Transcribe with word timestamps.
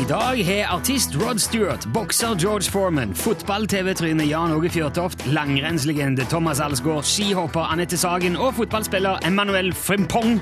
I 0.00 0.04
dag 0.08 0.38
har 0.46 0.70
artist 0.76 1.16
Rod 1.18 1.38
Stewart, 1.42 1.86
bokser 1.94 2.34
George 2.38 2.70
Foreman, 2.70 3.14
fotball-TV-tryne 3.14 4.24
Jan 4.26 4.52
Åge 4.54 4.70
Fjørtoft, 4.70 5.26
langrennslegende 5.26 6.24
Thomas 6.30 6.60
Alsgaard, 6.62 7.04
skihopper 7.06 7.66
Anette 7.72 7.98
Sagen 7.98 8.36
og 8.38 8.54
fotballspiller 8.54 9.26
Emmanuel 9.26 9.72
Frimpong 9.74 10.40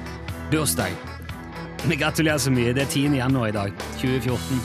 bursdag. 0.53 0.93
Vi 1.89 1.96
gratulerer 1.96 2.39
så 2.39 2.50
mye. 2.53 2.75
Det 2.77 2.82
er 2.82 2.93
10. 2.93 3.16
januar 3.16 3.46
i 3.46 3.53
dag, 3.57 3.73
2014. 4.00 4.61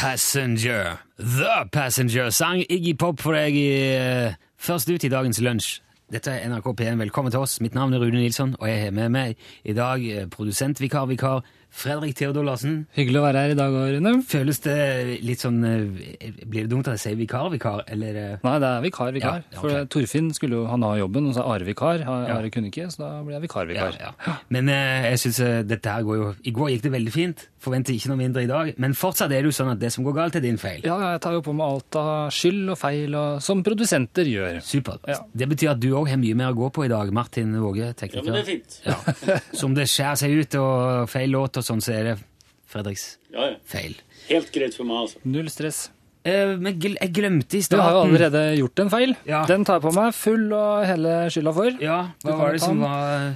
Passenger. 0.00 0.96
The 1.18 1.68
Passenger 1.72 2.30
sang 2.30 2.62
Iggy 2.70 2.94
Pop 2.98 3.20
for 3.20 3.36
deg 3.38 3.56
i, 3.56 3.70
eh, 3.96 4.38
først 4.60 4.90
ut 4.90 5.04
i 5.04 5.08
dagens 5.08 5.40
lunsj. 5.40 5.80
Dette 6.12 6.30
er 6.30 6.48
NRK 6.50 6.72
P1. 6.80 6.98
Velkommen 6.98 7.32
til 7.32 7.40
oss. 7.40 7.60
Mitt 7.60 7.74
navn 7.74 7.94
er 7.94 8.02
Rune 8.02 8.18
Nilsson, 8.20 8.56
og 8.58 8.68
jeg 8.68 8.84
har 8.84 8.90
med 8.90 9.08
meg 9.14 9.36
i 9.64 9.72
dag 9.72 10.02
produsentvikarvikar 10.30 11.06
vikar, 11.06 11.40
vikar 11.40 11.59
Fredrik 11.70 12.16
Theodor 12.18 12.44
Larsen. 12.44 12.86
Hyggelig 12.96 13.20
å 13.20 13.24
være 13.24 13.42
her 13.44 13.52
i 13.54 13.56
dag, 13.58 13.74
Rune. 13.94 14.12
Føles 14.26 14.58
det 14.64 14.76
litt 15.24 15.42
sånn 15.44 15.60
eh, 15.64 16.32
Blir 16.44 16.64
det 16.66 16.70
dumt 16.72 16.88
at 16.90 16.98
jeg 16.98 17.02
sier 17.04 17.18
vikar, 17.20 17.46
vikar, 17.52 17.84
eller 17.90 18.18
eh, 18.18 18.32
Nei, 18.44 18.54
det 18.62 18.70
er 18.70 18.82
vikar, 18.84 19.12
vikar. 19.14 19.38
Ja, 19.38 19.44
ja, 19.46 19.56
ok. 19.56 19.60
For 19.62 19.86
Torfinn 19.94 20.32
skulle 20.36 20.58
jo 20.58 20.64
han 20.70 20.82
ha 20.86 20.90
jobben, 20.98 21.30
og 21.30 21.36
så 21.36 21.44
er 21.44 21.54
Are 21.54 21.68
vikar. 21.68 22.02
Are 22.04 22.26
Ja. 22.30 22.50
Kunne 22.50 22.70
ikke, 22.72 22.88
så 22.90 23.04
da 23.04 23.10
blir 23.22 23.36
jeg 23.36 23.44
vikar, 23.46 23.68
vikar. 23.70 23.96
Ja, 24.00 24.10
ja. 24.26 24.34
Men 24.50 24.68
eh, 24.72 25.10
jeg 25.12 25.22
synes 25.22 25.40
eh, 25.46 25.60
dette 25.70 25.94
her 25.94 26.02
går 26.06 26.18
jo 26.18 26.28
I 26.42 26.54
går 26.56 26.72
gikk 26.74 26.84
det 26.88 26.92
veldig 26.96 27.14
fint. 27.14 27.46
Forventer 27.60 27.94
ikke 27.94 28.08
noe 28.10 28.18
mindre 28.18 28.42
i 28.42 28.48
dag. 28.50 28.72
Men 28.80 28.94
fortsatt 28.96 29.30
er 29.30 29.44
det 29.44 29.50
jo 29.52 29.56
sånn 29.60 29.74
at 29.74 29.80
det 29.82 29.92
som 29.94 30.04
går 30.06 30.16
galt, 30.16 30.38
er 30.40 30.44
din 30.44 30.58
feil. 30.60 30.80
Ja, 30.86 30.96
jeg 31.12 31.20
tar 31.22 31.36
jo 31.36 31.42
på 31.44 31.52
meg 31.54 31.66
alt 31.68 31.98
av 32.00 32.30
skyld 32.34 32.72
og 32.72 32.78
feil, 32.80 33.14
og, 33.14 33.42
som 33.44 33.60
produsenter 33.66 34.26
gjør. 34.30 34.58
Supert. 34.64 35.04
Ja. 35.10 35.20
Det 35.36 35.48
betyr 35.52 35.74
at 35.74 35.82
du 35.82 35.90
òg 35.94 36.08
har 36.10 36.18
mye 36.20 36.38
mer 36.40 36.54
å 36.54 36.58
gå 36.58 36.70
på 36.74 36.86
i 36.86 36.90
dag, 36.92 37.12
Martin 37.14 37.52
Våge, 37.60 37.92
tekniker. 38.00 38.24
Ja, 38.24 38.32
men 38.32 38.38
det 38.38 38.42
er 38.42 38.48
fint. 38.48 38.78
Ja. 38.88 39.38
Så 39.60 39.68
det 39.76 39.86
skjærer 39.92 40.20
seg 40.24 40.34
ut 40.40 40.56
og 40.60 41.12
feil 41.12 41.30
låt 41.36 41.59
og 41.60 41.66
sånn, 41.68 41.82
så 41.84 41.94
er 41.96 42.08
det 42.10 42.16
Fredriks 42.70 43.16
Ja, 43.34 43.48
ja. 43.52 43.56
feil. 43.66 43.96
Helt 44.28 44.52
greit 44.54 44.76
for 44.78 44.86
meg, 44.88 45.04
altså. 45.06 45.22
Null 45.26 45.48
stress. 45.50 45.88
Eh, 46.28 46.54
men 46.60 46.76
gl 46.78 46.98
jeg 47.00 47.12
glemte 47.16 47.56
i 47.56 47.62
Du 47.64 47.78
har 47.80 47.94
jo 47.96 48.02
allerede 48.04 48.42
gjort 48.58 48.82
en 48.84 48.90
feil. 48.92 49.14
Ja. 49.26 49.44
Den 49.48 49.64
tar 49.64 49.78
jeg 49.80 49.86
på 49.88 49.94
meg 49.96 50.12
full 50.14 50.50
og 50.52 50.84
hele 50.86 51.14
skylda 51.32 51.54
for. 51.56 51.78
Ja, 51.82 52.00
hva 52.26 52.36
var 52.42 52.52
det 52.56 52.60
som 52.62 52.82
var 52.84 53.30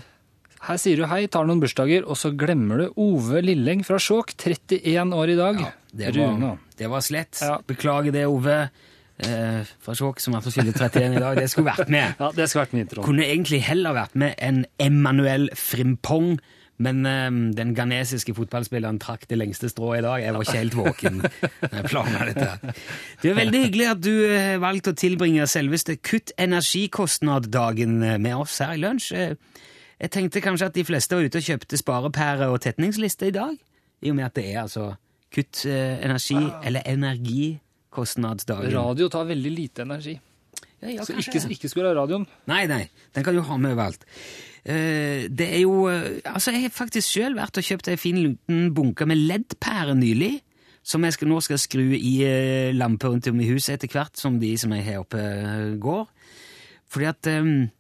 Her 0.64 0.78
sier 0.80 0.97
du 1.00 1.05
hei, 1.11 1.27
tar 1.28 1.45
noen 1.48 1.61
bursdager, 1.61 2.06
og 2.08 2.17
så 2.17 2.30
glemmer 2.41 2.78
du 2.84 3.00
Ove 3.00 3.41
Lilleng 3.45 3.83
fra 3.84 3.98
Skjåk, 4.00 4.33
31 4.41 5.12
år 5.12 5.33
i 5.33 5.36
dag. 5.36 5.58
Det 5.92 6.12
Rune. 6.17 6.41
var, 6.41 6.58
det 6.80 6.89
var 6.89 7.05
slett. 7.05 7.41
Ja. 7.45 7.58
Beklager 7.69 8.12
det, 8.14 8.22
Ove. 8.30 8.55
Eh, 9.19 9.61
fra 9.84 9.92
Skjåk, 9.95 10.19
som 10.25 10.34
er 10.34 10.41
på 10.42 10.50
fylle 10.55 10.72
31 10.72 11.19
i 11.19 11.20
dag. 11.20 11.36
Det 11.36 11.50
skulle 11.52 11.69
vært 11.72 11.92
med. 11.92 12.14
Ja, 12.20 12.30
det 12.34 12.48
skulle 12.48 12.64
vært 12.64 12.77
med. 12.78 12.95
Kunne 13.05 13.27
egentlig 13.28 13.61
heller 13.69 13.92
vært 13.95 14.17
med 14.19 14.34
en 14.42 14.64
Emmanuel 14.80 15.50
Frimpong, 15.55 16.39
men 16.83 17.05
eh, 17.06 17.28
den 17.55 17.75
ghanesiske 17.77 18.34
fotballspilleren 18.34 18.98
trakk 19.03 19.28
det 19.30 19.39
lengste 19.39 19.69
strået 19.70 20.00
i 20.00 20.06
dag. 20.06 20.22
Jeg 20.25 20.34
var 20.34 20.42
ikke 20.47 20.58
helt 20.58 20.77
våken 20.78 21.20
når 21.22 21.77
jeg 21.78 21.91
planla 21.92 22.25
dette. 22.30 22.75
Det 23.22 23.30
er 23.30 23.39
veldig 23.39 23.61
hyggelig 23.67 23.86
at 23.92 24.00
du 24.03 24.11
eh, 24.27 24.48
har 24.55 24.62
valgt 24.64 24.91
å 24.91 24.97
tilbringe 24.98 25.47
selveste 25.50 25.97
Kutt 26.02 26.33
energikostnad-dagen 26.42 28.02
eh, 28.02 28.19
med 28.19 28.36
oss 28.42 28.58
her 28.64 28.75
i 28.75 28.83
lunsj. 28.83 29.12
Eh, 29.14 29.62
Jeg 30.02 30.11
tenkte 30.11 30.41
kanskje 30.42 30.67
at 30.67 30.75
de 30.75 30.83
fleste 30.84 31.14
var 31.17 31.22
ute 31.25 31.39
og 31.39 31.47
kjøpte 31.47 31.78
sparepære 31.78 32.48
og 32.50 32.58
tetningsliste 32.64 33.28
i 33.30 33.34
dag, 33.34 33.55
i 34.02 34.11
og 34.11 34.17
med 34.19 34.27
at 34.27 34.34
det 34.36 34.48
er 34.50 34.64
altså 34.67 34.91
Kutt 35.34 35.64
eh, 35.70 35.97
energi, 36.05 36.39
eller 36.67 36.83
energikostnadsdagen. 36.91 38.75
Radio 38.75 39.08
tar 39.11 39.25
veldig 39.30 39.50
lite 39.55 39.83
energi. 39.86 40.17
Ja, 40.85 41.05
Så 41.07 41.17
ikke, 41.19 41.41
ikke 41.55 41.71
skulle 41.73 41.91
ha 41.91 41.97
radioen. 41.97 42.27
Nei, 42.51 42.65
nei, 42.71 42.89
den 43.17 43.27
kan 43.27 43.37
du 43.37 43.43
ha 43.47 43.57
med 43.61 43.77
overalt. 43.77 44.05
Uh, 44.65 45.29
det 45.29 45.45
er 45.45 45.61
jo 45.61 45.91
uh, 45.93 46.07
Altså, 46.25 46.55
jeg 46.55 46.63
har 46.63 46.73
faktisk 46.73 47.11
sjøl 47.11 47.35
vært 47.37 47.59
og 47.61 47.67
kjøpt 47.67 47.91
ei 47.91 47.99
en 47.99 48.01
fin 48.01 48.21
liten 48.21 48.70
bunke 48.77 49.07
med 49.08 49.20
LED-pærer 49.20 49.97
nylig. 49.98 50.39
Som 50.85 51.05
jeg 51.07 51.17
skal, 51.17 51.31
nå 51.33 51.39
skal 51.41 51.61
skru 51.61 51.85
i 51.97 52.14
uh, 52.29 52.75
lamper 52.77 53.13
rundt 53.13 53.29
om 53.31 53.41
i 53.41 53.48
huset 53.48 53.79
etter 53.79 53.92
hvert, 53.92 54.19
som 54.20 54.36
de 54.41 54.53
som 54.61 54.73
jeg 54.77 54.85
har 54.85 55.01
oppe, 55.01 55.20
eh, 55.20 55.77
går. 55.81 56.05
Fordi 56.92 57.08
at 57.08 57.29
um, 57.41 57.70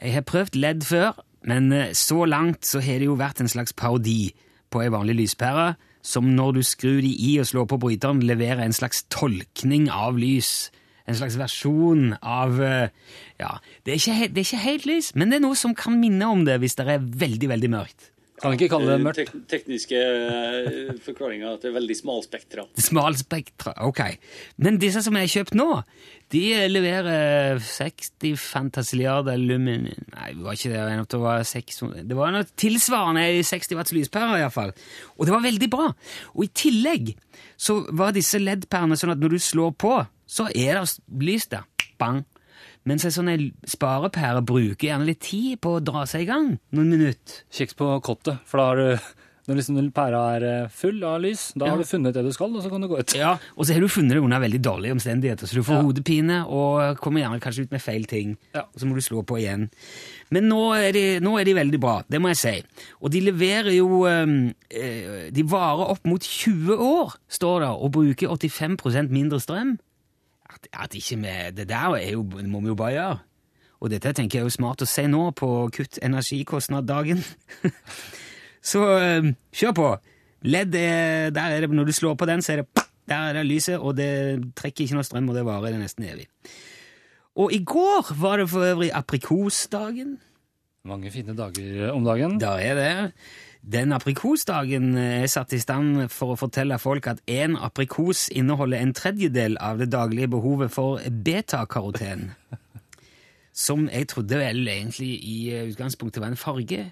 jeg 0.00 0.14
har 0.14 0.24
prøvd 0.24 0.56
LED 0.56 0.86
før, 0.88 1.20
men 1.44 1.72
eh, 1.72 1.92
så 1.92 2.24
langt 2.24 2.66
så 2.66 2.80
har 2.80 2.98
det 2.98 3.08
jo 3.10 3.18
vært 3.18 3.42
en 3.42 3.50
slags 3.50 3.76
parodi 3.76 4.32
på 4.72 4.82
ei 4.82 4.90
vanlig 4.92 5.16
lyspære, 5.20 5.74
som 6.02 6.28
når 6.34 6.58
du 6.58 6.62
skrur 6.64 7.00
de 7.04 7.10
i 7.12 7.36
og 7.42 7.48
slår 7.50 7.68
på 7.68 7.78
bryteren, 7.82 8.24
leverer 8.24 8.64
en 8.64 8.76
slags 8.76 9.04
tolkning 9.12 9.88
av 9.92 10.18
lys. 10.18 10.70
En 11.08 11.16
slags 11.16 11.38
versjon 11.40 12.12
av 12.20 12.60
eh, 12.60 12.92
Ja, 13.40 13.56
det 13.86 13.94
er, 13.94 14.00
ikke, 14.00 14.28
det 14.28 14.42
er 14.42 14.46
ikke 14.46 14.64
helt 14.66 14.86
lys, 14.88 15.10
men 15.16 15.32
det 15.32 15.38
er 15.38 15.46
noe 15.46 15.56
som 15.58 15.74
kan 15.78 15.96
minne 16.00 16.28
om 16.28 16.44
det 16.44 16.58
hvis 16.60 16.76
det 16.78 16.88
er 16.88 17.04
veldig, 17.24 17.48
veldig 17.54 17.70
mørkt. 17.72 18.10
Kan 18.42 18.54
ikke 18.54 18.68
kalle 18.72 18.92
det 18.92 18.98
Eh, 18.98 19.04
mørkt. 19.04 19.18
Tek 19.18 19.48
tekniske 19.50 19.98
eh, 19.98 20.92
forklaringer 21.04 21.56
at 21.56 21.64
det 21.64 21.70
er 21.70 21.76
veldig 21.78 21.96
smalspektra. 21.98 22.64
Smalspektra, 22.88 23.74
ok. 23.86 24.02
Men 24.62 24.78
disse 24.82 25.02
som 25.04 25.16
jeg 25.18 25.28
har 25.28 25.34
kjøpt 25.34 25.58
nå, 25.58 25.68
de 26.34 26.42
leverer 26.68 27.60
60 27.64 28.36
fantasiliarder 28.40 29.40
lumin... 29.40 29.88
Nei, 30.12 30.30
det 30.36 30.44
var 30.44 30.58
ikke 30.58 30.72
det, 30.74 30.82
det 31.08 31.20
var 31.22 31.44
600 31.48 32.04
Det 32.08 32.18
var 32.18 32.34
noe 32.34 32.48
tilsvarende 32.60 33.24
i 33.38 33.44
60 33.46 33.78
watts 33.78 33.96
lyspærer 33.96 34.42
iallfall. 34.42 34.74
Og 35.16 35.28
det 35.28 35.34
var 35.34 35.46
veldig 35.46 35.70
bra. 35.72 35.90
Og 36.36 36.46
i 36.46 36.52
tillegg 36.52 37.14
så 37.56 37.80
var 37.96 38.16
disse 38.16 38.40
LED-pærene 38.40 38.98
sånn 38.98 39.14
at 39.16 39.22
når 39.22 39.36
du 39.36 39.42
slår 39.42 39.72
på, 39.80 39.94
så 40.28 40.50
er 40.52 40.76
det 40.78 40.84
lys 41.24 41.48
der. 41.50 41.64
Bang. 41.98 42.22
Mens 42.86 43.04
en 43.04 43.10
sånn 43.10 43.52
sparepære 43.68 44.44
bruker 44.46 44.88
gjerne 44.88 45.06
litt 45.06 45.20
tid 45.20 45.60
på 45.60 45.76
å 45.78 45.84
dra 45.84 46.04
seg 46.06 46.22
i 46.22 46.30
gang. 46.30 46.58
Noen 46.72 46.90
minutter. 46.90 47.42
Kjeks 47.52 47.74
på 47.78 48.00
kottet, 48.04 48.38
for 48.48 48.58
da 48.58 48.68
har 48.70 48.76
du 48.76 49.14
når 49.48 49.56
liksom 49.62 49.76
pæra 49.96 50.18
er 50.36 50.44
eh, 50.44 50.68
full 50.68 50.98
av 51.08 51.22
lys, 51.24 51.54
da 51.56 51.64
Ja. 51.64 51.70
har 51.72 51.78
du 51.80 51.84
funnet 51.88 52.12
det 52.12 52.20
du 52.22 52.30
skal, 52.36 52.54
og 52.54 52.60
så 52.62 52.68
kan 52.68 52.82
du 52.82 52.88
gå 52.88 52.98
ut. 53.00 53.14
Ja, 53.16 53.38
og 53.56 53.64
så 53.64 53.72
har 53.72 53.80
du 53.80 53.88
funnet 53.88 54.10
det 54.12 54.20
under 54.20 54.40
veldig 54.40 54.60
dårlige 54.60 54.92
omstendigheter, 54.92 55.46
så 55.48 55.54
du 55.54 55.62
får 55.62 55.78
Ja. 55.78 55.82
hodepine 55.86 56.46
og 56.46 56.98
kommer 57.00 57.22
gjerne 57.22 57.40
kanskje 57.40 57.62
ut 57.64 57.70
med 57.72 57.80
feil 57.80 58.04
ting, 58.04 58.36
Ja. 58.54 58.60
og 58.68 58.76
så 58.76 58.84
må 58.84 58.94
du 58.94 59.00
slå 59.00 59.24
på 59.24 59.38
igjen. 59.40 59.70
Men 60.30 60.50
nå 60.50 60.74
er, 60.76 60.92
de, 60.92 61.20
nå 61.20 61.38
er 61.40 61.44
de 61.44 61.54
veldig 61.54 61.80
bra, 61.80 62.02
det 62.10 62.20
må 62.20 62.28
jeg 62.28 62.36
si. 62.36 62.62
Og 63.00 63.10
de 63.10 63.20
leverer 63.22 63.72
jo 63.74 64.04
eh, 64.04 64.52
eh, 64.70 65.30
De 65.32 65.42
varer 65.44 65.88
opp 65.96 66.04
mot 66.04 66.20
20 66.20 66.76
år, 66.76 67.14
står 67.30 67.60
det, 67.60 67.68
og 67.72 67.90
bruker 67.92 68.28
85% 68.28 69.08
mindre 69.08 69.40
strøm. 69.40 69.78
At, 70.58 70.68
at 70.84 70.94
ikke 70.98 71.16
vi 71.22 71.34
Det 71.54 71.68
der 71.68 71.96
er 71.96 72.10
jo, 72.12 72.22
må 72.22 72.60
vi 72.60 72.72
jo 72.72 72.74
bare 72.78 72.92
gjøre. 72.96 73.18
Og 73.80 73.90
dette 73.90 74.12
tenker 74.12 74.38
jeg 74.38 74.42
er 74.42 74.50
jo 74.50 74.56
smart 74.56 74.82
å 74.82 74.88
si 74.90 75.06
nå 75.06 75.30
på 75.38 75.48
kutt 75.70 76.00
energikostnad-dagen. 76.02 77.22
Så 78.70 78.82
eh, 78.98 79.28
kjør 79.54 79.74
på. 79.76 79.88
LED 80.42 80.74
er, 80.74 81.30
der 81.30 81.54
er 81.54 81.60
det, 81.62 81.70
Når 81.70 81.84
du 81.84 81.92
slår 81.92 82.14
på 82.18 82.26
den, 82.26 82.42
så 82.42 82.52
er 82.52 82.62
det 82.62 82.86
der 83.08 83.30
er 83.30 83.38
det 83.38 83.46
lyset, 83.46 83.78
og 83.78 83.96
det 83.96 84.52
trekker 84.58 84.84
ikke 84.84 84.98
noe 84.98 85.06
strøm, 85.06 85.30
og 85.30 85.36
det 85.38 85.44
varer 85.46 85.72
det 85.72 85.80
nesten 85.80 86.04
evig. 86.04 86.26
Og 87.40 87.54
i 87.54 87.62
går 87.64 88.10
var 88.20 88.42
det 88.42 88.50
for 88.50 88.66
øvrig 88.66 88.90
aprikosdagen. 88.92 90.18
Mange 90.86 91.10
fine 91.10 91.34
dager 91.36 91.90
om 91.92 92.04
dagen. 92.06 92.38
Da 92.40 92.54
er 92.62 92.74
det. 92.78 92.92
Den 93.68 93.90
aprikosdagen 93.92 94.92
er 94.96 95.26
satt 95.28 95.52
i 95.52 95.58
stand 95.60 96.04
for 96.14 96.32
å 96.32 96.38
fortelle 96.38 96.78
folk 96.80 97.08
at 97.10 97.18
én 97.28 97.56
aprikos 97.58 98.28
inneholder 98.30 98.78
en 98.80 98.94
tredjedel 98.94 99.58
av 99.60 99.80
det 99.82 99.90
daglige 99.92 100.30
behovet 100.30 100.70
for 100.72 101.02
betakaroten. 101.26 102.30
Som 103.58 103.88
jeg 103.90 104.06
trodde 104.12 104.38
vel 104.38 104.62
egentlig 104.70 105.16
i 105.26 105.38
utgangspunktet 105.72 106.22
var 106.22 106.30
en 106.30 106.38
farge. 106.38 106.84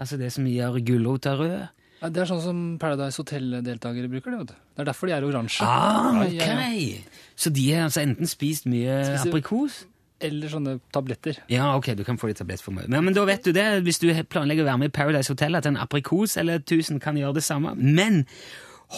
Altså 0.00 0.16
det 0.18 0.32
som 0.34 0.46
gjør 0.48 0.80
gulrota 0.82 1.36
rød. 1.38 1.60
Ja, 2.00 2.08
det 2.08 2.22
er 2.22 2.28
sånn 2.30 2.40
som 2.42 2.60
Paradise 2.80 3.20
Hotel-deltakere 3.20 4.08
bruker 4.10 4.32
det. 4.32 4.54
Det 4.72 4.80
er 4.82 4.88
derfor 4.88 5.06
de 5.10 5.12
er 5.14 5.26
oransje. 5.28 5.62
Ah, 5.68 6.08
ok! 6.24 6.32
Ja, 6.34 6.46
ja, 6.56 6.68
ja. 6.72 7.02
Så 7.38 7.52
de 7.52 7.66
har 7.70 7.84
altså 7.86 8.00
enten 8.02 8.26
spist 8.30 8.64
mye 8.72 8.96
Spiser- 9.04 9.28
aprikos 9.28 9.76
Eller 10.20 10.52
sånne 10.52 10.78
tabletter. 10.92 11.38
Ja, 11.48 11.70
ok, 11.78 11.92
du 11.96 12.04
kan 12.04 12.18
få 12.20 12.28
litt 12.28 12.40
tablett 12.40 12.62
for 12.64 12.76
meg. 12.76 12.90
Men, 12.92 13.06
men 13.06 13.16
da 13.16 13.24
vet 13.28 13.46
du 13.46 13.54
det, 13.56 13.66
hvis 13.86 14.02
du 14.02 14.10
planlegger 14.28 14.66
å 14.66 14.70
være 14.70 14.82
med 14.82 14.90
i 14.90 14.96
Paradise 14.98 15.32
Hotel, 15.32 15.56
at 15.56 15.68
en 15.68 15.80
aprikos 15.80 16.36
eller 16.40 16.60
1000 16.60 17.00
kan 17.00 17.16
gjøre 17.16 17.38
det 17.38 17.44
samme. 17.46 17.72
Men 17.76 18.26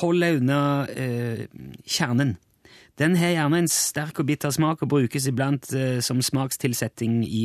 hold 0.00 0.25
deg 0.25 0.41
unna 0.41 0.62
eh, 0.91 1.44
kjernen. 1.87 2.37
Den 3.00 3.17
har 3.17 3.32
gjerne 3.32 3.62
en 3.62 3.70
sterk 3.73 4.20
og 4.20 4.29
bitter 4.29 4.52
smak 4.52 4.82
og 4.85 4.91
brukes 4.93 5.26
iblant 5.31 5.70
eh, 5.76 5.99
som 6.05 6.20
smakstilsetting 6.23 7.23
i 7.25 7.44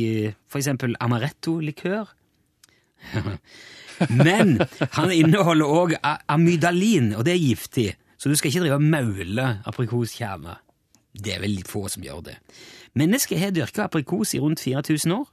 for 0.50 0.60
eksempel 0.60 0.96
amaretto-likør. 1.00 2.10
Men 4.10 4.58
han 4.94 5.12
inneholder 5.14 5.78
òg 5.80 5.94
amydalin, 6.30 7.12
og 7.16 7.24
det 7.26 7.34
er 7.34 7.42
giftig. 7.42 7.88
Så 8.18 8.30
du 8.30 8.36
skal 8.38 8.50
ikke 8.50 8.64
drive 8.66 8.78
og 8.78 8.86
maule 8.86 9.46
aprikoskjerner. 9.70 10.60
Det 11.18 11.34
er 11.34 11.42
vel 11.42 11.62
få 11.66 11.86
som 11.90 12.04
gjør 12.04 12.26
det. 12.28 12.36
Mennesket 12.96 13.40
har 13.40 13.50
dyrka 13.54 13.84
aprikos 13.88 14.34
i 14.34 14.40
rundt 14.40 14.60
4000 14.60 15.12
år, 15.12 15.26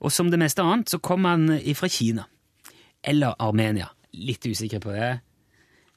og 0.00 0.12
som 0.12 0.30
det 0.32 0.38
meste 0.40 0.62
annet 0.64 0.88
så 0.88 0.98
kom 1.02 1.24
han 1.28 1.48
fra 1.76 1.88
Kina. 1.92 2.24
Eller 3.04 3.34
Armenia. 3.38 3.90
Litt 4.16 4.44
usikker 4.46 4.80
på 4.80 4.92
det. 4.96 5.10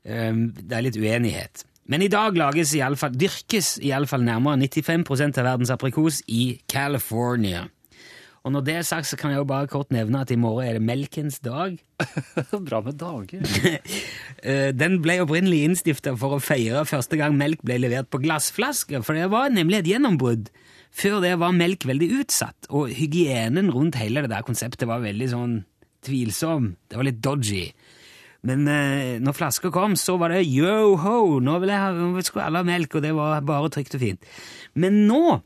Um, 0.03 0.49
Det 0.53 0.75
er 0.77 0.81
litt 0.83 0.97
uenighet. 0.99 1.63
Men 1.87 2.01
i 2.01 2.07
dag 2.11 2.35
lages 2.39 2.73
i 2.75 2.81
alle 2.83 2.95
fall, 2.95 3.11
dyrkes 3.15 3.77
iallfall 3.83 4.23
nærmere 4.23 4.57
95% 4.67 5.39
av 5.39 5.47
verdens 5.49 5.71
aprikos 5.73 6.21
i 6.27 6.59
California. 6.71 7.65
Og 8.43 8.51
når 8.51 8.63
det 8.67 8.73
er 8.75 8.83
sagt, 8.83 9.07
så 9.07 9.15
kan 9.19 9.31
jeg 9.31 9.39
jo 9.39 9.47
bare 9.47 9.67
kort 9.71 9.91
nevne 9.95 10.19
at 10.19 10.31
i 10.31 10.35
morgen 10.35 10.67
er 10.67 10.73
det 10.75 10.83
melkens 10.83 11.39
dag. 11.43 11.77
Bra 12.67 12.81
med 12.83 12.99
dager. 12.99 13.43
Eh, 14.43 14.73
Den 14.75 14.97
ble 14.99 15.21
opprinnelig 15.23 15.61
innstifta 15.63 16.11
for 16.19 16.35
å 16.35 16.41
feire 16.43 16.81
første 16.83 17.15
gang 17.15 17.37
melk 17.39 17.61
ble 17.63 17.77
levert 17.79 18.09
på 18.11 18.19
glassflasker, 18.19 18.99
for 18.99 19.15
det 19.15 19.29
var 19.31 19.53
nemlig 19.55 19.77
et 19.77 19.87
gjennombrudd. 19.93 20.49
Før 20.93 21.19
det 21.23 21.33
var 21.41 21.55
melk 21.57 21.87
veldig 21.89 22.09
utsatt, 22.21 22.69
og 22.69 22.91
hygienen 22.93 23.71
rundt 23.73 23.97
hele 23.97 24.23
det 24.23 24.31
der 24.33 24.45
konseptet 24.45 24.85
var 24.89 25.01
veldig 25.01 25.29
sånn 25.31 25.55
tvilsom. 26.05 26.73
Det 26.89 26.99
var 26.99 27.07
litt 27.07 27.21
dodgy. 27.23 27.65
Men 28.43 28.67
eh, 28.67 29.21
når 29.23 29.37
flaska 29.37 29.71
kom, 29.73 29.95
så 29.97 30.17
var 30.19 30.33
det 30.33 30.43
yo-ho, 30.45 31.39
nå 31.41 31.57
nå 31.63 32.25
skulle 32.25 32.45
alle 32.45 32.61
ha 32.61 32.67
melk, 32.67 32.99
og 32.99 33.05
det 33.05 33.13
var 33.15 33.45
bare 33.47 33.71
trygt 33.71 33.95
og 33.97 34.03
fint. 34.03 34.33
Men 34.75 35.05
nå 35.07 35.39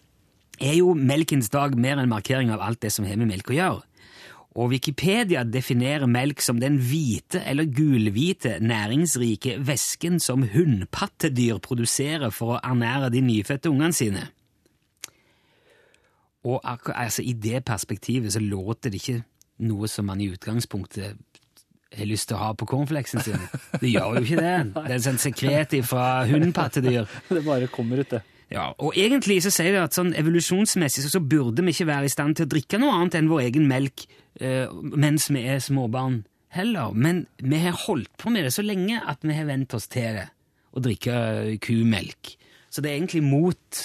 er 0.58 0.80
jo 0.80 0.96
melkens 0.98 1.52
dag 1.54 1.78
mer 1.78 2.02
en 2.02 2.10
markering 2.10 2.50
av 2.52 2.64
alt 2.66 2.82
det 2.82 2.92
som 2.92 3.06
har 3.06 3.20
med 3.20 3.30
melk 3.30 3.54
å 3.54 3.58
gjøre. 3.58 3.84
Og 4.58 4.72
Wikipedia 4.72 5.44
definerer 5.46 6.10
melk 6.10 6.42
som 6.42 6.58
den 6.58 6.80
hvite 6.82 7.44
eller 7.46 7.70
gulhvite 7.70 8.56
næringsrike 8.66 9.60
væsken 9.62 10.18
som 10.24 10.48
hunnpattedyr 10.50 11.62
produserer 11.62 12.34
for 12.34 12.56
å 12.56 12.62
ernære 12.66 13.12
de 13.14 13.22
nyfødte 13.22 13.70
ungene 13.70 13.94
sine. 13.94 14.26
Og 16.48 16.62
altså, 16.64 17.26
i 17.26 17.34
det 17.34 17.66
perspektivet 17.68 18.34
så 18.34 18.42
låter 18.44 18.94
det 18.94 19.02
ikke 19.02 19.22
noe 19.68 19.90
som 19.92 20.08
man 20.08 20.22
i 20.22 20.30
utgangspunktet 20.32 21.18
har 21.98 22.08
lyst 22.08 22.30
til 22.30 22.38
å 22.38 22.42
ha 22.42 22.54
på 22.58 22.68
cornflakesen 22.70 23.24
sin. 23.26 23.44
Det 23.82 23.90
gjør 23.90 24.20
jo 24.20 24.24
ikke 24.24 24.42
det. 24.44 24.56
Det 24.88 24.96
er 24.96 25.04
sånn 25.04 25.22
sekret 25.22 25.76
fra 25.88 26.08
hundepattedyr. 26.30 27.08
Det 27.36 27.44
bare 27.46 27.70
kommer 27.72 28.04
ut, 28.04 28.12
det. 28.12 28.24
Ja, 28.54 28.70
og 28.80 28.96
egentlig 28.96 29.42
så 29.44 29.52
sier 29.52 29.74
det 29.76 29.82
at 29.90 29.96
sånn 29.98 30.14
evolusjonsmessig 30.16 31.04
så, 31.04 31.18
så 31.18 31.20
burde 31.20 31.66
vi 31.66 31.74
ikke 31.74 31.90
være 31.90 32.08
i 32.08 32.12
stand 32.14 32.38
til 32.38 32.48
å 32.48 32.52
drikke 32.54 32.80
noe 32.80 32.94
annet 32.96 33.18
enn 33.20 33.32
vår 33.32 33.44
egen 33.50 33.68
melk 33.68 34.06
uh, 34.40 34.72
mens 34.72 35.28
vi 35.34 35.44
er 35.52 35.60
småbarn 35.64 36.22
heller. 36.56 36.96
Men 36.96 37.26
vi 37.44 37.60
har 37.66 37.76
holdt 37.88 38.14
på 38.22 38.32
med 38.32 38.48
det 38.48 38.54
så 38.56 38.64
lenge 38.64 39.02
at 39.04 39.26
vi 39.28 39.36
har 39.36 39.50
vent 39.50 39.76
oss 39.76 39.90
til 39.92 40.22
det, 40.22 40.30
å 40.72 40.84
drikke 40.84 41.18
kumelk. 41.64 42.38
Så 42.72 42.84
det 42.84 42.92
er 42.92 43.02
egentlig 43.02 43.26
mot 43.26 43.82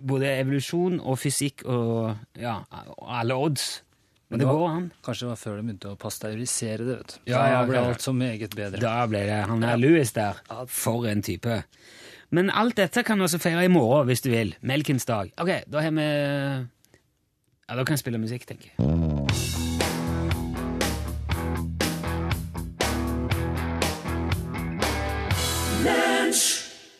både 0.00 0.30
evolusjon 0.40 1.00
og 1.00 1.18
fysikk 1.18 1.64
og 1.66 2.16
ja, 2.38 2.60
alle 3.06 3.34
odds. 3.34 3.82
Men 4.30 4.38
det 4.40 4.44
det 4.44 4.52
var- 4.52 4.58
går 4.60 4.68
an. 4.76 4.92
Kanskje 5.04 5.20
det 5.24 5.28
var 5.28 5.36
før 5.40 5.56
de 5.56 5.62
begynte 5.62 5.88
å 5.92 5.96
pasteurisere 5.96 6.78
det, 6.84 6.96
vet 6.98 7.06
du. 7.14 7.32
Ja, 7.32 7.46
ja, 7.48 7.60
da 7.62 7.66
ble 7.70 7.78
alt 7.78 8.02
så 8.04 8.12
meget 8.12 8.50
bedre. 8.54 8.80
Da 8.80 9.06
ble 9.06 9.22
det 9.26 9.46
han 9.48 9.62
er 9.64 9.76
Louis 9.80 10.12
der. 10.12 10.34
For 10.66 11.06
en 11.06 11.22
type. 11.22 11.64
Men 12.30 12.50
alt 12.50 12.76
dette 12.76 13.02
kan 13.04 13.16
du 13.18 13.24
også 13.24 13.40
feire 13.40 13.64
i 13.64 13.68
morgen, 13.72 14.06
hvis 14.06 14.20
du 14.20 14.28
vil. 14.30 14.54
Melkens 14.60 15.06
dag. 15.06 15.32
Ok, 15.38 15.62
da 15.70 15.80
har 15.80 15.90
vi 15.90 16.02
Ja, 17.68 17.74
da 17.76 17.84
kan 17.84 17.96
jeg 17.96 17.98
spille 18.00 18.18
musikk, 18.18 18.46
tenker 18.46 18.68
jeg. 18.78 19.88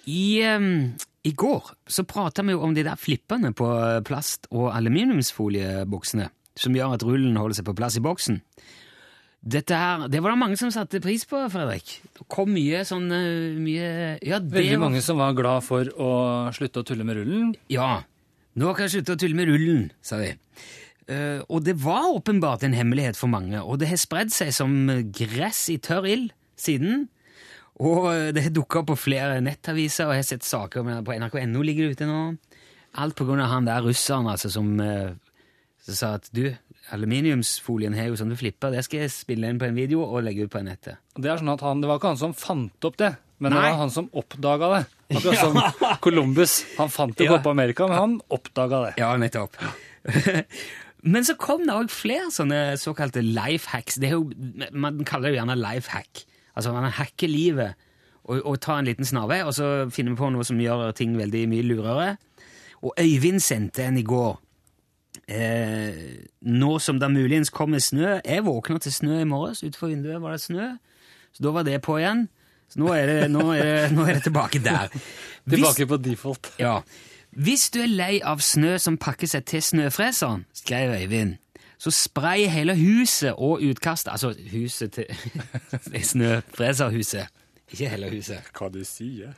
I, 0.06 0.40
em, 0.42 0.94
I 1.28 1.32
går 1.36 1.72
så 1.90 2.04
prata 2.08 2.44
vi 2.46 2.54
jo 2.54 2.62
om 2.64 2.72
de 2.76 2.84
der 2.86 2.96
flippene 3.00 3.50
på 3.56 3.68
plast- 4.08 4.48
og 4.54 4.70
aluminiumsfolieboksene, 4.72 6.28
som 6.58 6.76
gjør 6.76 6.94
at 6.96 7.04
rullen 7.06 7.36
holder 7.38 7.58
seg 7.60 7.66
på 7.68 7.74
plass 7.78 7.98
i 7.98 8.04
boksen. 8.04 8.40
Dette 9.48 9.76
her, 9.78 10.08
Det 10.10 10.20
var 10.22 10.32
det 10.34 10.38
mange 10.40 10.56
som 10.58 10.70
satte 10.74 11.00
pris 11.00 11.22
på, 11.24 11.38
Fredrik. 11.52 12.00
Det 12.16 12.26
kom 12.28 12.50
mye 12.50 12.80
sånn 12.84 13.06
eh, 13.14 13.54
mye, 13.54 14.18
ja, 14.26 14.40
det 14.42 14.50
Veldig 14.50 14.78
var- 14.78 14.88
mange 14.88 15.02
som 15.04 15.16
var 15.20 15.32
glad 15.38 15.62
for 15.62 15.84
å 15.84 16.50
slutte 16.52 16.82
å 16.82 16.86
tulle 16.86 17.04
med 17.06 17.16
rullen. 17.20 17.54
Ja, 17.70 18.02
nå 18.56 18.74
kan 18.74 18.88
jeg 18.88 18.96
slutte 19.04 19.14
å 19.14 19.20
tulle 19.20 19.36
med 19.38 19.46
rullen, 19.48 19.90
sa 20.02 20.18
de. 20.18 20.34
Uh, 21.08 21.40
og 21.48 21.62
det 21.64 21.76
var 21.80 22.10
åpenbart 22.18 22.64
en 22.66 22.74
hemmelighet 22.74 23.16
for 23.16 23.28
mange, 23.32 23.56
og 23.62 23.78
det 23.78 23.88
har 23.88 23.96
spredd 23.96 24.28
seg 24.34 24.50
som 24.52 24.74
gress 25.14 25.68
i 25.70 25.78
tørr 25.78 26.04
ild 26.04 26.32
siden. 26.58 27.06
Og 27.78 28.08
eh, 28.12 28.30
det 28.34 28.42
har 28.48 28.54
dukka 28.54 28.80
opp 28.82 28.88
på 28.92 28.96
flere 28.98 29.40
nettaviser, 29.44 30.08
og 30.08 30.16
jeg 30.16 30.24
har 30.24 30.28
sett 30.32 30.46
saker 30.46 30.82
om 30.82 30.90
det 30.90 31.02
på 31.06 31.14
nrk.no 31.18 31.62
ligger 31.66 31.88
det 31.88 31.98
ute 31.98 32.08
nå. 32.10 32.22
Alt 32.98 33.14
på 33.18 33.26
grunn 33.28 33.42
av 33.44 33.52
han 33.52 33.68
der 33.68 33.84
russeren 33.84 34.26
altså, 34.30 34.50
som, 34.50 34.72
eh, 34.82 35.12
som 35.86 35.94
sa 35.98 36.14
at 36.18 36.26
du, 36.34 36.48
aluminiumsfolien 36.94 37.94
har 37.94 38.08
jo 38.10 38.16
sånn 38.18 38.32
du 38.32 38.36
flipper, 38.40 38.72
det 38.74 38.82
skal 38.86 39.04
jeg 39.04 39.12
spille 39.14 39.50
inn 39.52 39.60
på 39.60 39.68
en 39.68 39.76
video 39.78 40.02
og 40.06 40.22
legge 40.26 40.46
ut 40.48 40.52
på 40.54 40.62
nettet. 40.64 40.98
Det 41.18 41.30
er 41.30 41.38
sånn 41.42 41.52
at 41.52 41.62
han, 41.66 41.82
det 41.84 41.90
var 41.90 42.00
ikke 42.00 42.14
han 42.14 42.20
som 42.20 42.34
fant 42.36 42.88
opp 42.88 42.96
det, 43.00 43.12
men 43.38 43.52
det 43.54 43.60
var 43.62 43.76
han 43.78 43.92
som 43.94 44.08
oppdaga 44.18 44.70
det. 44.74 44.80
Akkurat 45.14 45.38
som 45.38 45.98
Columbus. 46.04 46.56
Han 46.80 46.90
fant 46.90 47.14
det 47.16 47.28
Ja. 47.28 47.36
på 47.44 47.52
Amerika, 47.54 47.86
men 47.88 47.96
han 48.00 48.16
oppdaga 48.34 48.80
det. 48.88 48.94
Ja, 49.00 49.12
nettopp. 49.20 49.54
Men 51.08 51.22
så 51.22 51.36
kom 51.38 51.62
det 51.62 51.70
òg 51.78 51.92
flere 51.94 52.26
sånne 52.34 52.74
såkalte 52.80 53.22
life 53.22 53.70
hacks. 53.70 54.00
Det 54.02 54.08
jo, 54.10 54.24
man 54.74 54.98
kaller 55.06 55.28
det 55.30 55.36
jo 55.36 55.38
gjerne 55.38 55.54
life 55.60 55.92
hack. 55.94 56.24
Altså 56.58 56.72
man 56.74 56.90
hacker 56.90 57.30
livet 57.30 57.76
og, 58.28 58.40
og 58.42 58.58
tar 58.60 58.80
en 58.82 58.88
liten 58.90 59.06
snarvei, 59.06 59.38
og 59.46 59.54
så 59.56 59.68
finner 59.94 60.12
vi 60.12 60.18
på 60.20 60.28
noe 60.34 60.44
som 60.44 60.58
gjør 60.60 60.90
ting 60.98 61.14
veldig 61.16 61.44
mye 61.52 61.64
lurere. 61.64 62.08
Og 62.82 62.92
Øyvind 63.00 63.38
sendte 63.42 63.86
en 63.86 63.96
i 64.00 64.04
går. 64.06 64.34
Eh, 65.28 66.24
nå 66.48 66.70
som 66.80 66.98
det 67.00 67.08
muligens 67.10 67.50
kommer 67.52 67.80
snø 67.82 68.18
Jeg 68.24 68.44
våkna 68.46 68.78
til 68.80 68.92
snø 68.94 69.20
i 69.22 69.26
morges. 69.28 69.62
Utenfor 69.64 69.90
vinduet 69.92 70.20
var 70.22 70.34
det 70.36 70.42
snø. 70.44 70.68
Så 71.32 71.44
da 71.44 71.52
var 71.54 71.66
det 71.66 71.80
på 71.84 71.98
igjen. 72.00 72.26
Så 72.68 72.80
nå 72.82 72.90
er 72.92 73.06
det, 73.08 73.18
nå 73.32 73.46
er 73.54 73.62
det, 73.64 73.76
nå 73.96 74.04
er 74.08 74.18
det 74.18 74.22
tilbake 74.28 74.60
der. 74.64 74.88
Hvis- 75.48 75.54
Tilbake 75.62 75.86
på 75.94 75.96
default. 76.04 76.52
ja. 76.60 76.80
Hvis 77.38 77.66
du 77.70 77.76
er 77.84 77.90
lei 77.92 78.14
av 78.24 78.40
snø 78.40 78.78
som 78.80 78.96
pakker 78.98 79.28
seg 79.28 79.44
til 79.46 79.60
snøfreseren, 79.62 80.46
skrev 80.56 80.94
Øyvind, 80.96 81.36
så 81.78 81.90
spray 81.94 82.48
hele 82.50 82.74
huset 82.74 83.32
og 83.32 83.62
utkastet 83.62 84.10
Altså 84.12 84.34
huset 84.52 84.92
til 84.92 85.06
Snøfreserhuset. 86.10 87.26
Ikke 87.70 87.88
hele 87.88 88.10
huset. 88.10 88.42
Hva 88.58 88.68
du 88.72 88.80
sier? 88.84 89.34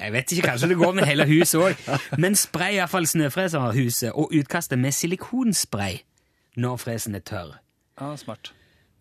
Jeg 0.00 0.12
vet 0.12 0.32
ikke, 0.32 0.48
kanskje 0.48 0.68
det 0.68 0.76
går 0.80 0.92
med 0.96 1.04
hele 1.04 1.26
huset 1.28 1.60
òg. 1.60 1.98
Men 2.18 2.36
spray 2.36 2.78
iallfall 2.78 3.06
snøfreserhuset 3.06 4.12
og 4.12 4.32
utkastet 4.32 4.78
med 4.80 4.96
silikonspray 4.96 6.00
når 6.56 6.80
fresen 6.80 7.14
er 7.14 7.24
tørr. 7.24 7.58
Ja, 8.00 8.14
smart. 8.16 8.54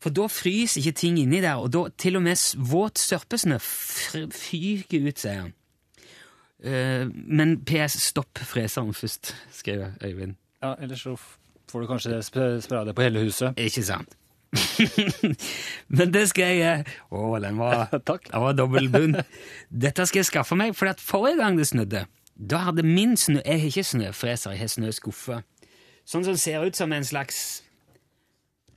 For 0.03 0.11
da 0.15 0.27
fryser 0.31 0.79
ikke 0.79 0.91
ting 0.95 1.19
inni 1.19 1.41
der, 1.43 1.59
og 1.59 1.71
da 1.73 1.87
til 1.97 2.19
og 2.19 2.23
med 2.23 2.39
våt 2.71 2.99
sørpesnø 2.99 3.57
fyker 3.59 5.07
ut, 5.07 5.19
sier 5.19 5.41
han. 5.45 5.55
Uh, 6.59 7.07
men 7.11 7.61
PS, 7.63 7.95
stopp 8.03 8.39
freseren 8.43 8.93
først, 8.93 9.33
skrev 9.55 9.85
Øyvind. 10.03 10.35
Ja, 10.63 10.73
Ellers 10.83 11.01
så 11.07 11.15
får 11.69 11.83
du 11.85 11.87
kanskje 11.91 12.19
sp- 12.25 12.59
spraya 12.65 12.87
det 12.89 12.95
på 12.97 13.05
hele 13.05 13.21
huset. 13.25 13.57
Ikke 13.61 13.83
sant? 13.85 14.15
men 15.93 16.09
det 16.13 16.23
skal 16.31 16.55
jeg 16.57 16.85
Å, 17.13 17.19
den 17.43 17.59
var, 17.59 17.83
Takk. 18.09 18.29
den 18.31 18.41
var 18.41 18.55
dobbel 18.57 18.87
bunn. 18.89 19.17
Dette 19.69 20.07
skal 20.09 20.23
jeg 20.23 20.29
skaffe 20.31 20.57
meg, 20.57 20.73
for 20.77 20.89
at 20.89 21.01
forrige 21.03 21.37
gang 21.41 21.59
det 21.59 21.67
snødde, 21.69 22.05
da 22.39 22.61
hadde 22.69 22.85
min 22.87 23.17
snø 23.19 23.41
Jeg 23.43 23.59
har 23.61 23.67
ikke 23.69 23.83
snøfreser, 23.91 24.55
jeg 24.55 24.63
har 24.63 24.71
snøskuffe. 24.73 25.41
Sånn 26.09 26.25
som 26.25 26.37
ser 26.39 26.63
ut 26.65 26.77
som 26.79 26.89
en 26.95 27.05
slags 27.05 27.61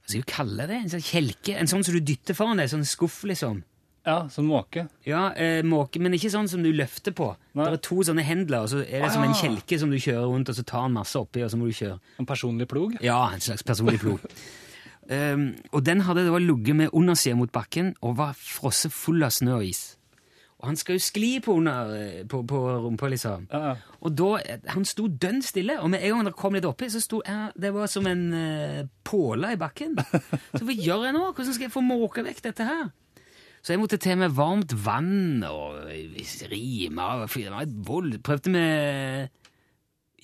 Hva 0.02 0.10
skal 0.12 0.24
du 0.24 0.28
kalle 0.28 0.66
det? 0.68 0.80
En 0.82 0.90
slags 0.92 1.08
kjelke? 1.14 1.54
En 1.56 1.70
sånn 1.70 1.84
som 1.86 1.94
du 1.96 2.02
dytter 2.04 2.36
foran 2.36 2.60
deg? 2.60 2.68
Sånn 2.72 2.84
skuff, 2.88 3.22
liksom? 3.28 3.62
Ja, 4.06 4.28
som 4.28 4.48
måke. 4.50 4.88
Ja, 5.06 5.28
eh, 5.38 5.62
måke, 5.62 6.00
men 6.02 6.16
ikke 6.16 6.32
sånn 6.32 6.48
som 6.50 6.64
du 6.64 6.72
løfter 6.74 7.14
på. 7.14 7.28
Nei. 7.54 7.68
Det 7.70 7.78
er 7.78 7.84
to 7.86 8.02
sånne 8.02 8.24
hendler, 8.26 8.64
og 8.64 8.72
så 8.72 8.82
er 8.82 9.06
det 9.06 9.12
som 9.14 9.22
en 9.22 9.36
kjelke 9.38 9.78
som 9.78 9.92
du 9.92 9.98
kjører 10.00 10.26
rundt, 10.26 10.50
og 10.50 10.58
så 10.58 10.64
tar 10.66 10.88
den 10.88 10.96
masse 10.98 11.18
oppi, 11.18 11.44
og 11.44 11.52
så 11.52 11.60
må 11.60 11.70
du 11.70 11.76
kjøre. 11.78 12.00
En 12.18 12.26
personlig 12.26 12.66
plog. 12.68 12.98
Ja, 13.04 13.20
en 13.30 13.40
slags 13.40 13.62
personlig 13.62 14.00
plog. 14.02 14.24
um, 15.06 15.54
og 15.74 15.86
den 15.86 16.02
hadde 16.08 16.26
da 16.26 16.38
ligget 16.42 16.76
med 16.76 16.90
undersida 16.92 17.38
mot 17.38 17.52
bakken 17.52 17.94
og 18.00 18.16
var 18.18 18.34
frosset 18.38 18.92
full 18.92 19.22
av 19.22 19.30
snø 19.30 19.60
og 19.60 19.66
is. 19.70 19.84
Og 20.62 20.68
han 20.68 20.76
skal 20.78 20.94
jo 20.94 21.02
skli 21.02 21.30
på, 21.42 21.56
under, 21.58 21.94
eh, 21.98 22.26
på, 22.30 22.42
på 22.46 22.58
rumpa, 22.84 23.08
liksom. 23.10 23.48
Ja. 23.50 23.74
Og 24.00 24.14
da, 24.14 24.36
eh, 24.46 24.60
Han 24.70 24.84
sto 24.86 25.08
dønn 25.08 25.42
stille, 25.42 25.80
og 25.82 25.90
med 25.90 26.02
en 26.02 26.14
gang 26.14 26.28
det 26.28 26.34
kom 26.38 26.54
litt 26.54 26.66
oppi, 26.66 26.86
så 26.90 27.02
sto 27.02 27.18
ja, 27.26 27.48
det 27.58 27.72
var 27.74 27.90
som 27.90 28.06
en 28.06 28.22
uh, 28.30 28.82
påle 29.02 29.54
i 29.54 29.58
bakken. 29.58 29.98
Så 30.54 30.62
hva 30.62 30.74
gjør 30.74 31.08
jeg 31.08 31.16
nå? 31.16 31.24
Hvordan 31.34 31.54
skal 31.54 31.66
jeg 31.66 31.74
få 31.74 31.82
måke 31.82 32.22
vekk 32.22 32.44
dette 32.46 32.66
her? 32.66 32.92
Så 33.62 33.74
jeg 33.74 33.78
måtte 33.78 33.98
til 34.02 34.18
med 34.18 34.34
varmt 34.34 34.74
vann 34.84 35.44
og 35.46 35.86
rime 36.50 37.04
og 37.22 37.30
fyre 37.30 37.52
var 37.54 37.62
et 37.68 37.76
vold. 37.86 38.16
Prøvde 38.26 38.50
med 38.50 39.28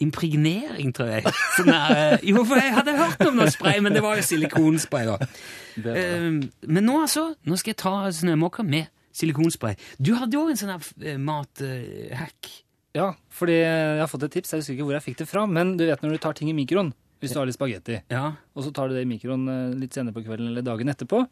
impregnering, 0.03 0.91
tror 0.95 1.13
jeg. 1.13 1.33
Sånn 1.57 1.71
der, 1.71 1.95
eh, 1.95 2.27
jo, 2.31 2.43
for 2.47 2.59
jeg 2.59 2.75
hadde 2.75 2.97
hørt 2.99 3.25
om 3.27 3.39
noe 3.39 3.51
spray, 3.55 3.81
men 3.83 3.95
det 3.95 4.03
var 4.03 4.19
jo 4.19 4.27
silikonspray, 4.27 5.09
da. 5.09 5.19
Det 5.79 5.87
var 5.87 5.99
det. 5.99 6.05
Eh, 6.05 6.71
men 6.75 6.87
nå 6.87 6.97
altså, 7.05 7.29
nå 7.47 7.59
skal 7.59 7.75
jeg 7.75 7.83
ta 7.83 7.93
snømåker 8.15 8.67
med 8.67 8.91
silikonspray. 9.15 9.79
Du 10.03 10.15
hadde 10.19 10.39
jo 10.39 10.47
en 10.51 10.59
sånn 10.59 10.75
eh, 10.75 11.19
mathack. 11.23 12.51
Ja, 12.99 13.13
fordi 13.35 13.61
jeg 13.61 14.01
har 14.01 14.11
fått 14.11 14.25
et 14.27 14.35
tips. 14.39 14.55
Jeg 14.55 14.63
husker 14.63 14.75
ikke 14.75 14.89
hvor 14.89 14.97
jeg 14.97 15.07
fikk 15.07 15.21
det 15.21 15.29
fra, 15.31 15.45
men 15.47 15.77
du 15.79 15.85
vet 15.87 16.03
når 16.03 16.17
du 16.17 16.23
tar 16.23 16.35
ting 16.39 16.51
i 16.51 16.57
mikroen, 16.57 16.91
hvis 17.23 17.35
du 17.35 17.41
har 17.41 17.49
litt 17.49 17.59
spagetti, 17.59 17.99
ja. 18.15 18.29
og 18.55 18.63
så 18.67 18.71
tar 18.75 18.91
du 18.91 18.95
det 18.95 19.03
i 19.03 19.11
mikroen 19.11 19.47
eh, 19.51 19.79
litt 19.79 19.95
senere 19.95 20.15
på 20.15 20.23
kvelden 20.27 20.53
eller 20.53 20.67
dagen 20.67 20.91
etterpå, 20.91 21.25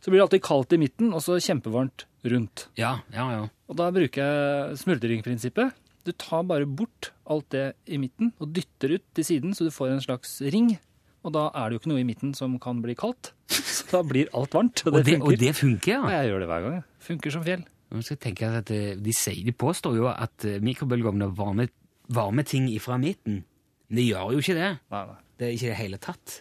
så 0.00 0.10
blir 0.10 0.20
det 0.20 0.26
alltid 0.26 0.42
kaldt 0.46 0.72
i 0.76 0.80
midten, 0.80 1.12
og 1.16 1.22
så 1.24 1.36
kjempevarmt 1.40 2.06
rundt. 2.32 2.66
Ja, 2.80 2.98
ja, 3.14 3.26
ja. 3.36 3.42
Og 3.70 3.76
da 3.78 3.90
bruker 3.94 4.24
jeg 4.24 4.78
smuldringprinsippet. 4.80 5.74
Du 6.08 6.12
tar 6.16 6.46
bare 6.48 6.64
bort 6.66 7.10
alt 7.30 7.50
det 7.52 7.66
i 7.92 7.98
midten 8.00 8.32
og 8.40 8.54
dytter 8.56 8.96
ut 8.96 9.04
til 9.14 9.26
siden, 9.28 9.52
så 9.56 9.66
du 9.68 9.72
får 9.74 9.92
en 9.92 10.00
slags 10.04 10.38
ring. 10.52 10.72
Og 11.20 11.34
da 11.36 11.50
er 11.52 11.68
det 11.68 11.76
jo 11.76 11.80
ikke 11.82 11.90
noe 11.92 12.00
i 12.00 12.06
midten 12.08 12.32
som 12.36 12.54
kan 12.62 12.80
bli 12.80 12.94
kaldt. 12.96 13.34
Så 13.50 13.84
da 13.90 14.00
blir 14.06 14.30
alt 14.36 14.54
varmt. 14.56 14.80
Og 14.86 14.94
Og 14.94 14.94
det, 14.96 15.04
det, 15.04 15.12
funker. 15.18 15.26
og 15.34 15.38
det 15.42 15.50
funker, 15.58 15.92
Ja, 15.92 16.00
Og 16.06 16.12
jeg 16.14 16.30
gjør 16.30 16.40
det 16.40 16.48
hver 16.48 16.62
gang. 16.64 16.76
Det 16.80 17.04
Funker 17.04 17.34
som 17.34 17.44
fjell. 17.44 17.64
Nå 17.90 18.02
skal 18.06 18.14
jeg 18.16 18.22
tenke 18.24 18.48
at 18.60 18.70
de, 19.04 19.12
sier, 19.12 19.40
de 19.44 19.52
påstår 19.52 19.96
jo 19.98 20.06
at 20.08 20.46
eh, 20.48 20.60
mikrobølgeovner 20.64 21.32
varmer, 21.36 21.68
varme 22.08 22.44
ting 22.48 22.70
ifra 22.72 22.96
midten. 23.02 23.42
Men 23.90 23.98
det 24.00 24.06
gjør 24.06 24.32
jo 24.36 24.40
ikke 24.44 24.56
det. 24.56 24.70
Nei, 24.94 25.02
nei. 25.10 25.18
Det 25.36 25.48
er 25.48 25.56
ikke 25.58 25.70
det 25.72 25.78
hele 25.82 25.98
tatt. 26.00 26.36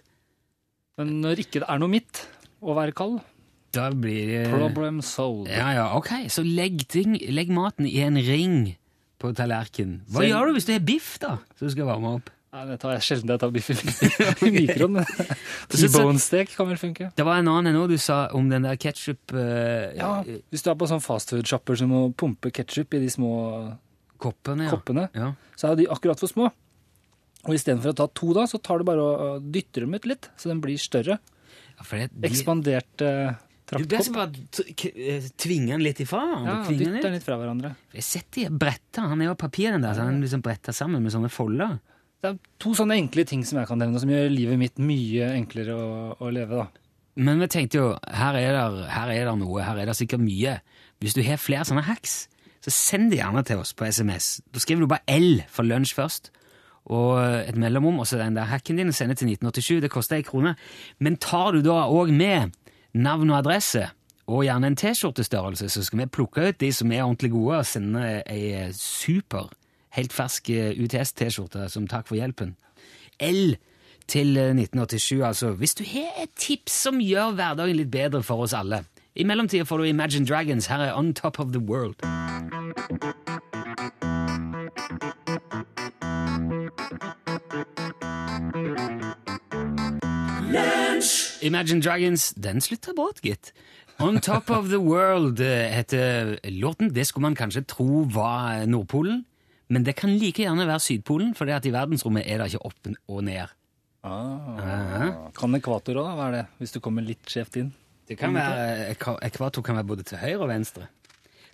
Men 0.99 1.13
når 1.25 1.43
ikke 1.43 1.63
det 1.63 1.67
er 1.73 1.81
noe 1.83 1.91
midt 1.91 2.23
å 2.63 2.75
være 2.77 2.95
kald, 2.95 3.19
Da 3.75 3.89
blir 3.93 4.31
det 4.33 4.49
problem 4.51 5.01
solved. 5.05 5.51
Ja, 5.53 5.69
ja, 5.75 5.85
ok. 5.97 6.09
Så 6.33 6.41
legg, 6.45 6.88
ting, 6.89 7.13
legg 7.29 7.51
maten 7.53 7.85
i 7.85 7.99
en 8.01 8.17
ring 8.17 8.75
på 9.21 9.33
tallerkenen. 9.38 10.01
Hva 10.09 10.23
Selv- 10.23 10.31
gjør 10.31 10.47
du 10.49 10.53
hvis 10.57 10.65
det 10.69 10.75
er 10.79 10.85
biff, 10.88 11.17
da, 11.21 11.35
som 11.59 11.67
du 11.67 11.73
skal 11.75 11.85
varme 11.89 12.15
opp? 12.17 12.29
Nei, 12.49 12.63
det 12.65 12.79
tar 12.81 12.95
jeg 12.95 13.03
sjelden 13.05 13.29
jeg 13.29 13.39
tar 13.43 13.51
biff 13.53 13.67
i 13.69 13.75
i 14.47 14.51
mikroen. 14.55 15.03
Så- 15.69 15.83
så- 15.85 15.89
T-bone-stek 15.91 16.55
kan 16.55 16.65
vel 16.71 16.79
funke. 16.81 17.11
Det 17.15 17.25
var 17.27 17.38
en 17.43 17.47
annen 17.51 17.75
enn 17.75 17.91
du 17.91 17.97
sa 18.01 18.23
om 18.33 18.47
den 18.49 18.63
der 18.65 18.79
ketsjup 18.81 19.35
Ja, 19.99 20.23
hvis 20.25 20.63
du 20.65 20.71
er 20.71 20.79
på 20.79 20.88
sånn 20.89 21.03
fastfood-shopper 21.03 21.77
som 21.77 21.91
må 21.93 22.01
pumpe 22.17 22.49
ketsjup 22.49 22.95
i 22.97 23.03
de 23.05 23.11
små 23.13 23.29
koppene. 24.19 24.65
Ja. 24.65 24.71
koppene, 24.73 25.09
Ja. 25.13 25.33
så 25.55 25.69
er 25.71 25.75
de 25.77 25.85
akkurat 25.93 26.19
for 26.19 26.27
små. 26.27 26.49
Og 27.45 27.53
istedenfor 27.55 27.93
å 27.93 27.95
ta 27.95 28.07
to, 28.07 28.33
da, 28.33 28.47
så 28.49 28.57
tar 28.61 28.79
du 28.81 28.83
bare 28.83 28.99
og 28.99 29.45
dytter 29.53 29.85
dem 29.85 29.93
ut 29.95 30.05
litt, 30.09 30.27
så 30.35 30.49
den 30.49 30.59
blir 30.59 30.75
større. 30.81 31.19
Ja, 31.77 31.83
for 31.85 31.95
det, 32.01 32.09
de, 32.11 32.27
Ekspandert 32.27 33.01
eh, 33.05 33.38
du 33.77 33.85
blir 33.85 34.01
som 34.05 34.15
bare 34.17 34.31
eh, 34.89 35.27
tvinger 35.38 35.75
den 35.75 35.83
litt 35.85 36.01
ifra. 36.01 36.23
Ja, 36.45 36.55
dytter 36.65 37.03
den 37.05 37.15
litt. 37.17 37.25
fra 37.25 37.38
hverandre. 37.38 37.75
Jeg 37.93 38.05
setter 38.07 38.49
bretta. 38.49 39.05
Han 39.11 39.21
er 39.21 39.29
jo 39.29 39.38
papir, 39.39 39.69
den 39.75 39.85
der, 39.85 39.93
så 39.93 40.07
han 40.07 40.17
er 40.17 40.25
liksom 40.25 40.43
bretta 40.45 40.73
sammen 40.75 41.03
med 41.05 41.13
sånne 41.13 41.29
folder. 41.33 41.77
Det 42.19 42.33
er 42.33 42.39
to 42.59 42.73
sånne 42.75 42.97
enkle 42.99 43.23
ting 43.29 43.45
som 43.47 43.61
jeg 43.61 43.69
kan 43.69 43.79
nevne, 43.79 44.01
som 44.01 44.09
gjør 44.11 44.31
livet 44.33 44.59
mitt 44.59 44.81
mye 44.83 45.29
enklere 45.38 45.77
å, 45.77 45.91
å 46.19 46.31
leve. 46.33 46.65
da. 46.65 46.89
Men 47.19 47.39
vi 47.43 47.47
tenkte 47.51 47.79
jo, 47.79 47.85
her 48.15 48.35
er, 48.39 48.55
der, 48.55 48.81
her 48.91 49.13
er 49.13 49.29
der 49.29 49.39
noe, 49.39 49.63
her 49.63 49.79
er 49.79 49.89
det 49.89 49.95
sikkert 49.99 50.23
mye. 50.23 50.57
Hvis 51.03 51.15
du 51.15 51.23
har 51.23 51.39
flere 51.39 51.67
sånne 51.67 51.85
hacks, 51.88 52.25
så 52.63 52.73
send 52.75 53.13
det 53.13 53.21
gjerne 53.21 53.43
til 53.47 53.61
oss 53.61 53.71
på 53.75 53.88
SMS. 53.88 54.39
Da 54.51 54.61
skriver 54.63 54.83
du 54.83 54.91
bare 54.91 55.15
L 55.15 55.43
for 55.51 55.67
lunsj 55.67 55.95
først, 55.95 56.31
og 56.89 57.19
et 57.21 57.57
mellomrom, 57.59 57.99
og 58.01 58.07
så 58.09 58.17
den 58.17 58.38
der 58.38 58.49
hacken 58.49 58.79
din, 58.79 58.89
og 58.89 58.95
sender 58.97 59.15
til 59.19 59.29
1987. 59.29 59.81
Det 59.83 59.91
koster 59.93 60.17
ei 60.17 60.25
krone. 60.25 60.55
Men 60.99 61.19
tar 61.21 61.53
du 61.53 61.61
da 61.65 61.83
òg 61.91 62.11
med 62.15 62.55
navn 62.93 63.29
og 63.29 63.38
adresse, 63.38 63.88
og 64.29 64.43
gjerne 64.46 64.69
en 64.69 64.77
T-skjortestørrelse, 64.77 65.69
så 65.69 65.84
skal 65.84 66.03
vi 66.03 66.05
plukke 66.05 66.50
ut 66.50 66.60
de 66.62 66.69
som 66.74 66.91
er 66.91 67.03
ordentlig 67.03 67.31
gode, 67.31 67.58
og 67.58 67.65
sende 67.65 68.22
ei 68.29 68.69
super, 68.77 69.50
helt 69.98 70.13
fersk 70.13 70.51
eh, 70.53 70.77
UTS-T-skjorte 70.77 71.65
som 71.69 71.88
takk 71.89 72.08
for 72.08 72.19
hjelpen. 72.19 72.53
L 73.25 73.55
til 74.10 74.38
eh, 74.38 74.53
1987, 74.53 75.24
altså. 75.25 75.51
Hvis 75.58 75.75
du 75.75 75.84
har 75.84 76.24
et 76.24 76.34
tips 76.38 76.77
som 76.86 77.01
gjør 77.01 77.34
hverdagen 77.38 77.81
litt 77.81 77.91
bedre 77.91 78.24
for 78.24 78.46
oss 78.46 78.53
alle. 78.53 78.84
I 79.15 79.25
mellomtida 79.25 79.65
får 79.65 79.77
du 79.77 79.89
Imagine 79.89 80.25
Dragons. 80.25 80.69
Her 80.69 80.89
er 80.89 80.93
On 80.93 81.13
Top 81.13 81.39
of 81.39 81.51
the 81.51 81.60
World. 81.60 81.98
Imagine 91.41 91.79
Dragons, 91.81 92.34
den 92.36 92.60
slutter 92.62 92.96
brått, 92.98 93.22
gitt. 93.24 93.53
On 94.00 94.19
Top 94.24 94.50
of 94.50 94.69
the 94.72 94.79
World 94.79 95.39
eh, 95.39 95.69
heter 95.72 96.39
låten. 96.43 96.93
Det 96.93 97.05
skulle 97.08 97.29
man 97.29 97.36
kanskje 97.36 97.63
tro 97.67 98.03
var 98.12 98.65
Nordpolen, 98.67 99.24
men 99.67 99.84
det 99.84 99.96
kan 100.00 100.12
like 100.19 100.43
gjerne 100.43 100.67
være 100.67 100.84
Sydpolen, 100.84 101.34
for 101.36 101.48
i 101.48 101.72
verdensrommet 101.72 102.27
er 102.27 102.39
det 102.39 102.51
ikke 102.51 102.65
opp 102.67 102.91
og 103.08 103.24
ned. 103.27 103.55
Ah. 104.03 105.31
Kan 105.36 105.55
ekvator 105.55 106.00
òg, 106.00 106.13
være 106.17 106.38
det? 106.38 106.46
Hvis 106.60 106.75
du 106.75 106.79
kommer 106.84 107.03
litt 107.03 107.27
skjevt 107.27 107.60
inn? 107.60 107.74
Det 108.08 108.17
kan 108.17 108.34
være, 108.34 108.96
ekvator 109.27 109.63
kan 109.63 109.77
være 109.79 109.89
både 109.91 110.08
til 110.08 110.19
høyre 110.19 110.39
og 110.43 110.50
venstre. 110.51 110.88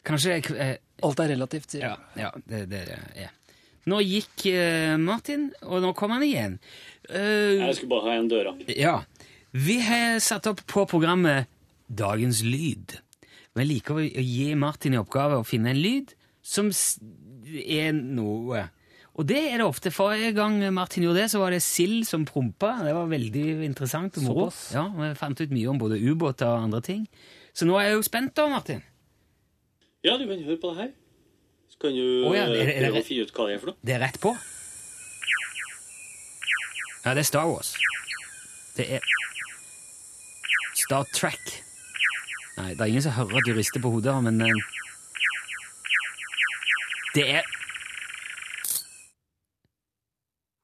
Kanskje 0.06 0.38
ek, 0.38 0.51
eh, 0.54 0.75
Alt 1.04 1.20
er 1.20 1.34
relativt, 1.34 1.74
sier 1.74 1.89
Ja, 1.89 1.96
ja 2.15 2.30
det, 2.46 2.68
det 2.72 2.84
er. 2.94 3.34
Nå 3.89 4.00
gikk 4.06 4.46
eh, 4.50 4.96
Martin, 5.01 5.50
og 5.65 5.82
nå 5.84 5.92
kom 5.98 6.13
han 6.15 6.24
igjen. 6.25 6.56
Uh, 7.10 7.58
Jeg 7.60 7.75
skulle 7.77 7.92
bare 7.92 8.13
ha 8.13 8.22
en 8.22 8.30
døra. 8.32 8.56
ja. 8.70 9.00
Vi 9.55 9.77
har 9.85 10.19
satt 10.19 10.47
opp 10.51 10.63
på 10.67 10.83
programmet 10.89 11.47
Dagens 11.88 12.41
lyd. 12.43 12.97
Vi 13.55 13.63
liker 13.69 14.00
å 14.01 14.03
gi 14.03 14.50
Martin 14.59 14.95
i 14.97 15.00
oppgave 15.00 15.38
å 15.39 15.45
finne 15.47 15.71
en 15.71 15.79
lyd 15.79 16.12
som 16.45 16.71
er 16.71 17.93
noe. 17.95 18.65
Og 19.15 19.27
det 19.29 19.38
er 19.53 19.62
det 19.62 19.67
ofte. 19.69 19.93
Forrige 19.95 20.33
gang 20.35 20.57
Martin 20.75 21.05
gjorde 21.05 21.21
det, 21.21 21.29
så 21.31 21.39
var 21.39 21.53
det 21.55 21.62
sild 21.63 22.03
som 22.09 22.25
prompa. 22.27 22.74
Det 22.83 22.91
var 22.97 23.07
veldig 23.07 23.45
interessant 23.63 24.17
og 24.19 24.25
moro. 24.27 24.50
Ja, 24.75 24.89
Vi 24.91 25.13
fant 25.15 25.39
ut 25.39 25.53
mye 25.55 25.69
om 25.71 25.79
både 25.79 26.01
ubåter 26.03 26.50
og 26.51 26.65
andre 26.67 26.81
ting. 26.83 27.05
Så 27.55 27.63
nå 27.69 27.77
er 27.79 27.88
jeg 27.93 27.95
jo 28.01 28.03
spent, 28.09 28.33
da, 28.35 28.50
Martin. 28.51 28.83
Ja, 30.03 30.17
du 30.19 30.25
kan 30.27 30.41
høre 30.43 30.59
på 30.59 30.74
det 30.74 30.81
her. 30.81 30.91
Så 31.71 31.79
kan 31.85 31.95
du 31.95 32.03
oh, 32.27 32.35
ja, 32.35 32.43
er 32.43 32.51
det- 32.51 32.65
det 32.67 32.75
prøve 32.75 32.91
rett? 33.00 33.05
å 33.05 33.07
finne 33.07 33.24
ut 33.24 33.31
hva 33.38 33.47
det 33.47 33.55
er 33.55 33.59
for 33.63 33.71
noe. 33.71 33.77
Det 33.88 33.95
er 33.95 34.03
rett 34.03 34.19
på. 34.19 34.35
Ja, 37.05 37.13
det 37.13 37.21
er 37.24 37.29
Star 37.31 37.47
Wars. 37.47 37.71
Det 38.75 38.89
er 38.97 39.00
Star 40.75 41.05
Trek. 41.15 41.62
Nei, 42.58 42.72
det 42.74 42.82
er 42.82 42.91
ingen 42.91 43.03
som 43.03 43.15
hører 43.17 43.39
at 43.41 43.48
du 43.48 43.53
rister 43.58 43.82
på 43.84 43.91
hodet, 43.96 44.15
men 44.24 44.41
eh, 44.41 44.63
Det 47.15 47.25
er 47.39 47.44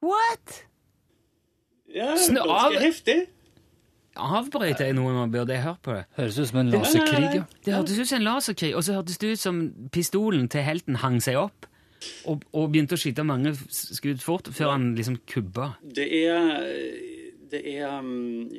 What?! 0.01 0.63
Ja, 1.95 2.15
Snø 2.17 2.41
av! 2.41 2.71
ganske 2.71 2.85
heftig. 2.85 3.17
Avbrøt 4.21 4.79
jeg 4.83 4.93
noe 4.95 5.13
man 5.15 5.31
Burde 5.31 5.55
jeg 5.55 5.63
hørt 5.63 5.79
på 5.85 5.93
det? 5.95 6.03
Høres 6.17 6.39
ut 6.39 6.49
som 6.49 6.59
en 6.61 6.71
laserkrig. 6.73 7.27
ja. 7.37 7.43
Det 7.65 7.73
hørtes 7.75 7.99
ut 7.99 8.07
som 8.09 8.17
en 8.19 8.25
laserkrig, 8.27 8.71
og 8.75 8.83
så 8.83 8.95
hørtes 8.97 9.17
det 9.21 9.33
ut 9.35 9.39
som 9.39 9.61
pistolen 9.93 10.49
til 10.51 10.65
helten 10.67 10.99
hang 11.03 11.19
seg 11.23 11.39
opp 11.39 11.67
og, 12.25 12.41
og 12.57 12.71
begynte 12.73 12.97
å 12.97 12.99
skyte 12.99 13.23
mange 13.23 13.53
skudd 13.69 14.23
fort 14.25 14.49
før 14.51 14.73
han 14.73 14.87
liksom 14.97 15.19
kubba. 15.29 15.75
Det 15.85 16.07
er 16.25 16.65
Det 17.51 17.61
er 17.67 17.99
um, 17.99 18.49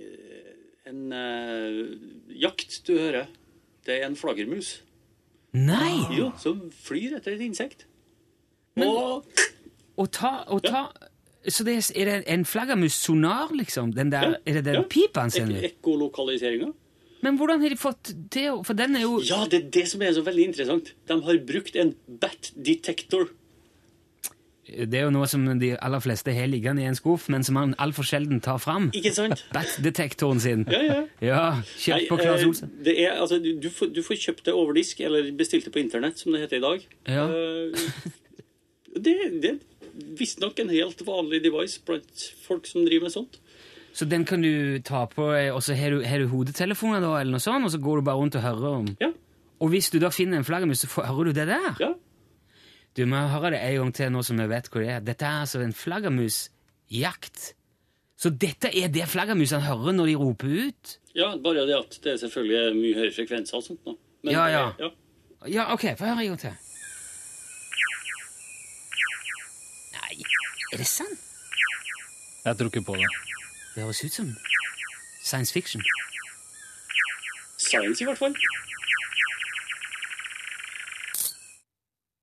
en 0.93 1.13
uh, 1.13 1.99
jakt 2.39 2.83
du 2.87 2.95
hører. 2.99 3.27
Det 3.87 3.97
er 3.99 4.07
en 4.07 4.15
flaggermus 4.17 4.77
Nei! 5.53 5.97
jo, 6.17 6.31
som 6.41 6.61
flyr 6.73 7.17
etter 7.19 7.35
et 7.35 7.43
insekt. 7.45 7.87
Men- 8.77 8.89
Og 8.89 9.27
Og 9.99 10.11
ta, 10.15 10.45
og 10.49 10.63
ta 10.65 10.87
Så 11.45 11.65
det 11.67 11.75
er, 11.75 11.83
er 11.99 12.05
det 12.07 12.29
en 12.31 12.45
flaggermus-sonar, 12.47 13.51
liksom? 13.59 13.91
Den 13.93 14.11
der, 14.13 14.23
Ja, 14.23 14.35
Er 14.47 14.53
det 14.61 14.65
den 14.65 14.75
ja. 14.75 14.83
pipa 14.89 15.21
han 15.27 15.31
sender? 15.35 15.59
ek 15.65 15.75
ekkolokaliseringa. 15.83 16.73
Men 17.23 17.37
hvordan 17.39 17.61
har 17.61 17.69
de 17.69 17.77
fått 17.77 18.13
det? 18.31 18.47
For 18.65 18.75
den 18.75 18.97
er 18.97 19.03
jo 19.03 19.19
Ja, 19.27 19.45
det 19.51 19.59
er 19.65 19.71
det 19.71 19.89
som 19.89 20.01
er 20.03 20.13
så 20.15 20.23
veldig 20.23 20.45
interessant. 20.53 20.93
De 21.07 21.21
har 21.21 21.39
brukt 21.39 21.77
en 21.77 21.95
bat 22.09 22.53
detector. 22.57 23.29
Det 24.73 24.99
er 24.99 25.05
jo 25.07 25.13
noe 25.15 25.27
som 25.31 25.45
de 25.61 25.73
aller 25.77 26.01
fleste 26.05 26.33
har 26.37 26.49
liggende 26.51 26.83
i 26.83 26.89
en 26.89 26.97
skuff, 26.99 27.29
men 27.33 27.45
som 27.45 27.55
man 27.59 27.75
altfor 27.83 28.07
sjelden 28.09 28.41
tar 28.45 28.59
fram. 28.63 28.91
Ikke 28.97 29.13
sant? 29.15 29.45
Bat-detektoren 29.55 30.41
sin. 30.43 30.65
Ja, 30.73 30.81
ja. 30.87 31.01
Ja, 31.23 31.43
kjøpt 31.77 32.09
på 32.11 32.19
Nei, 32.19 32.25
Claes 32.27 32.43
eh, 32.43 32.49
Olsen. 32.49 32.73
Det 32.87 32.95
er, 33.05 33.19
altså, 33.21 33.39
du, 33.43 33.51
du, 33.63 33.69
får, 33.73 33.93
du 33.97 34.03
får 34.07 34.21
kjøpt 34.27 34.47
det 34.49 34.55
over 34.57 34.77
disk, 34.79 35.01
eller 35.05 35.29
bestilt 35.39 35.69
det 35.69 35.75
på 35.75 35.83
internett, 35.83 36.19
som 36.21 36.33
det 36.35 36.45
heter 36.47 36.61
i 36.61 36.65
dag. 36.65 36.87
Ja. 37.11 37.27
Eh, 37.29 38.13
det, 38.97 39.15
det 39.43 39.55
er 39.55 39.61
visstnok 40.19 40.59
en 40.63 40.71
helt 40.73 41.03
vanlig 41.07 41.43
device 41.45 41.81
blant 41.87 42.27
folk 42.47 42.67
som 42.69 42.85
driver 42.87 43.09
med 43.09 43.15
sånt. 43.15 43.39
Så 43.93 44.07
den 44.09 44.25
kan 44.25 44.41
du 44.41 44.79
ta 44.81 45.03
på, 45.11 45.27
eh, 45.37 45.51
og 45.53 45.61
så 45.65 45.75
har 45.77 45.93
du, 45.93 46.01
har 46.09 46.23
du 46.23 46.31
hodetelefoner 46.33 47.03
da, 47.05 47.13
eller 47.21 47.37
noe 47.37 47.45
sånt, 47.45 47.67
og 47.69 47.75
så 47.75 47.81
går 47.83 48.01
du 48.01 48.07
bare 48.09 48.21
rundt 48.23 48.39
og 48.41 48.45
hører 48.47 48.79
om 48.79 48.89
Ja, 49.03 49.11
Og 49.61 49.69
hvis 49.75 49.91
du 49.93 49.99
da 50.01 50.09
finner 50.11 50.41
en 50.41 50.47
flaggermus, 50.49 50.81
så 50.87 51.05
hører 51.05 51.29
du 51.29 51.33
det 51.37 51.47
der? 51.53 51.69
ja. 51.81 51.93
Du 52.97 53.05
må 53.09 53.17
høre 53.33 53.51
det 53.55 53.61
en 53.65 53.77
gang 53.81 53.93
til 53.97 54.11
nå 54.13 54.23
som 54.27 54.37
vi 54.41 54.47
vet 54.51 54.69
hvor 54.69 54.83
det 54.85 54.91
er. 54.93 55.01
Dette 55.05 55.25
er 55.25 55.45
altså 55.47 55.63
en 55.65 55.73
flaggermusjakt. 55.73 57.55
Så 58.21 58.31
dette 58.31 58.69
er 58.79 58.91
det 58.93 59.07
flaggermusene 59.11 59.65
hører 59.65 59.97
når 59.97 60.07
de 60.13 60.17
roper 60.21 60.59
ut? 60.69 60.99
ja, 61.15 61.35
bare 61.45 61.67
det 61.69 61.75
at 61.77 61.97
det 62.05 62.13
er 62.13 62.17
selvfølgelig 62.23 62.77
mye 62.77 62.95
høyere 62.97 63.13
frekvenser 63.17 63.57
og 63.59 63.65
sånt 63.67 63.83
nå. 63.89 63.97
Men, 64.23 64.33
Ja, 64.33 64.45
ja. 64.49 64.63
ja. 64.81 64.89
Ja, 65.51 65.65
ok, 65.75 65.85
få 65.99 66.05
høre 66.07 66.23
en 66.23 66.29
gang 66.31 66.39
til. 66.39 66.55
Nei, 69.97 70.23
er 70.73 70.77
det 70.81 70.87
sant? 70.87 71.19
Jeg 72.45 72.57
tror 72.59 72.71
ikke 72.71 72.85
på 72.87 72.95
det. 73.01 73.09
Det 73.75 73.83
høres 73.83 74.05
ut 74.05 74.13
som 74.15 74.31
science 75.25 75.53
fiction. 75.53 75.83
Science 77.59 78.03
i 78.03 78.07
hvert 78.07 78.19
fall. 78.19 78.35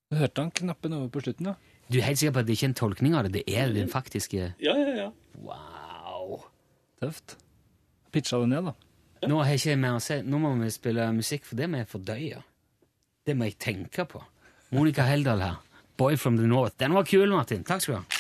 Du 0.10 0.18
hørte 0.18 0.42
han 0.42 0.50
knappen 0.58 0.94
over 0.98 1.10
på 1.14 1.22
slutten, 1.22 1.52
da? 1.52 1.56
Du 1.90 2.00
er 2.00 2.08
helt 2.08 2.18
sikker 2.18 2.34
på 2.34 2.42
at 2.42 2.48
det 2.48 2.56
ikke 2.58 2.66
er 2.66 2.72
en 2.72 2.78
tolkning 2.80 3.16
av 3.18 3.28
det? 3.28 3.32
Det 3.36 3.58
er 3.62 3.74
den 3.74 3.90
faktiske 3.92 4.54
Ja, 4.58 4.74
ja, 4.74 4.94
ja. 4.98 5.10
Wow! 5.46 6.40
Tøft. 7.02 7.36
Pitcha 8.14 8.40
det 8.42 8.50
ned, 8.50 8.72
da. 8.72 8.74
Nå 9.30 9.38
har 9.44 9.52
jeg 9.54 9.62
ikke 9.62 9.76
mer 9.84 10.00
å 10.00 10.02
si. 10.02 10.18
Nå 10.26 10.40
må 10.42 10.56
vi 10.58 10.70
spille 10.74 11.06
musikk, 11.14 11.46
for 11.46 11.60
det 11.60 11.68
må 11.70 11.82
jeg 11.84 11.90
fordøye. 11.92 12.42
Det 13.28 13.36
må 13.38 13.50
jeg 13.52 13.60
tenke 13.62 14.08
på. 14.10 14.22
Monica 14.74 15.06
Heldal 15.06 15.44
her. 15.46 15.60
Boy 16.00 16.18
from 16.18 16.38
the 16.40 16.48
North. 16.50 16.78
Den 16.82 16.96
var 16.98 17.06
kul, 17.06 17.30
Martin. 17.30 17.66
Takk 17.68 17.84
skal 17.86 18.00
du 18.00 18.00
ha. 18.00 18.19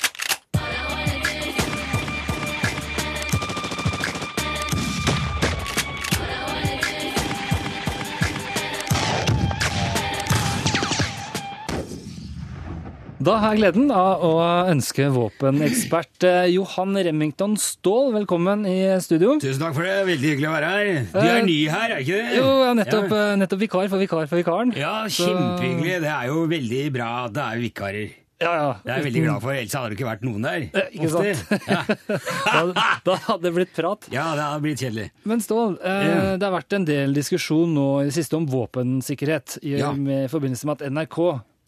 Da 13.19 13.33
har 13.41 13.51
jeg 13.51 13.59
gleden 13.59 13.89
av 13.91 14.21
å 14.23 14.29
ønske 14.71 15.09
våpenekspert 15.11 16.23
eh, 16.23 16.45
Johan 16.53 16.95
Remington 17.03 17.57
Ståhl 17.59 18.13
velkommen 18.15 18.61
i 18.69 18.77
studio. 19.03 19.33
Tusen 19.43 19.59
takk 19.59 19.75
for 19.75 19.83
det. 19.83 19.97
Veldig 20.07 20.29
hyggelig 20.31 20.47
å 20.47 20.53
være 20.53 20.69
her. 20.71 20.91
Du 21.11 21.19
er 21.27 21.43
ny 21.43 21.57
her, 21.67 21.97
er 21.97 22.05
ikke 22.05 22.15
det? 22.21 22.37
Jo, 22.37 22.45
jeg 22.61 22.69
er 22.69 22.77
nettopp, 22.79 23.09
Ja, 23.11 23.25
eh, 23.33 23.35
nettopp 23.41 23.63
vikar 23.65 23.91
for 23.91 23.99
vikar 24.05 24.23
for 24.31 24.39
vikaren. 24.39 24.71
ja 24.79 24.93
kjempehyggelig. 25.11 25.97
Det 26.05 26.13
er 26.15 26.31
jo 26.31 26.45
veldig 26.55 26.85
bra 26.95 27.09
at 27.25 27.35
det 27.35 27.43
er 27.49 27.61
vikarer. 27.65 28.15
Ja, 28.39 28.53
ja. 28.55 28.67
Det 28.85 28.93
er 28.93 29.01
jeg 29.01 29.07
veldig 29.09 29.21
glad 29.25 29.41
for, 29.43 29.51
ellers 29.51 29.73
hadde 29.75 29.89
det 29.91 29.97
ikke 29.99 30.07
vært 30.07 30.21
noen 30.23 30.45
der. 30.47 30.61
Eh, 30.71 30.87
ikke 30.95 31.09
Ofte. 31.11 31.35
sant? 31.35 31.67
Ja. 31.67 31.83
Da, 32.55 32.87
da 33.03 33.15
hadde 33.27 33.43
det 33.49 33.51
blitt 33.59 33.75
prat. 33.75 34.07
ja, 34.15 34.29
det 34.39 34.45
hadde 34.47 34.63
blitt 34.63 34.79
kjedelig. 34.79 35.09
Men 35.27 35.43
Stål, 35.43 35.75
eh, 35.83 36.05
yeah. 36.07 36.31
det 36.39 36.47
har 36.47 36.55
vært 36.55 36.79
en 36.79 36.87
del 36.87 37.19
diskusjon 37.19 37.75
nå 37.75 37.89
i 37.99 38.07
det 38.07 38.15
siste 38.15 38.39
om 38.39 38.47
våpensikkerhet 38.47 39.59
i, 39.59 39.75
Ja. 39.83 39.91
med 39.91 40.31
forbindelse 40.31 40.71
med 40.71 40.79
at 40.79 40.87
NRK 40.95 41.19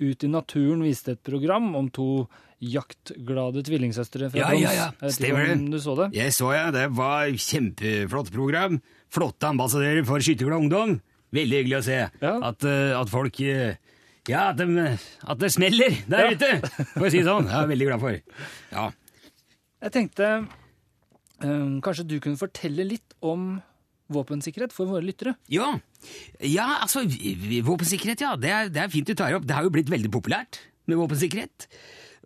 Ut 0.02 0.24
i 0.26 0.28
naturen 0.32 0.82
viste 0.82 1.14
et 1.14 1.22
program 1.24 1.76
om 1.78 1.90
to 1.94 2.28
jaktglade 2.62 3.62
tvillingsøstre 3.66 4.30
fra 4.32 4.40
Ja, 4.40 4.48
Troms. 4.50 4.62
ja, 4.64 4.72
ja. 5.02 5.10
Stemmer 5.14 5.48
det. 5.52 5.58
Du 5.72 5.78
så 5.82 5.96
det? 6.00 6.08
Jeg 6.18 6.34
så 6.34 6.52
ja, 6.56 6.68
det 6.74 6.88
var 6.98 7.30
kjempeflott 7.34 8.32
program. 8.34 8.80
Flotte 9.14 9.50
ambassadører 9.50 10.06
for 10.08 10.20
skytterglad 10.24 10.64
ungdom. 10.66 11.00
Veldig 11.34 11.62
hyggelig 11.62 11.78
å 11.80 11.84
se 11.86 11.98
Ja. 12.22 12.34
at, 12.50 12.64
eh, 12.66 12.98
at 13.00 13.10
folk 13.10 13.40
eh, 13.42 13.76
Ja, 14.30 14.50
at, 14.52 14.58
de, 14.58 14.98
at 15.26 15.38
det 15.40 15.52
smeller 15.52 15.96
der 16.08 16.26
Ja. 16.26 16.32
ute, 16.36 16.70
for 16.94 17.08
å 17.08 17.12
si 17.12 17.18
det 17.22 17.26
sånn. 17.26 17.48
Jeg 17.50 17.64
er 17.64 17.68
veldig 17.72 17.88
glad 17.88 18.00
for. 18.00 18.20
Ja. 18.72 18.92
Jeg 19.82 19.92
tenkte 19.92 20.48
um, 21.42 21.82
kanskje 21.82 22.06
du 22.08 22.20
kunne 22.20 22.38
fortelle 22.38 22.86
litt 22.86 23.16
om 23.22 23.62
våpensikkerhet 24.14 24.76
for 24.76 24.90
våre 24.92 25.06
lyttere. 25.06 25.36
Ja, 25.52 25.74
ja 26.44 26.68
altså 26.82 27.06
Våpensikkerhet, 27.06 28.24
ja. 28.26 28.36
Det 28.40 28.52
er, 28.52 28.70
det 28.74 28.84
er 28.84 28.94
fint 28.94 29.08
du 29.08 29.16
tar 29.18 29.38
opp. 29.38 29.48
Det 29.48 29.58
har 29.58 29.68
jo 29.68 29.74
blitt 29.74 29.92
veldig 29.92 30.12
populært 30.14 30.62
med 30.90 31.00
våpensikkerhet. 31.02 31.68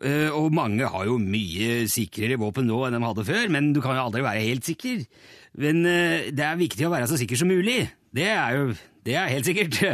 Eh, 0.04 0.27
og 0.36 0.51
mange 0.56 0.88
har 0.92 1.06
jo 1.08 1.15
mye 1.22 1.86
sikrere 1.92 2.39
våpen 2.39 2.68
nå 2.68 2.82
enn 2.88 2.98
de 2.98 3.06
hadde 3.06 3.27
før, 3.27 3.46
men 3.54 3.72
du 3.75 3.80
kan 3.84 3.96
jo 3.96 4.08
aldri 4.10 4.25
være 4.25 4.44
helt 4.44 4.68
sikker. 4.68 5.06
Men 5.62 5.86
eh, 5.88 6.34
det 6.36 6.44
er 6.44 6.60
viktig 6.60 6.88
å 6.88 6.92
være 6.92 7.08
så 7.08 7.20
sikker 7.20 7.39
som 7.39 7.51
mulig. 7.51 7.86
Det 8.15 8.27
er 8.32 8.60
jo 8.60 8.75
det 9.06 9.13
er 9.20 9.32
helt 9.32 9.48
sikkert. 9.48 9.80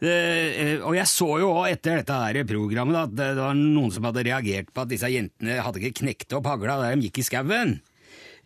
Eh, 0.00 0.78
og 0.80 0.94
jeg 0.96 1.10
så 1.10 1.26
jo 1.42 1.50
òg 1.52 1.66
etter 1.74 1.98
dette 2.00 2.14
her 2.16 2.38
programmet 2.48 2.96
at 2.96 3.10
det 3.12 3.26
var 3.36 3.56
noen 3.58 3.90
som 3.92 4.06
hadde 4.08 4.22
reagert 4.24 4.70
på 4.72 4.80
at 4.80 4.88
disse 4.88 5.10
jentene 5.12 5.58
hadde 5.60 5.82
ikke 5.82 5.98
knekt 6.00 6.32
opp 6.38 6.48
hagla 6.48 6.78
da 6.80 6.94
de 6.94 7.04
gikk 7.04 7.20
i 7.20 7.24
skauen. 7.26 7.74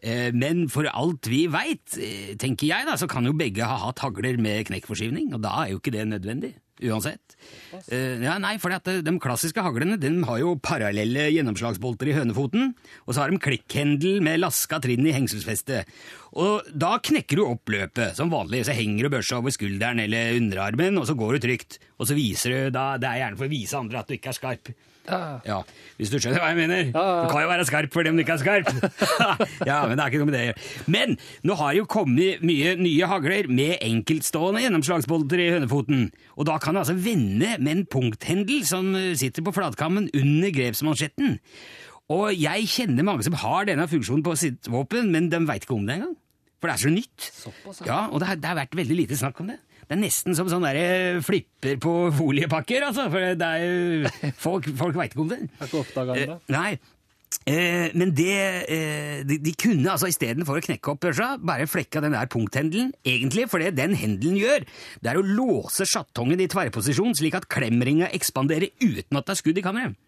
Eh, 0.04 0.30
Men 0.36 0.66
for 0.68 0.84
alt 0.92 1.26
vi 1.32 1.46
veit, 1.48 1.96
eh, 1.96 2.34
tenker 2.36 2.68
jeg, 2.68 2.84
da, 2.86 2.98
så 3.00 3.08
kan 3.08 3.24
jo 3.24 3.32
begge 3.32 3.64
ha 3.64 3.78
hatt 3.86 4.04
hagler 4.04 4.36
med 4.38 4.66
knekkforskyvning, 4.68 5.32
og 5.34 5.40
da 5.46 5.64
er 5.64 5.72
jo 5.72 5.80
ikke 5.80 5.94
det 5.96 6.04
nødvendig. 6.10 6.54
Uansett. 6.82 7.36
Eh, 7.88 8.18
ja, 8.20 8.34
nei, 8.42 8.56
for 8.58 8.68
De 8.68 9.12
klassiske 9.22 9.62
haglene 9.62 9.96
de 9.96 10.10
har 10.26 10.38
jo 10.40 10.56
parallelle 10.58 11.30
gjennomslagsbolter 11.30 12.10
i 12.10 12.16
hønefoten, 12.18 12.74
og 13.06 13.14
så 13.14 13.22
har 13.22 13.30
de 13.30 13.38
klikkhendel 13.38 14.20
med 14.20 14.40
laska 14.42 14.80
trinn 14.82 15.06
i 15.06 15.14
hengselsfestet. 15.14 15.86
Og 16.34 16.66
Da 16.76 16.98
knekker 16.98 17.36
du 17.36 17.46
opp 17.46 17.70
løpet 17.70 18.16
som 18.16 18.28
vanlig, 18.28 18.64
så 18.66 18.74
henger 18.74 19.06
du 19.06 19.14
børsa 19.16 19.38
over 19.38 19.54
skulderen 19.54 20.02
eller 20.02 20.34
underarmen, 20.36 20.98
og 20.98 21.06
så 21.06 21.14
går 21.16 21.38
du 21.38 21.46
trygt. 21.46 21.78
Og 21.98 22.10
så 22.10 22.18
viser 22.18 22.50
du, 22.50 22.70
da, 22.70 22.98
Det 22.98 23.08
er 23.08 23.22
gjerne 23.22 23.38
for 23.38 23.46
å 23.46 23.54
vise 23.54 23.78
andre 23.78 24.00
at 24.00 24.08
du 24.08 24.14
ikke 24.18 24.34
er 24.34 24.40
skarp. 24.42 24.74
Ja. 25.08 25.58
Hvis 25.98 26.10
du 26.12 26.16
skjønner 26.18 26.40
hva 26.42 26.50
jeg 26.52 26.58
mener. 26.62 26.88
Du 26.90 27.28
kan 27.30 27.44
jo 27.44 27.50
være 27.50 27.66
skarp 27.68 27.92
for 27.94 28.06
dem 28.06 28.16
du 28.16 28.24
ikke 28.24 28.36
er 28.36 28.42
skarp. 28.42 28.70
ja, 29.68 29.82
Men 29.86 29.98
det 29.98 30.04
er 30.04 30.10
ikke 30.10 30.22
noe 30.22 30.30
med 30.30 30.36
det. 30.38 30.56
Men 30.90 31.16
nå 31.46 31.56
har 31.60 31.76
jo 31.78 31.86
kommet 31.90 32.42
mye 32.46 32.74
nye 32.80 33.10
hagler 33.10 33.48
med 33.52 33.76
enkeltstående 33.84 34.64
gjennomslagsbolter 34.64 35.44
i 35.44 35.50
hønefoten. 35.54 36.08
Og 36.38 36.48
da 36.48 36.58
kan 36.62 36.74
du 36.76 36.82
altså 36.82 36.96
vende 36.96 37.56
med 37.58 37.72
en 37.76 37.86
punkthendel 37.90 38.64
som 38.68 38.92
sitter 39.18 39.44
på 39.44 39.54
flatkammen 39.56 40.10
under 40.16 40.54
grepsmansjetten. 40.54 41.38
Og 42.12 42.34
jeg 42.36 42.66
kjenner 42.68 43.06
mange 43.06 43.24
som 43.24 43.36
har 43.40 43.64
denne 43.68 43.86
funksjonen 43.88 44.24
på 44.24 44.34
sitt 44.36 44.68
våpen, 44.72 45.08
men 45.12 45.30
de 45.32 45.40
veit 45.48 45.64
ikke 45.64 45.76
om 45.78 45.86
det 45.88 45.98
engang. 45.98 46.16
For 46.60 46.68
det 46.70 46.74
er 46.74 46.82
så 46.82 46.92
nytt. 46.92 47.28
Såpass, 47.28 47.80
ja. 47.84 47.86
Ja, 47.88 48.00
og 48.08 48.20
det 48.20 48.28
har, 48.28 48.40
det 48.40 48.48
har 48.48 48.56
vært 48.56 48.76
veldig 48.76 48.96
lite 49.02 49.16
snakk 49.20 49.40
om 49.44 49.52
det. 49.52 49.58
Det 49.84 49.96
er 49.96 50.00
nesten 50.00 50.36
som 50.36 50.48
sånn 50.50 50.66
flipper 51.24 51.78
på 51.82 51.94
foliepakker, 52.16 52.88
altså. 52.88 53.06
For 53.12 53.36
det 53.38 53.48
er 53.48 53.64
jo 53.64 54.32
Folk, 54.40 54.68
folk 54.78 54.98
veit 54.98 55.14
ikke 55.14 55.24
om 55.24 55.32
det. 55.32 55.40
Har 55.60 55.70
ikke 55.70 55.82
oppdaga 55.84 56.18
det. 56.18 56.28
Eh, 56.28 56.52
nei. 56.54 56.70
Eh, 57.50 57.90
men 57.98 58.12
det 58.16 58.36
eh, 58.72 59.18
de, 59.26 59.36
de 59.42 59.52
kunne 59.58 59.90
altså 59.90 60.08
istedenfor 60.08 60.60
å 60.60 60.64
knekke 60.64 60.92
opp 60.92 61.02
børsa, 61.02 61.34
bare 61.42 61.66
flekka 61.68 62.00
den 62.04 62.14
der 62.16 62.30
punkthendelen. 62.30 62.94
Egentlig, 63.04 63.48
for 63.52 63.60
det 63.60 63.74
den 63.76 63.96
hendelen 63.98 64.38
gjør, 64.40 64.64
det 65.02 65.12
er 65.12 65.20
å 65.20 65.26
låse 65.26 65.86
sjatongen 65.88 66.40
i 66.40 66.48
tverrposisjon, 66.50 67.16
slik 67.18 67.36
at 67.36 67.48
klemringa 67.52 68.08
ekspanderer 68.16 68.72
uten 68.80 69.20
at 69.20 69.26
det 69.26 69.36
er 69.36 69.42
skudd 69.42 69.60
i 69.60 69.66
kammeret. 69.66 69.98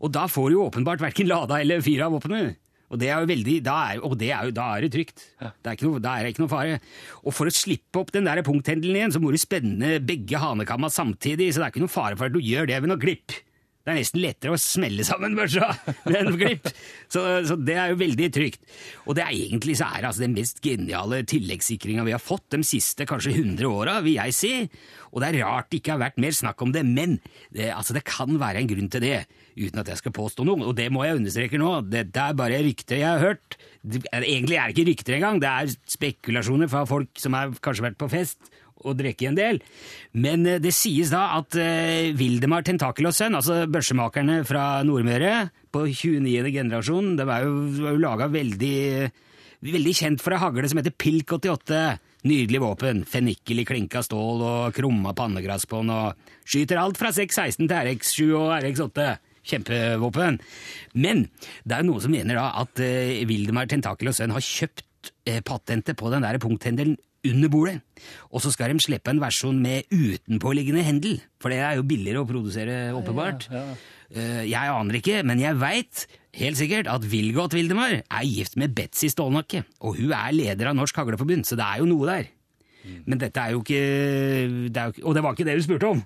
Og 0.00 0.12
da 0.14 0.24
får 0.32 0.48
du 0.48 0.56
jo 0.56 0.66
åpenbart 0.70 1.02
verken 1.02 1.28
lada 1.28 1.60
eller 1.60 1.82
fyra 1.84 2.08
våpenet. 2.12 2.56
Og 2.90 2.98
det 2.98 3.10
er 3.10 3.22
jo 3.22 3.30
veldig, 3.30 3.56
da 3.62 3.76
er, 3.92 4.00
og 4.06 4.16
det 4.18 4.32
er 4.34 4.48
jo, 4.48 4.54
da 4.54 4.64
er 4.74 4.84
det 4.84 4.90
trygt. 4.94 5.22
Det 5.38 5.70
er 5.70 5.76
ikke 5.76 5.86
noe, 5.86 6.00
da 6.02 6.16
er 6.16 6.26
det 6.26 6.32
ikke 6.34 6.42
noe 6.42 6.50
fare. 6.50 6.80
Og 7.22 7.36
for 7.36 7.46
å 7.46 7.54
slippe 7.54 8.02
opp 8.02 8.10
den 8.16 8.26
der 8.26 8.42
punkthendelen 8.46 8.98
igjen, 8.98 9.14
så 9.14 9.22
må 9.22 9.30
du 9.30 9.38
spenne 9.38 10.00
begge 10.02 10.40
hanekamma 10.42 10.90
samtidig, 10.90 11.52
så 11.52 11.62
det 11.62 11.68
er 11.68 11.74
ikke 11.74 11.84
noe 11.84 11.92
fare 11.92 12.18
for 12.18 12.26
at 12.26 12.34
du 12.34 12.42
gjør 12.42 12.66
det 12.70 12.80
ved 12.82 12.90
noe 12.90 13.00
glipp. 13.00 13.38
Det 13.80 13.94
er 13.94 13.96
nesten 13.96 14.20
lettere 14.20 14.52
å 14.52 14.60
smelle 14.60 15.04
sammen 15.08 15.32
børsa 15.38 15.70
med 16.10 16.18
en 16.18 16.34
glipp. 16.36 16.66
Så, 17.08 17.22
så 17.48 17.56
det 17.56 17.78
er 17.80 17.94
jo 17.94 18.00
veldig 18.02 18.26
trygt. 18.34 18.60
Og 19.06 19.16
det 19.16 19.24
er 19.24 19.38
egentlig 19.38 19.78
så 19.80 19.88
er 19.88 20.02
det 20.02 20.10
altså 20.10 20.24
den 20.26 20.36
mest 20.36 20.60
geniale 20.64 21.22
tilleggssikringa 21.30 22.04
vi 22.04 22.12
har 22.12 22.20
fått 22.20 22.50
de 22.52 22.60
siste 22.66 23.06
kanskje 23.08 23.32
100 23.38 23.70
åra, 23.70 23.96
vil 24.04 24.18
jeg 24.18 24.36
si. 24.36 24.52
Og 25.14 25.22
det 25.22 25.30
er 25.30 25.40
rart 25.46 25.70
det 25.70 25.80
ikke 25.80 25.94
har 25.94 26.02
vært 26.02 26.20
mer 26.20 26.36
snakk 26.36 26.60
om 26.66 26.74
det, 26.76 26.84
men 26.84 27.16
det, 27.54 27.70
altså 27.72 27.96
det 27.96 28.04
kan 28.10 28.36
være 28.42 28.60
en 28.60 28.68
grunn 28.74 28.92
til 28.92 29.06
det, 29.06 29.16
uten 29.60 29.82
at 29.82 29.90
jeg 29.92 30.00
skal 30.00 30.14
påstå 30.16 30.46
noe. 30.48 30.64
Og 30.66 30.76
det 30.78 30.88
må 30.92 31.04
jeg 31.06 31.20
understreke 31.20 31.60
nå. 31.60 31.74
Dette 31.90 32.24
er 32.24 32.38
bare 32.38 32.62
rykter 32.64 33.02
jeg 33.02 33.08
har 33.08 33.22
hørt. 33.22 33.58
Det, 33.80 34.02
egentlig 34.20 34.58
er 34.60 34.70
det 34.70 34.76
ikke 34.76 34.88
rykter 34.90 35.16
engang, 35.16 35.38
det 35.40 35.50
er 35.50 35.76
spekulasjoner 35.88 36.68
fra 36.68 36.84
folk 36.88 37.20
som 37.20 37.36
har 37.36 37.54
kanskje 37.64 37.86
vært 37.88 38.00
på 38.00 38.10
fest 38.12 38.50
og 38.80 38.96
drikke 38.98 39.28
en 39.28 39.38
del. 39.38 39.60
Men 40.16 40.44
eh, 40.48 40.60
det 40.62 40.72
sies 40.76 41.12
da 41.12 41.26
at 41.38 41.56
eh, 41.60 42.12
Vildemar 42.16 42.64
Tentakel 42.66 43.10
og 43.10 43.16
Sønn, 43.16 43.36
altså 43.38 43.62
børsemakerne 43.70 44.40
fra 44.48 44.82
Nordmøre 44.86 45.50
på 45.72 45.86
29. 45.88 46.52
generasjon, 46.54 47.14
de 47.18 47.26
er 47.26 47.46
jo, 47.46 47.56
var 47.80 47.96
jo 47.96 48.04
laga 48.04 48.30
veldig, 48.32 48.76
veldig 49.68 49.96
kjent 49.96 50.24
for 50.24 50.36
ei 50.36 50.42
hagle 50.42 50.70
som 50.70 50.80
heter 50.80 50.96
Pilk 50.96 51.36
88. 51.40 51.82
Nydelig 52.20 52.60
våpen. 52.60 53.04
Fennikel 53.08 53.62
i 53.62 53.64
klinka 53.64 54.02
stål 54.04 54.42
og 54.44 54.74
krumma 54.76 55.14
pannegrass 55.16 55.64
på 55.68 55.80
den, 55.80 55.92
og 55.94 56.44
skyter 56.44 56.80
alt 56.80 57.00
fra 57.00 57.12
616 57.16 57.64
til 57.64 57.76
RX7 57.78 58.34
og 58.36 58.50
RX8. 58.58 59.06
Kjempevåpen. 59.46 60.38
Men 60.94 61.26
det 61.64 61.76
er 61.78 61.86
noen 61.86 62.02
som 62.04 62.12
mener 62.12 62.36
da 62.38 62.48
at 62.62 62.80
eh, 62.84 63.22
Vildemar 63.28 63.68
Tentakel 63.70 64.10
og 64.12 64.16
Sønn 64.16 64.34
har 64.34 64.44
kjøpt 64.44 65.12
eh, 65.26 65.40
patentet 65.46 65.96
på 66.00 66.10
den 66.12 66.26
der 66.26 66.40
punkthendelen 66.42 66.98
under 67.26 67.50
bordet. 67.52 67.78
Og 68.32 68.40
så 68.40 68.48
skal 68.52 68.72
de 68.72 68.80
slippe 68.80 69.12
en 69.12 69.20
versjon 69.20 69.58
med 69.60 69.88
utenpåliggende 69.92 70.84
hendel, 70.86 71.18
for 71.40 71.52
det 71.52 71.58
er 71.60 71.76
jo 71.76 71.84
billigere 71.88 72.22
å 72.22 72.28
produsere, 72.28 72.78
åpenbart. 72.96 73.48
Ja, 73.52 73.64
ja. 73.68 73.78
Eh, 74.10 74.42
Jeg 74.48 74.72
aner 74.72 74.96
ikke, 74.98 75.20
men 75.28 75.38
jeg 75.42 75.58
veit 75.60 76.06
helt 76.40 76.56
sikkert 76.58 76.88
at 76.90 77.04
Vilgot 77.10 77.52
Vildemar 77.54 77.98
er 78.00 78.24
gift 78.28 78.56
med 78.60 78.72
Betzy 78.76 79.10
Stålnakke, 79.12 79.64
og 79.84 79.98
hun 80.00 80.14
er 80.16 80.32
leder 80.36 80.70
av 80.72 80.78
Norsk 80.78 80.96
Hagleforbund, 80.96 81.44
så 81.48 81.58
det 81.60 81.66
er 81.66 81.82
jo 81.82 81.90
noe 81.90 82.08
der. 82.08 82.30
Men 83.04 83.20
dette 83.20 83.36
er 83.42 83.52
jo 83.52 83.60
ikke, 83.60 83.80
det 84.72 84.80
er 84.80 84.86
jo 84.88 84.92
ikke 84.94 85.02
Og 85.04 85.12
det 85.14 85.22
var 85.22 85.34
ikke 85.36 85.44
det 85.44 85.56
du 85.58 85.64
spurte 85.66 85.90
om! 85.92 85.98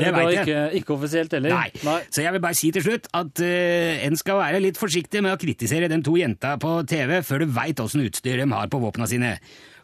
Det 0.00 0.10
var 0.14 0.30
jeg. 0.30 0.46
ikke, 0.46 0.64
ikke 0.80 0.94
offisielt 0.96 1.36
heller. 1.36 1.54
Nei. 1.84 1.98
Så 2.08 2.24
jeg 2.24 2.34
vil 2.34 2.42
bare 2.44 2.58
si 2.58 2.70
til 2.74 2.84
slutt 2.86 3.08
at 3.14 3.44
uh, 3.44 4.06
en 4.08 4.18
skal 4.20 4.40
være 4.40 4.62
litt 4.64 4.80
forsiktig 4.80 5.22
med 5.24 5.34
å 5.34 5.40
kritisere 5.40 5.90
de 5.90 6.00
to 6.04 6.16
jenta 6.20 6.56
på 6.62 6.76
TV 6.90 7.18
før 7.26 7.44
du 7.44 7.54
veit 7.54 7.82
åssen 7.82 8.04
utstyr 8.06 8.42
de 8.42 8.50
har 8.52 8.72
på 8.72 8.82
våpna 8.82 9.08
sine. 9.10 9.36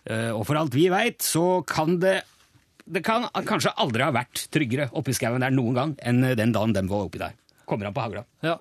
Uh, 0.09 0.33
og 0.37 0.45
for 0.49 0.61
alt 0.61 0.77
vi 0.77 0.89
veit, 0.93 1.21
så 1.25 1.63
kan 1.69 1.99
det 2.03 2.21
det 2.91 3.05
kan 3.07 3.29
kanskje 3.47 3.71
aldri 3.79 4.03
ha 4.03 4.11
vært 4.15 4.49
tryggere 4.51 4.89
oppi 4.99 5.15
skauen 5.15 5.45
der 5.45 5.53
noen 5.55 5.77
gang 5.77 5.93
enn 6.03 6.25
den 6.35 6.55
dagen 6.55 6.75
de 6.75 6.83
var 6.91 7.07
oppi 7.07 7.21
der. 7.23 7.37
Kommer 7.69 7.87
an 7.87 7.95
på 7.95 8.03
hagla. 8.03 8.25
Ja. 8.43 8.57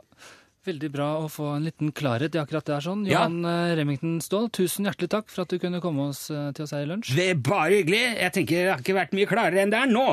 Veldig 0.67 0.89
bra 0.91 1.07
å 1.23 1.27
få 1.31 1.53
en 1.55 1.65
liten 1.65 1.93
klarhet 1.95 2.35
i 2.35 2.39
akkurat 2.41 2.67
det 2.67 2.75
her. 2.75 2.83
sånn. 2.83 3.05
Ja. 3.07 3.23
Johan 3.23 3.47
eh, 3.47 3.75
Remington 3.79 4.17
Ståhl, 4.21 4.49
tusen 4.53 4.89
hjertelig 4.89 5.09
takk 5.13 5.31
for 5.31 5.45
at 5.45 5.53
du 5.53 5.61
kunne 5.61 5.79
komme 5.83 6.09
oss, 6.11 6.25
eh, 6.29 6.49
til 6.55 6.65
oss 6.65 6.73
her 6.75 6.83
i 6.83 6.89
lunsj. 6.89 7.13
Det 7.15 7.29
er 7.31 7.39
bare 7.41 7.79
hyggelig. 7.79 8.01
Jeg 8.19 8.35
tenker 8.35 8.59
det 8.59 8.73
har 8.73 8.83
ikke 8.83 8.97
vært 8.99 9.15
mye 9.17 9.29
klarere 9.29 9.63
enn 9.63 9.73
det 9.73 9.79
er 9.79 9.89
nå. 9.89 10.07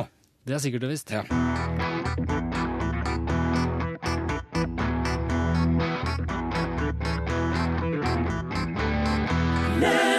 Det 0.47 0.55
er 0.55 0.59
sikkert 0.63 0.85
og 0.87 0.91
visst. 0.93 1.11
Ja. 1.11 1.23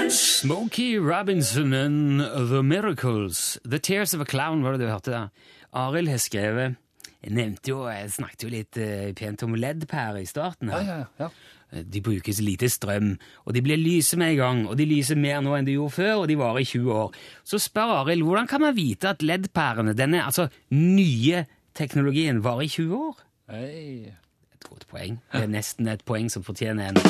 Smokey 0.10 0.98
Robinson 1.00 1.74
and 1.74 2.22
The 2.50 2.64
Miracles. 2.64 3.58
The 3.64 3.80
Tears 3.80 4.14
of 4.14 4.22
a 4.22 4.26
Clown, 4.26 4.64
var 4.64 4.72
det 4.72 4.80
du 4.82 4.92
hørte 4.92 5.12
der. 5.12 5.28
Arild 5.74 6.08
har 6.08 6.18
skrevet 6.18 6.76
Jeg 7.24 7.32
nevnte 7.32 7.72
jo, 7.72 7.88
jeg 7.88 8.12
snakket 8.12 8.44
jo 8.44 8.50
litt 8.52 8.78
eh, 8.78 9.14
pent 9.16 9.44
om 9.44 9.56
LED-pærer 9.56 10.22
i 10.22 10.28
starten. 10.28 10.70
Ja, 10.70 10.78
her. 10.78 10.92
ja, 10.92 11.06
ja. 11.24 11.26
Eh, 11.26 11.57
De 11.68 12.00
brukes 12.00 12.38
lite 12.40 12.70
strøm, 12.72 13.18
og 13.44 13.54
de 13.54 13.62
blir 13.62 13.76
lyse 13.76 14.16
med 14.18 14.32
en 14.32 14.38
gang, 14.40 14.60
og 14.72 14.78
de 14.80 14.86
lyser 14.88 15.20
mer 15.20 15.42
nå 15.44 15.52
enn 15.58 15.66
de 15.68 15.74
gjorde 15.76 15.98
før, 15.98 16.14
og 16.22 16.28
de 16.32 16.38
varer 16.40 16.64
i 16.64 16.70
20 16.70 16.94
år. 16.96 17.18
Så 17.44 17.60
spør 17.60 17.92
Arild 18.02 18.24
hvordan 18.24 18.48
kan 18.48 18.64
man 18.64 18.76
vite 18.78 19.10
at 19.12 19.22
LED-pærene, 19.26 19.92
denne 19.98 20.22
altså 20.24 20.48
nye 20.72 21.44
teknologien, 21.76 22.40
varer 22.46 22.70
i 22.70 22.72
20 22.72 22.96
år? 23.10 23.20
Hei. 23.52 24.14
Et 24.56 24.70
godt 24.70 24.88
poeng. 24.88 25.20
Det 25.34 25.44
er 25.44 25.52
nesten 25.52 25.92
et 25.92 26.06
poeng 26.08 26.32
som 26.32 26.44
fortjener 26.48 26.94
en. 26.94 27.02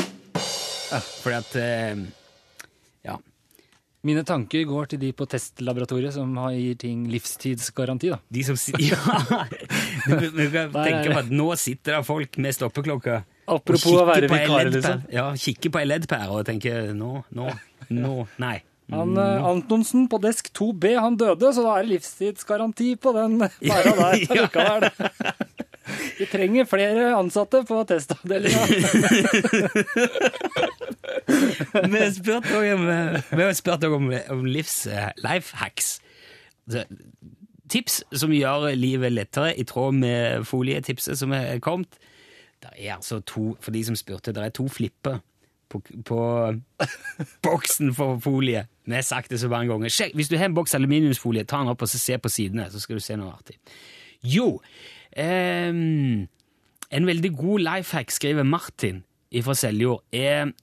Fordi 1.21 1.37
at 1.37 1.55
eh, 1.61 2.01
Ja. 3.05 3.15
Mine 4.07 4.23
tanker 4.25 4.65
går 4.69 4.85
til 4.91 4.99
de 5.01 5.13
på 5.13 5.25
testlaboratoriet 5.29 6.13
som 6.17 6.33
har 6.41 6.51
gir 6.57 6.75
ting 6.81 7.05
livstidsgaranti. 7.11 8.09
da. 8.13 8.19
De 8.33 8.43
som 8.43 8.55
Ja! 8.81 8.99
Du, 10.07 10.29
du 10.33 10.45
kan 10.49 10.71
Der 10.73 10.81
er 10.81 10.85
tenke 10.91 11.13
på 11.13 11.19
at 11.25 11.29
nå 11.33 11.47
sitter 11.59 11.97
det 11.99 12.05
folk 12.07 12.37
med 12.41 12.55
stoppeklokke 12.57 13.21
Apropos 13.47 13.93
å 13.95 14.05
være 14.07 14.27
vikar, 14.27 14.67
LED-pære. 14.67 14.71
liksom. 14.75 15.03
Ja, 15.13 15.27
kikke 15.39 15.71
på 15.71 15.79
ei 15.79 15.87
LED-pære 15.87 16.31
og 16.35 16.45
tenke 16.47 16.73
nå, 16.95 17.21
nå, 17.31 17.51
nå, 17.95 18.15
nei. 18.43 18.57
Han, 18.91 19.17
eh, 19.19 19.43
Antonsen 19.43 20.05
på 20.07 20.19
desk 20.23 20.47
2B 20.55 20.93
han 20.95 21.17
døde, 21.19 21.49
så 21.55 21.63
da 21.65 21.75
er 21.75 21.83
det 21.83 21.91
livstidsgaranti 21.97 22.93
på 23.03 23.11
den 23.15 23.39
pæra 23.67 23.93
der. 23.99 24.13
likevel. 24.35 24.87
Vi 26.17 26.25
trenger 26.27 26.67
flere 26.67 27.09
ansatte 27.15 27.63
på 27.67 27.83
testavdelinga. 27.87 28.63
Vi 31.87 31.99
har 31.99 32.11
spurt 32.15 32.49
òg 32.55 32.67
om, 32.75 32.83
spurt 33.55 33.87
om, 33.87 34.09
om 34.35 34.43
livs 34.47 34.81
life 35.23 35.55
hacks. 35.59 35.97
Tips 37.71 38.01
som 38.15 38.31
gjør 38.35 38.71
livet 38.75 39.15
lettere, 39.15 39.53
i 39.55 39.63
tråd 39.67 39.95
med 39.99 40.47
folietipset 40.47 41.19
som 41.19 41.31
er 41.35 41.59
kommet. 41.63 41.99
Det 42.63 42.73
er 42.73 42.95
altså 42.95 43.19
to, 43.19 43.51
for 43.61 43.71
de 43.75 43.83
som 43.85 43.95
spurte, 43.95 44.33
det 44.33 44.43
er 44.43 44.53
to 44.55 44.67
flipper 44.67 45.19
på, 45.69 45.81
på 46.05 46.19
boksen 47.45 47.93
for 47.95 48.19
folie. 48.23 48.65
Vi 48.85 48.95
har 48.95 49.05
sagt 49.05 49.31
det 49.31 49.39
så 49.39 49.49
mange 49.51 49.71
ganger. 49.71 49.91
Sjekk, 49.93 50.15
hvis 50.15 50.31
du 50.31 50.37
har 50.37 50.49
en 50.49 50.55
boks 50.57 50.75
aluminiumsfolie, 50.75 51.45
ta 51.45 51.61
den 51.61 51.73
opp 51.73 51.83
og 51.85 51.91
så 51.91 51.99
se 52.01 52.17
på 52.17 52.31
sidene, 52.31 52.69
så 52.71 52.81
skal 52.81 52.97
du 52.97 53.03
se 53.03 53.17
noe 53.19 53.33
artig. 53.35 53.57
Jo, 54.25 54.57
ehm, 55.11 56.27
en 56.89 57.09
veldig 57.09 57.33
god 57.37 57.65
life 57.65 57.97
hack, 57.97 58.11
skriver 58.11 58.47
Martin 58.47 59.03
fra 59.43 59.53
Seljord, 59.57 60.01
er 60.15 60.53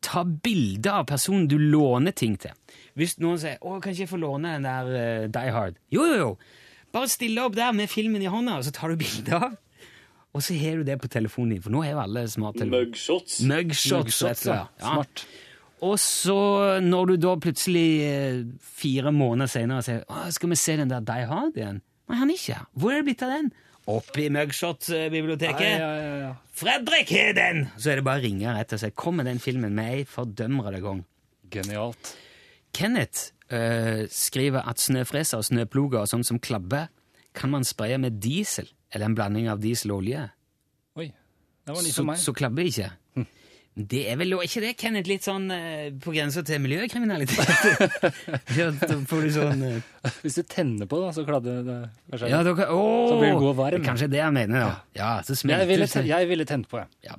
ta 0.00 0.24
bilde 0.24 0.88
av 0.90 1.04
personen 1.08 1.46
du 1.48 1.58
låner 1.60 2.14
ting 2.16 2.38
til. 2.40 2.54
Hvis 2.96 3.18
noen 3.20 3.38
sier 3.38 3.58
'Å, 3.60 3.80
kan 3.82 3.92
ikke 3.92 4.06
jeg 4.06 4.08
få 4.08 4.20
låne 4.20 4.54
den 4.54 4.64
der 4.64 4.86
uh, 4.86 5.26
Die 5.28 5.52
Hard?' 5.52 5.76
Jo, 5.92 6.06
jo, 6.06 6.16
jo! 6.16 6.38
Bare 6.92 7.10
stille 7.10 7.42
opp 7.42 7.56
der 7.56 7.72
med 7.72 7.90
filmen 7.90 8.22
i 8.22 8.30
hånda, 8.30 8.56
og 8.56 8.64
så 8.64 8.72
tar 8.72 8.88
du 8.88 8.96
bilde 8.96 9.34
av. 9.34 9.56
Og 10.34 10.42
så 10.42 10.56
har 10.58 10.80
du 10.80 10.86
det 10.86 10.98
på 10.98 11.08
telefonen 11.10 11.54
din, 11.54 11.62
for 11.62 11.70
nå 11.70 11.84
har 11.84 11.94
jo 11.94 12.02
alle 12.02 12.24
smarttelefoner. 12.30 12.88
Mugshots. 12.90 13.40
Mugshots, 13.46 14.16
slett. 14.18 14.46
Ja. 14.50 14.64
Smart. 14.82 15.26
Og 15.84 15.98
så, 16.00 16.38
når 16.82 17.12
du 17.12 17.14
da 17.22 17.34
plutselig 17.38 17.88
eh, 18.06 18.40
fire 18.58 19.12
måneder 19.12 19.50
senere 19.52 19.84
sier 19.84 20.02
Å, 20.08 20.30
'Skal 20.32 20.50
vi 20.54 20.58
se 20.58 20.76
den 20.80 20.90
der 20.90 21.04
Die 21.04 21.26
Hard 21.28 21.58
igjen?' 21.58 21.82
Nei, 22.08 22.16
han 22.18 22.30
er 22.30 22.34
ikke 22.38 22.56
her. 22.58 22.66
Hvor 22.74 22.92
er 22.92 23.00
det 23.00 23.06
blitt 23.08 23.22
av 23.24 23.32
den? 23.32 23.52
Oppi 23.86 24.28
Mugshot-biblioteket. 24.32 25.76
Ja, 25.76 25.78
ja, 25.78 26.02
ja, 26.02 26.16
ja. 26.22 26.32
Fredrik 26.56 27.10
har 27.12 27.32
den! 27.36 27.66
Så 27.76 27.92
er 27.92 28.00
det 28.00 28.04
bare 28.06 28.22
å 28.22 28.24
ringe 28.24 28.54
rett 28.56 28.72
og 28.72 28.80
si 28.80 28.90
'Kom 28.90 29.20
med 29.20 29.26
den 29.26 29.38
filmen 29.38 29.74
med 29.74 29.92
ei 29.92 30.04
fordømrende 30.04 30.80
gang'. 30.80 31.04
Genialt. 31.50 32.16
Kenneth 32.74 33.30
øh, 33.52 34.08
skriver 34.10 34.66
at 34.68 34.80
snøfreser 34.80 35.38
og 35.38 35.44
snøploger 35.44 36.00
og 36.00 36.08
sånn 36.08 36.24
som 36.24 36.40
klabber 36.40 36.88
kan 37.34 37.50
man 37.50 37.64
spraye 37.64 37.98
med 37.98 38.22
diesel, 38.22 38.68
eller 38.94 39.10
en 39.10 39.14
blanding 39.18 39.48
av 39.52 39.60
diesel 39.62 39.90
og 39.92 40.04
olje. 40.04 40.24
Oi, 40.96 41.08
det 41.66 41.74
var 41.74 41.82
ny 41.82 41.90
Så, 41.90 42.00
for 42.00 42.08
meg. 42.12 42.20
så 42.22 42.34
klabber 42.36 42.70
ikke. 42.70 42.90
Det 43.74 44.04
er 44.06 44.14
vel 44.20 44.28
lov- 44.30 44.44
ikke 44.46 44.60
det, 44.62 44.68
Kenneth, 44.78 45.08
litt 45.10 45.24
sånn 45.26 45.48
eh, 45.50 45.88
på 45.98 46.12
grensa 46.14 46.44
til 46.46 46.60
miljøkriminalitet? 46.62 47.40
ja, 48.60 48.68
da 48.70 48.98
får 49.10 49.24
du 49.24 49.30
sånn 49.34 49.64
eh, 49.66 50.12
Hvis 50.22 50.36
du 50.38 50.44
tenner 50.46 50.86
på 50.86 51.00
det, 51.02 51.08
så 51.16 51.24
kladder 51.26 51.64
det 51.66 51.78
kanskje. 52.12 52.28
Ja, 52.30 52.44
da 52.46 52.52
kan, 52.54 52.70
åh, 52.70 53.08
Så 53.10 53.16
blir 53.18 53.32
det 53.32 53.40
god 53.40 53.48
og 53.50 53.56
varm. 53.58 53.82
Kanskje 53.88 54.06
det 54.12 54.20
jeg 54.20 54.36
mener, 54.36 54.62
da. 54.62 54.68
Ja, 54.94 55.08
så 55.26 55.34
jeg, 55.34 55.40
smelter 55.42 55.66
ville, 55.72 55.88
ten- 55.90 56.06
jeg 56.06 56.28
ville 56.30 56.46
tent 56.46 56.68
på, 56.70 56.84
jeg. 56.84 57.10
Ja. 57.10 57.18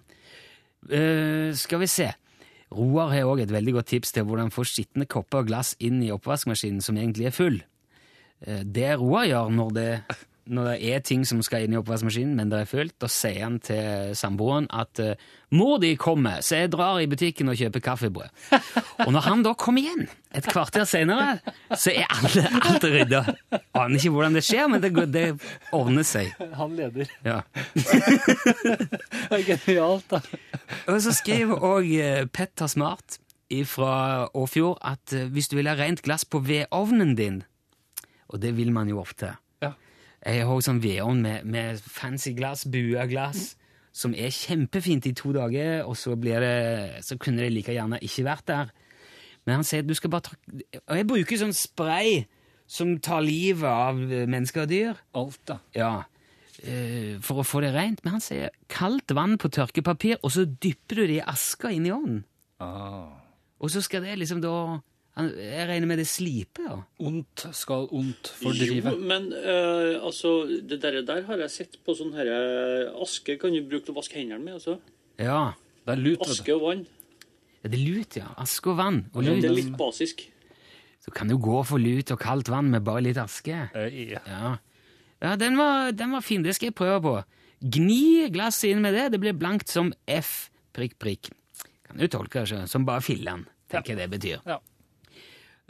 Eh, 0.96 1.52
skal 1.60 1.84
vi 1.84 1.92
se. 1.92 2.08
Roar 2.76 3.12
har 3.12 3.28
òg 3.34 3.44
et 3.44 3.52
veldig 3.52 3.76
godt 3.82 3.92
tips 3.92 4.16
til 4.16 4.24
hvordan 4.28 4.48
få 4.56 4.64
skitne 4.68 5.06
kopper 5.12 5.44
og 5.44 5.52
glass 5.52 5.76
inn 5.84 6.00
i 6.08 6.12
oppvaskmaskinen 6.16 6.80
som 6.84 6.96
egentlig 6.96 7.28
er 7.34 7.36
full. 7.36 7.60
Eh, 8.48 8.64
det 8.64 8.94
Roar 9.04 9.28
gjør 9.28 9.52
når 9.60 9.76
det, 9.76 9.90
når 10.46 10.68
det 10.70 10.92
er 10.94 11.02
ting 11.06 11.24
som 11.28 11.42
skal 11.46 11.66
inn 11.66 11.74
i 11.74 11.80
oppvaskmaskinen, 11.80 12.36
men 12.38 12.52
det 12.52 12.60
er 12.62 12.70
fullt, 12.70 12.96
da 13.02 13.10
sier 13.12 13.44
han 13.44 13.58
til 13.64 14.14
samboeren 14.18 14.68
at 14.74 15.02
eh, 15.02 15.16
'mor 15.52 15.80
di 15.82 15.96
kommer, 15.96 16.42
så 16.42 16.62
jeg 16.62 16.72
drar 16.74 17.00
i 17.00 17.08
butikken 17.08 17.50
og 17.50 17.58
kjøper 17.58 17.80
kaffebrød'. 17.80 18.30
Og 19.06 19.12
når 19.14 19.26
han 19.30 19.44
da 19.44 19.54
kommer 19.54 19.82
igjen, 19.82 20.08
et 20.36 20.46
kvarter 20.46 20.84
senere, 20.84 21.40
så 21.72 21.94
er 21.96 22.06
alle, 22.12 22.46
alt 22.62 22.84
rydda. 22.84 23.22
Aner 23.74 23.96
ikke 23.96 24.10
hvordan 24.10 24.36
det 24.36 24.44
skjer, 24.44 24.68
men 24.68 24.82
det, 24.84 24.92
det 25.14 25.28
ordner 25.72 26.04
seg. 26.04 26.34
Han 26.60 26.76
leder. 26.76 27.12
Ja. 27.24 27.42
Det 29.26 29.42
er 29.42 29.46
Genialt, 29.48 30.10
da. 30.12 30.20
Og 30.88 31.02
så 31.02 31.14
skriver 31.16 31.62
òg 31.64 31.88
Petter 32.34 32.68
Smart 32.68 33.20
fra 33.66 34.28
Åfjord 34.34 34.80
at 34.82 35.14
eh, 35.14 35.28
hvis 35.30 35.48
du 35.48 35.56
vil 35.60 35.70
ha 35.70 35.76
rent 35.78 36.02
glass 36.02 36.26
på 36.26 36.42
vedovnen 36.44 37.16
din, 37.16 37.44
og 38.28 38.42
det 38.42 38.56
vil 38.58 38.72
man 38.74 38.90
jo 38.90 39.00
ofte 39.00 39.36
Ja. 39.62 39.72
Jeg 40.26 40.42
har 40.42 40.50
også 40.50 40.72
sånn 40.72 40.82
vedovn 40.82 41.22
med, 41.22 41.46
med 41.46 41.82
fancy 41.86 42.34
glass, 42.38 42.66
bua 42.72 43.06
glass, 43.10 43.52
som 43.96 44.16
er 44.18 44.34
kjempefint 44.34 45.06
i 45.06 45.14
to 45.16 45.32
dager, 45.36 45.84
og 45.86 45.94
så, 46.00 46.16
blir 46.20 46.42
det, 46.42 47.04
så 47.06 47.18
kunne 47.22 47.46
det 47.46 47.54
like 47.54 47.76
gjerne 47.76 48.02
ikke 48.04 48.26
vært 48.26 48.48
der. 48.50 48.74
Men 49.46 49.60
han 49.60 49.68
sier 49.68 49.86
at 49.86 49.90
du 49.90 49.94
skal 49.94 50.10
bare 50.10 50.26
ta 50.26 50.34
Og 50.90 50.98
jeg 50.98 51.06
bruker 51.06 51.38
sånn 51.38 51.54
spray 51.54 52.24
som 52.66 52.96
tar 52.98 53.22
livet 53.22 53.70
av 53.70 54.00
eh, 54.10 54.26
mennesker 54.26 54.66
og 54.66 54.72
dyr. 54.72 55.02
Alt, 55.14 55.42
da. 55.46 55.60
Ja, 55.78 55.92
eh, 56.66 57.22
for 57.22 57.44
å 57.44 57.46
få 57.46 57.62
det 57.62 57.76
rent. 57.76 58.02
Men 58.02 58.18
han 58.18 58.26
sier 58.26 58.50
kaldt 58.72 59.14
vann 59.14 59.38
på 59.42 59.52
tørkepapir, 59.54 60.18
og 60.24 60.34
så 60.34 60.48
dypper 60.50 61.04
du 61.04 61.06
det 61.06 61.20
i 61.20 61.28
aska 61.36 61.70
inn 61.70 61.86
i 61.86 61.94
ovnen. 61.94 62.24
Ah. 62.64 63.22
Og 63.62 63.70
så 63.70 63.84
skal 63.86 64.02
det 64.08 64.18
liksom 64.18 64.42
da 64.42 64.56
Jeg 65.16 65.68
regner 65.70 65.88
med 65.88 66.02
det 66.02 66.08
sliper, 66.12 66.66
da. 66.68 66.78
Ondt 67.08 67.46
skal 67.56 67.86
ondt 67.96 68.34
fordrive. 68.36 68.92
Jo, 68.92 69.00
men 69.00 69.30
uh, 69.32 70.04
altså, 70.04 70.34
det 70.44 70.82
der, 70.84 71.00
der 71.08 71.22
har 71.30 71.40
jeg 71.46 71.54
sett 71.54 71.78
på 71.88 71.96
sånn 71.96 72.12
her 72.18 72.28
eh, 72.34 72.90
Aske 73.00 73.38
kan 73.40 73.56
du 73.56 73.62
bruke 73.64 73.88
til 73.88 73.96
å 73.96 74.02
vaske 74.02 74.20
hendene 74.20 74.44
med. 74.44 74.58
altså. 74.60 74.76
Ja. 75.16 75.54
Det 75.88 75.96
er 75.96 76.02
lut. 76.04 76.26
Aske 76.28 76.58
og 76.58 76.66
vann. 76.66 76.84
ja 77.62 77.72
det 77.72 77.80
er 77.80 77.86
lut, 77.86 78.20
ja. 78.20 78.34
Aske 78.44 78.74
og 78.74 78.82
vann. 78.82 79.00
Og 79.14 79.24
Det 79.24 79.38
er 79.40 79.56
litt 79.56 79.72
basisk. 79.80 80.26
Så 81.06 81.16
kan 81.16 81.32
du 81.32 81.38
gå 81.40 81.64
for 81.64 81.80
lut 81.80 82.12
og 82.12 82.20
kaldt 82.20 82.52
vann 82.52 82.74
med 82.76 82.84
bare 82.84 83.08
litt 83.08 83.22
aske. 83.22 83.70
Uh, 83.72 83.88
ja. 83.88 84.20
Ja, 84.28 84.54
ja 85.24 85.34
den, 85.40 85.56
var, 85.56 85.96
den 85.96 86.12
var 86.12 86.28
fin. 86.28 86.44
Det 86.44 86.60
skal 86.60 86.74
jeg 86.74 86.80
prøve 86.82 87.00
på. 87.08 87.18
Gni 87.64 88.28
glasset 88.36 88.74
inn 88.74 88.84
med 88.84 89.00
det. 89.00 89.14
Det 89.16 89.24
blir 89.24 89.40
blankt 89.40 89.72
som 89.72 89.96
F, 90.12 90.50
prikk, 90.76 91.00
prikk. 91.00 91.32
Kan 91.88 92.04
du 92.04 92.10
tolke 92.12 92.44
det 92.44 92.66
som 92.68 92.84
bare 92.84 93.00
fillen, 93.06 93.48
tenker 93.72 93.96
jeg 93.96 94.04
det 94.04 94.12
betyr. 94.12 94.42
Ja. 94.44 94.60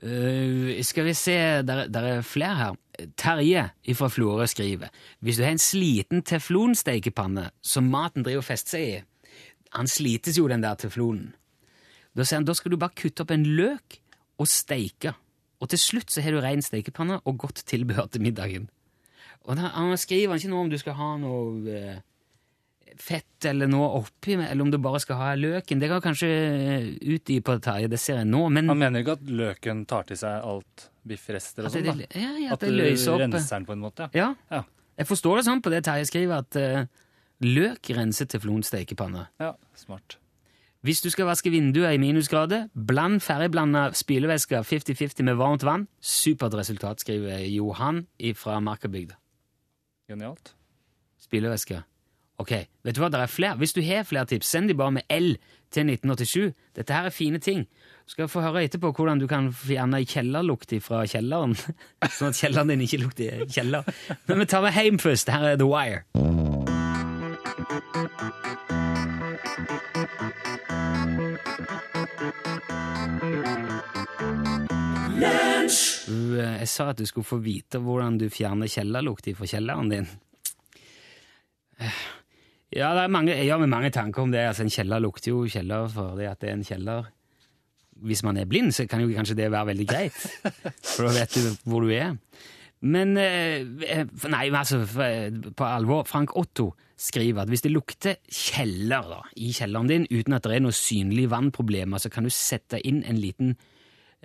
Eh, 0.05 0.83
skal 0.85 1.07
vi 1.07 1.13
se, 1.17 1.35
der, 1.65 1.87
er 1.89 2.21
flere 2.21 2.55
her. 2.55 2.75
Terje 3.17 3.69
fra 3.97 4.07
Florø 4.07 4.45
skriver 4.47 4.87
hvis 5.19 5.35
du 5.35 5.43
har 5.43 5.51
en 5.51 5.59
sliten 5.59 6.21
teflonstekepanne 6.23 7.49
som 7.59 7.89
maten 7.91 8.23
driver 8.23 8.39
og 8.39 8.47
fester 8.47 8.77
seg 8.77 8.85
i 8.87 9.01
Han 9.75 9.89
slites 9.91 10.37
jo, 10.37 10.47
den 10.47 10.63
der 10.63 10.77
teflonen. 10.79 11.33
Da 12.15 12.23
sier 12.23 12.39
han 12.39 12.47
da 12.47 12.53
skal 12.55 12.71
du 12.71 12.77
bare 12.79 12.95
kutte 12.95 13.25
opp 13.25 13.33
en 13.35 13.43
løk 13.43 13.97
og 14.39 14.47
steike. 14.47 15.11
Og 15.59 15.67
til 15.73 15.81
slutt 15.81 16.13
så 16.13 16.23
har 16.23 16.31
du 16.31 16.39
ren 16.39 16.63
stekepanne 16.63 17.19
og 17.25 17.41
godt 17.41 17.65
tilbehør 17.67 18.07
til 18.07 18.23
middagen. 18.23 18.69
Og 19.43 19.57
da, 19.57 19.73
Han 19.75 19.97
skriver 19.97 20.35
ikke 20.35 20.53
noe 20.53 20.63
om 20.63 20.71
du 20.71 20.77
skal 20.77 20.95
ha 20.95 21.09
noe 21.19 21.67
eh, 21.67 21.99
fett 23.01 23.45
eller 23.49 23.69
noe 23.69 23.87
oppi, 23.99 24.35
eller 24.37 24.61
om 24.63 24.71
du 24.71 24.77
bare 24.81 24.99
skal 25.03 25.19
ha 25.19 25.29
løken. 25.37 25.79
Det 25.81 25.89
kan 25.91 26.03
kanskje 26.03 26.29
eh, 26.31 26.89
utdype 27.15 27.57
det 27.57 27.65
Terje, 27.67 27.89
det 27.91 27.99
ser 28.01 28.21
jeg 28.21 28.29
nå. 28.29 28.43
Men 28.53 28.71
Han 28.71 28.81
mener 28.81 29.03
ikke 29.03 29.17
at 29.19 29.25
løken 29.29 29.85
tar 29.89 30.07
til 30.09 30.19
seg 30.19 30.43
alt 30.45 30.89
biffrester 31.05 31.65
og 31.65 31.69
at 31.69 31.77
sånn, 31.77 32.03
da? 32.03 32.09
ja, 32.17 32.33
ja, 32.41 32.51
at 32.53 32.59
At 32.59 32.67
det 32.67 32.73
løser 32.73 33.13
opp. 33.13 33.23
renser 33.25 33.55
den 33.57 33.65
på 33.67 33.75
en 33.75 33.83
måte? 33.83 34.09
Ja. 34.17 34.33
Ja. 34.51 34.63
Jeg 34.95 35.09
forstår 35.09 35.41
det 35.41 35.47
sånn 35.49 35.61
på 35.61 35.73
det 35.73 35.83
Terje 35.85 36.05
skriver, 36.07 36.43
at 36.45 36.55
uh, 36.55 36.85
løk 37.43 37.91
renser 37.97 38.29
teflonstekepanne. 38.31 39.25
Ja, 39.43 39.51
smart. 39.75 40.17
Hvis 40.85 41.01
du 41.01 41.09
skal 41.09 41.25
vaske 41.25 41.49
vinduer 41.49 41.95
i 41.95 41.99
minusgrader, 41.99 42.67
bland 42.73 43.23
ferdigblanda 43.25 43.87
spylevæske 43.97 44.59
50-50 44.61 45.25
med 45.25 45.39
varmt 45.39 45.65
vann. 45.65 45.87
Supert 45.97 46.53
resultat, 46.53 47.01
skriver 47.01 47.41
Johan 47.49 48.03
fra 48.37 48.59
Markabygda. 48.61 49.17
Genialt. 50.07 50.53
Spylevæske. 51.25 51.81
Ok, 52.41 52.51
vet 52.83 52.95
du 52.95 52.99
hva, 52.99 53.09
det 53.13 53.21
er 53.23 53.31
flere. 53.31 53.55
Hvis 53.61 53.73
du 53.75 53.81
har 53.85 54.03
flere 54.07 54.27
tips, 54.27 54.49
send 54.51 54.67
de 54.67 54.75
bare 54.75 54.91
med 54.97 55.05
L 55.13 55.35
til 55.71 55.87
1987. 55.87 56.51
Dette 56.75 56.95
her 56.95 57.07
er 57.07 57.15
fine 57.15 57.39
ting. 57.39 57.63
Du 58.05 58.11
skal 58.11 58.27
få 58.29 58.43
høre 58.43 58.65
etterpå 58.67 58.91
hvordan 58.95 59.21
du 59.21 59.27
kan 59.31 59.47
fjerne 59.55 60.03
kjellerlukt 60.05 60.75
fra 60.83 61.05
kjelleren. 61.09 61.55
Sånn 62.17 62.33
at 62.33 62.41
kjelleren 62.41 62.73
din 62.73 62.83
ikke 62.85 63.01
lukter 63.05 63.45
kjeller. 63.47 63.87
Men 64.27 64.43
vi 64.43 64.49
tar 64.51 64.65
med 64.67 64.75
hjem 64.75 64.99
først. 65.01 65.31
Her 65.31 65.53
er 65.53 65.61
The 65.61 65.69
Wire. 65.71 66.03
Du, 76.07 76.39
eh, 76.39 76.59
Jeg 76.59 76.67
sa 76.69 76.89
at 76.91 76.97
du 76.97 77.05
skulle 77.05 77.25
få 77.27 77.39
vite 77.43 77.79
hvordan 77.81 78.17
du 78.21 78.27
fjerner 78.29 78.69
kjellerlukt 78.69 79.27
fra 79.37 79.47
kjelleren 79.49 79.89
din. 79.91 80.07
Eh, 82.75 82.79
Ja, 82.79 82.93
det 82.93 83.05
er 83.05 83.11
mange, 83.13 83.31
jeg 83.31 83.47
gjør 83.47 83.61
meg 83.63 83.69
mange 83.71 83.91
tanker 83.95 84.25
om 84.25 84.31
det. 84.33 84.41
Altså, 84.43 84.65
en 84.65 84.73
kjeller 84.73 84.99
lukter 84.99 85.31
jo 85.31 85.45
kjeller 85.47 85.87
fordi 85.91 86.25
at 86.27 86.41
det 86.41 86.49
er 86.49 86.57
en 86.57 86.65
kjeller. 86.67 87.05
Hvis 88.03 88.23
man 88.27 88.37
er 88.37 88.45
blind, 88.45 88.73
så 88.75 88.83
kan 88.91 88.99
jo 88.99 89.07
kanskje 89.15 89.37
det 89.39 89.51
være 89.51 89.69
veldig 89.71 89.85
greit, 89.87 90.17
for 90.95 91.07
da 91.07 91.13
vet 91.15 91.37
du 91.37 91.45
hvor 91.63 91.85
du 91.85 91.93
er. 91.95 92.17
Men 92.85 93.15
eh, 93.17 93.63
Nei, 94.29 94.49
altså, 94.51 94.81
på 94.85 95.63
alvor. 95.63 96.03
Frank 96.05 96.35
Otto 96.35 96.73
skriver 96.99 97.45
at 97.45 97.49
hvis 97.51 97.63
det 97.63 97.71
lukter 97.71 98.17
kjeller 98.27 99.07
da, 99.07 99.21
i 99.39 99.53
kjelleren 99.55 99.87
din 99.89 100.07
uten 100.11 100.35
at 100.35 100.43
det 100.43 100.57
er 100.57 100.65
noe 100.65 100.75
synlig 100.75 101.29
vannproblemer, 101.31 102.03
så 102.03 102.11
kan 102.11 102.27
du 102.27 102.33
sette 102.33 102.81
inn 102.83 103.01
en 103.07 103.19
liten 103.19 103.55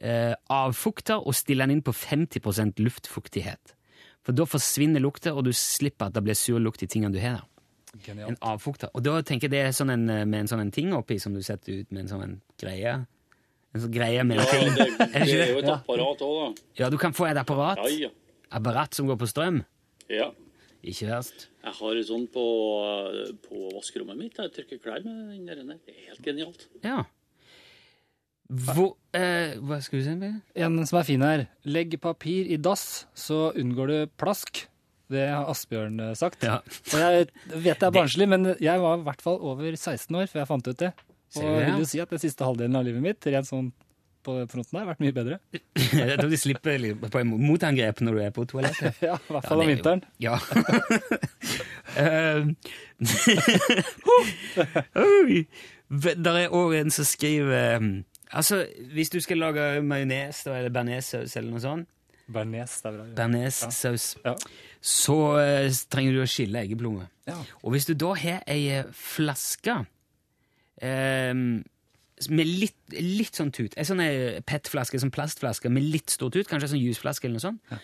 eh, 0.03 0.35
avfukter 0.51 1.23
og 1.23 1.39
stille 1.39 1.63
den 1.63 1.79
inn 1.79 1.87
på 1.87 1.95
50% 1.95 2.83
luftfuktighet. 2.83 3.77
For 4.27 4.37
da 4.37 4.45
forsvinner 4.51 5.01
lukta, 5.01 5.33
og 5.33 5.47
du 5.47 5.55
slipper 5.57 6.11
at 6.11 6.19
det 6.19 6.27
blir 6.27 6.37
sur 6.39 6.59
lukt 6.61 6.83
i 6.83 6.91
tingene 6.91 7.15
du 7.15 7.23
har 7.23 7.39
der. 7.39 7.47
En 8.07 8.37
avfukter. 8.41 8.91
Og 8.95 9.03
da 9.03 9.17
tenker 9.27 9.49
jeg 9.49 9.55
det 9.57 9.63
er 9.67 9.73
sånn 9.75 9.91
en, 9.91 10.05
med 10.07 10.45
en 10.45 10.51
sånn 10.51 10.61
en 10.63 10.71
ting 10.71 10.93
oppi 10.95 11.19
som 11.19 11.35
du 11.35 11.43
setter 11.43 11.81
ut 11.83 11.91
med 11.91 12.05
en 12.05 12.09
sånn 12.13 12.23
en 12.27 12.37
greie. 12.63 12.93
En 13.75 13.83
sånn 13.85 13.93
greie 13.95 14.23
med 14.27 14.39
en 14.39 14.45
Ja, 14.45 14.51
ting. 14.51 14.71
det, 14.77 14.87
det 14.99 15.25
det 15.27 15.41
er 15.41 15.53
jo 15.55 15.59
et 15.65 15.73
apparat 15.75 16.23
òg, 16.27 16.37
da. 16.39 16.69
Ja, 16.85 16.91
du 16.91 16.99
kan 17.03 17.13
få 17.17 17.27
et 17.31 17.39
apparat. 17.41 17.83
Ja, 17.87 18.07
ja. 18.07 18.11
Apparat 18.51 18.95
som 18.95 19.07
går 19.11 19.19
på 19.21 19.29
strøm. 19.31 19.65
ja. 20.09 20.31
Ikke 20.81 21.11
verst. 21.11 21.43
Jeg 21.61 21.75
har 21.77 21.99
en 22.01 22.05
sånn 22.09 22.23
på, 22.33 22.43
på 23.45 23.59
vaskerommet 23.75 24.17
mitt. 24.17 24.39
Jeg 24.41 24.49
trykker 24.55 24.79
klær 24.81 25.03
med 25.05 25.35
den 25.59 25.69
der. 25.69 25.77
Det 25.85 25.93
er 25.93 26.07
helt 26.07 26.23
genialt. 26.25 26.63
Ja. 26.81 27.03
Hvor 28.49 28.95
eh, 29.13 29.59
Hva 29.61 29.77
skal 29.85 30.01
du 30.01 30.07
si? 30.09 30.31
En 30.65 30.81
som 30.89 30.99
er 31.03 31.05
fin 31.07 31.23
her. 31.23 31.43
Legg 31.69 31.99
papir 32.01 32.49
i 32.49 32.57
dass, 32.57 33.05
så 33.13 33.51
unngår 33.61 33.93
du 33.93 33.99
plask. 34.19 34.63
Det 35.11 35.27
har 35.27 35.49
Asbjørn 35.51 36.01
eh, 36.05 36.17
sagt. 36.19 36.45
Ja. 36.47 36.61
Og 36.63 36.97
jeg 37.03 37.29
vet 37.51 37.81
det 37.83 37.89
er 37.89 37.95
barnslig, 38.01 38.29
men 38.31 38.53
jeg 38.63 38.83
var 38.83 39.01
i 39.01 39.07
hvert 39.09 39.23
fall 39.25 39.41
over 39.53 39.71
16 39.75 40.21
år 40.23 40.31
før 40.31 40.45
jeg 40.45 40.51
fant 40.51 40.71
ut 40.71 40.83
det. 40.87 40.93
Og 41.39 41.47
vil 41.47 41.85
jo 41.85 41.87
si 41.87 42.01
at 42.03 42.11
den 42.11 42.23
siste 42.23 42.47
halvdelen 42.47 42.79
av 42.79 42.87
livet 42.87 43.05
mitt 43.05 43.31
rent 43.31 43.47
sånn 43.47 43.71
på 44.21 44.35
fronten 44.53 44.77
her, 44.77 44.85
har 44.85 44.91
vært 44.93 45.01
mye 45.01 45.15
bedre. 45.17 45.39
Jeg 45.97 46.19
tror 46.21 46.29
de 46.29 46.37
slipper 46.37 46.83
på 47.09 47.23
motangrep 47.25 48.03
når 48.05 48.13
du 48.17 48.21
er 48.27 48.35
på 48.37 48.45
toalettet. 48.51 48.99
Ja, 49.09 49.17
I 49.17 49.33
hvert 49.33 49.47
fall 49.49 49.57
Ja, 49.57 49.63
om 49.63 49.65
er 49.65 49.71
vinteren. 49.73 50.03
Ja. 50.21 50.37
Der 56.27 56.41
er 56.43 56.53
òg 56.53 56.77
en 56.79 56.93
som 56.95 57.09
skriver 57.09 57.81
um, 57.81 58.05
Altså, 58.31 58.61
hvis 58.93 59.11
du 59.11 59.19
skal 59.25 59.41
lage 59.43 59.81
majones 59.83 60.45
eller 60.47 60.71
bearnéssaus 60.71 61.33
eller 61.35 61.51
noe 61.51 61.63
sånt, 61.65 61.89
Bearnéssaus, 62.31 64.17
Ja. 64.25 64.35
så 64.81 65.17
eh, 65.43 65.71
trenger 65.91 66.13
du 66.17 66.23
å 66.23 66.29
skille 66.31 66.63
eggeplomme. 66.65 67.09
Ja. 67.29 67.37
Og 67.65 67.75
hvis 67.75 67.87
du 67.91 67.95
da 67.99 68.13
har 68.19 68.43
ei 68.51 68.69
eh, 68.79 68.89
flaske 68.97 69.81
eh, 70.81 71.35
med 72.31 72.47
litt, 72.51 72.77
litt 73.01 73.39
sånn 73.39 73.53
tut, 73.55 73.75
ei 73.81 73.87
sånn 73.89 74.03
eh, 74.05 74.41
PET-flaske, 74.47 75.01
sånn 75.01 75.13
plastflaske 75.15 75.71
med 75.73 75.87
litt 75.89 76.13
stor 76.13 76.33
tut, 76.35 76.49
kanskje 76.51 76.69
en 76.71 76.75
sånn 76.77 76.85
jusflaske 76.85 77.27
eller 77.29 77.39
noe 77.41 77.47
sånt, 77.47 77.77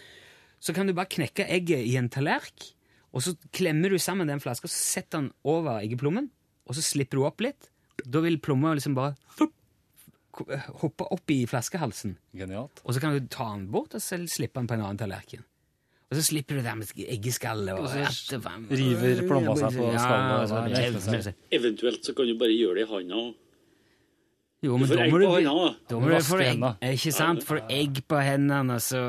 så 0.61 0.75
kan 0.77 0.89
du 0.89 0.95
bare 0.97 1.11
knekke 1.13 1.47
egget 1.53 1.85
i 1.87 1.95
en 2.01 2.11
tallerk, 2.13 2.71
og 3.17 3.23
så 3.25 3.33
klemmer 3.57 3.93
du 3.95 3.99
sammen 4.03 4.29
den 4.29 4.43
flaska, 4.43 4.69
så 4.69 4.77
setter 5.01 5.23
den 5.25 5.31
over 5.49 5.81
eggeplommen, 5.81 6.29
og 6.69 6.77
så 6.77 6.83
slipper 6.85 7.17
du 7.21 7.25
opp 7.29 7.41
litt. 7.45 7.69
Da 8.05 8.21
vil 8.25 8.37
plomma 8.45 8.75
liksom 8.77 8.97
bare 8.97 9.15
hoppe 10.83 11.07
opp 11.11 11.31
i 11.31 11.46
flaskehalsen. 11.46 12.16
Genialt. 12.37 12.83
Og 12.85 12.94
så 12.94 13.01
kan 13.01 13.12
du 13.16 13.27
ta 13.29 13.51
den 13.57 13.68
bort 13.70 13.94
og 13.94 14.01
så 14.03 14.18
slippe 14.29 14.61
den 14.61 14.66
på 14.70 14.75
en 14.75 14.81
annen 14.87 14.99
tallerken. 14.99 15.44
Og 16.07 16.14
så 16.18 16.22
slipper 16.22 16.55
du 16.55 16.62
det 16.62 16.75
med 16.79 16.87
eggeskallet 17.03 17.72
og 17.75 17.83
Og 17.83 17.88
så 17.90 18.40
river 18.70 19.22
plomma 19.27 19.57
seg 19.59 19.75
på 19.75 19.88
skallet, 19.99 20.53
Ja, 20.70 21.25
er- 21.27 21.35
Eventuelt 21.51 22.05
så 22.07 22.14
kan 22.14 22.27
du 22.31 22.37
bare 22.38 22.55
gjøre 22.55 22.75
det 22.79 22.85
i 22.87 22.92
handa. 22.92 23.35
Jo, 24.64 24.79
Du 24.81 24.87
får 24.88 25.01
egg 25.05 25.12
på 25.12 25.19
hendene, 25.21 25.53
da. 25.53 25.73
da 25.90 25.99
må 26.01 26.07
du 26.09 26.14
får 26.16 26.25
få 26.27 26.37
egg, 26.40 26.47
hendene. 26.49 26.92
ikke 26.97 27.11
sant? 27.12 27.42
Får 27.45 27.59
egg 27.71 27.99
på 28.09 28.21
hendene, 28.25 28.77
og 28.79 28.81
så 28.83 29.01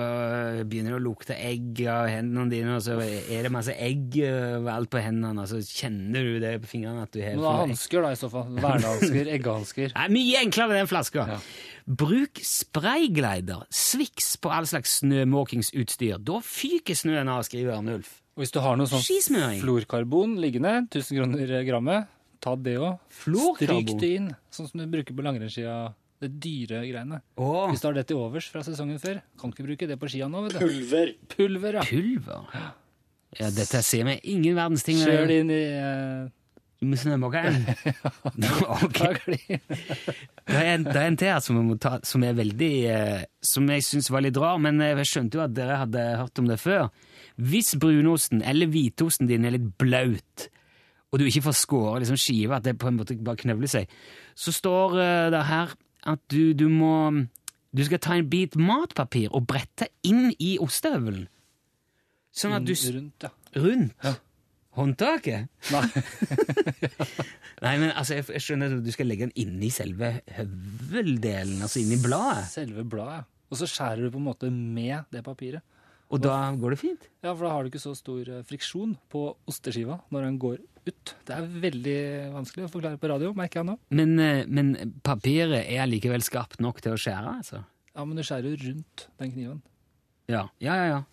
begynner 0.68 0.92
det 0.92 0.98
å 1.00 1.04
lukte 1.06 1.38
egg 1.40 1.80
av 1.88 2.10
hendene 2.12 2.52
dine, 2.52 2.74
og 2.76 2.84
så 2.84 2.98
er 3.00 3.48
det 3.48 3.52
masse 3.56 3.72
egg 3.74 4.18
overalt 4.28 4.92
på 4.92 5.02
hendene, 5.02 5.46
og 5.46 5.48
så 5.50 5.62
kjenner 5.64 6.28
du 6.28 6.36
det 6.44 6.52
på 6.66 6.70
fingrene 6.74 7.06
at 7.08 7.16
du 7.16 7.22
har 7.24 7.38
Men 7.40 7.48
da 7.48 7.54
hansker, 7.64 8.04
da, 8.04 8.12
i 8.12 8.20
så 8.20 8.30
fall. 8.34 8.52
Vernehansker, 8.60 9.32
eggehansker. 9.38 9.96
Det 9.96 10.04
er 10.06 10.14
mye 10.18 10.44
enklere 10.44 10.74
med 10.74 10.82
den 10.84 10.92
flaska. 10.92 11.26
Ja. 11.32 11.40
Bruk 11.88 12.44
sprayglider, 12.44 13.64
Swix 13.72 14.36
på 14.44 14.52
all 14.52 14.68
slags 14.68 15.00
snømåkingsutstyr. 15.00 16.20
Da 16.28 16.42
fyker 16.44 17.00
snøen 17.00 17.32
av, 17.32 17.48
skriver 17.48 17.78
Arnulf. 17.80 18.18
Og 18.36 18.44
hvis 18.44 18.52
du 18.54 18.60
har 18.62 18.76
noe 18.78 18.86
sånn 18.92 19.02
florkarbon 19.64 20.36
liggende, 20.44 20.84
1000 20.92 21.18
kroner 21.18 21.56
grammet, 21.66 22.12
ta 22.48 22.56
det 22.66 22.76
òg. 22.80 22.98
Stryk 23.20 23.94
det 24.02 24.12
inn, 24.22 24.34
sånn 24.54 24.72
som 24.72 24.82
du 24.82 24.88
bruker 24.92 25.16
på 25.18 25.26
langrennsskia. 25.28 25.78
Det 26.18 26.32
dyre 26.42 26.82
greiene. 26.82 27.20
Åh, 27.38 27.68
Hvis 27.70 27.84
du 27.84 27.92
har 27.92 27.98
det 28.00 28.08
til 28.10 28.18
overs 28.18 28.48
fra 28.50 28.64
sesongen 28.66 28.98
før, 29.02 29.20
kan 29.38 29.52
ikke 29.54 29.68
bruke 29.68 29.90
det 29.92 30.00
på 30.02 30.10
skia 30.10 30.26
nå, 30.32 30.48
vet 30.48 30.58
du. 30.58 30.64
Pulver. 30.64 31.14
Pulver, 31.30 31.78
ja. 31.78 31.84
pulver. 31.86 32.72
Ja, 33.38 33.52
dette 33.54 33.84
ser 33.86 34.08
vi 34.08 34.16
ingen 34.34 34.56
verdens 34.58 34.86
ting 34.88 34.98
Kjør 35.04 35.28
det 35.30 35.36
inn 35.44 35.52
i 35.54 35.62
uh, 35.78 36.30
med 36.88 37.00
snømåkeren. 37.02 37.68
ok. 38.86 38.98
klagli. 38.98 39.38
Det 39.48 40.58
er 40.58 40.72
en, 40.76 40.86
det 40.88 40.96
er 40.96 41.06
en 41.06 41.18
til 41.20 41.32
her 41.34 41.42
som, 41.44 41.62
ta, 41.82 41.98
som 42.08 42.24
er 42.24 42.38
veldig 42.38 42.74
eh, 42.94 43.24
Som 43.44 43.70
jeg 43.74 43.86
syns 43.86 44.12
var 44.14 44.24
litt 44.26 44.38
rar, 44.40 44.60
men 44.62 44.80
jeg 44.84 45.10
skjønte 45.10 45.40
jo 45.40 45.46
at 45.46 45.56
dere 45.58 45.82
hadde 45.82 46.06
hørt 46.22 46.42
om 46.42 46.50
det 46.50 46.60
før. 46.62 46.88
Hvis 47.38 47.74
brunosten 47.82 48.42
eller 48.46 48.70
hvitosten 48.74 49.30
din 49.30 49.46
er 49.46 49.58
litt 49.58 49.74
blaut, 49.82 50.48
og 51.12 51.20
du 51.20 51.26
ikke 51.28 51.46
får 51.48 51.56
skåre 51.56 52.02
liksom 52.04 52.20
skive, 52.20 52.58
at 52.58 52.66
det 52.68 52.78
på 52.80 52.90
en 52.90 52.98
måte 53.00 53.16
bare 53.24 53.40
knøvler 53.40 53.72
seg, 53.72 53.92
så 54.36 54.54
står 54.56 54.98
eh, 55.02 55.30
det 55.34 55.44
her 55.48 55.74
at 56.08 56.22
du, 56.32 56.54
du 56.56 56.68
må 56.72 56.94
Du 57.76 57.84
skal 57.84 58.00
ta 58.00 58.16
en 58.16 58.30
bit 58.30 58.56
matpapir 58.56 59.28
og 59.36 59.44
brette 59.46 59.90
inn 60.08 60.32
i 60.40 60.56
ostehøvelen. 60.64 61.28
Sånn 62.32 62.56
at 62.56 62.66
du 62.66 62.74
Rundt, 62.74 63.28
ja. 63.28 63.34
Rundt 63.60 64.08
håndtaket? 64.78 65.48
Nei. 65.74 65.86
Nei, 67.66 67.74
men 67.82 67.92
altså, 67.92 68.20
jeg 68.20 68.44
skjønner 68.44 68.78
at 68.78 68.86
du 68.86 68.92
skal 68.94 69.10
legge 69.10 69.28
den 69.28 69.36
inni 69.42 69.72
selve 69.74 70.20
høveldelen, 70.38 71.64
altså 71.66 71.82
inni 71.82 71.98
bladet. 72.02 72.46
Selve 72.52 72.86
bladet, 72.88 73.24
ja. 73.24 73.26
Og 73.48 73.60
så 73.62 73.70
skjærer 73.70 74.04
du 74.04 74.12
på 74.12 74.20
en 74.20 74.28
måte 74.28 74.50
med 74.52 75.08
det 75.14 75.24
papiret. 75.26 75.64
Og 76.08 76.22
da 76.24 76.36
går 76.56 76.74
det 76.74 76.80
fint. 76.80 77.08
Ja, 77.20 77.34
for 77.34 77.44
da 77.44 77.52
har 77.52 77.64
du 77.64 77.72
ikke 77.72 77.84
så 77.84 77.94
stor 77.98 78.30
eh, 78.32 78.44
friksjon 78.48 78.96
på 79.12 79.28
osteskiva 79.50 80.00
når 80.14 80.28
den 80.30 80.38
går 80.40 80.62
ut. 80.88 81.14
Det 81.28 81.36
er 81.36 81.50
veldig 81.68 81.98
vanskelig 82.38 82.68
å 82.68 82.72
forklare 82.72 83.00
på 83.02 83.10
radio, 83.12 83.34
merker 83.36 83.62
jeg 83.62 83.70
nå. 83.74 83.76
Men, 84.00 84.14
eh, 84.24 84.46
men 84.48 84.96
papiret 85.04 85.66
er 85.66 85.84
allikevel 85.84 86.24
skarpt 86.24 86.64
nok 86.64 86.80
til 86.84 86.96
å 86.96 87.02
skjære, 87.02 87.36
altså? 87.42 87.64
Ja, 87.92 88.06
men 88.06 88.16
du 88.16 88.24
skjærer 88.24 88.54
jo 88.54 88.62
rundt 88.64 89.08
den 89.20 89.34
kniven. 89.36 89.62
Ja, 90.32 90.48
ja, 90.64 90.80
ja. 90.80 90.88
ja. 90.96 91.04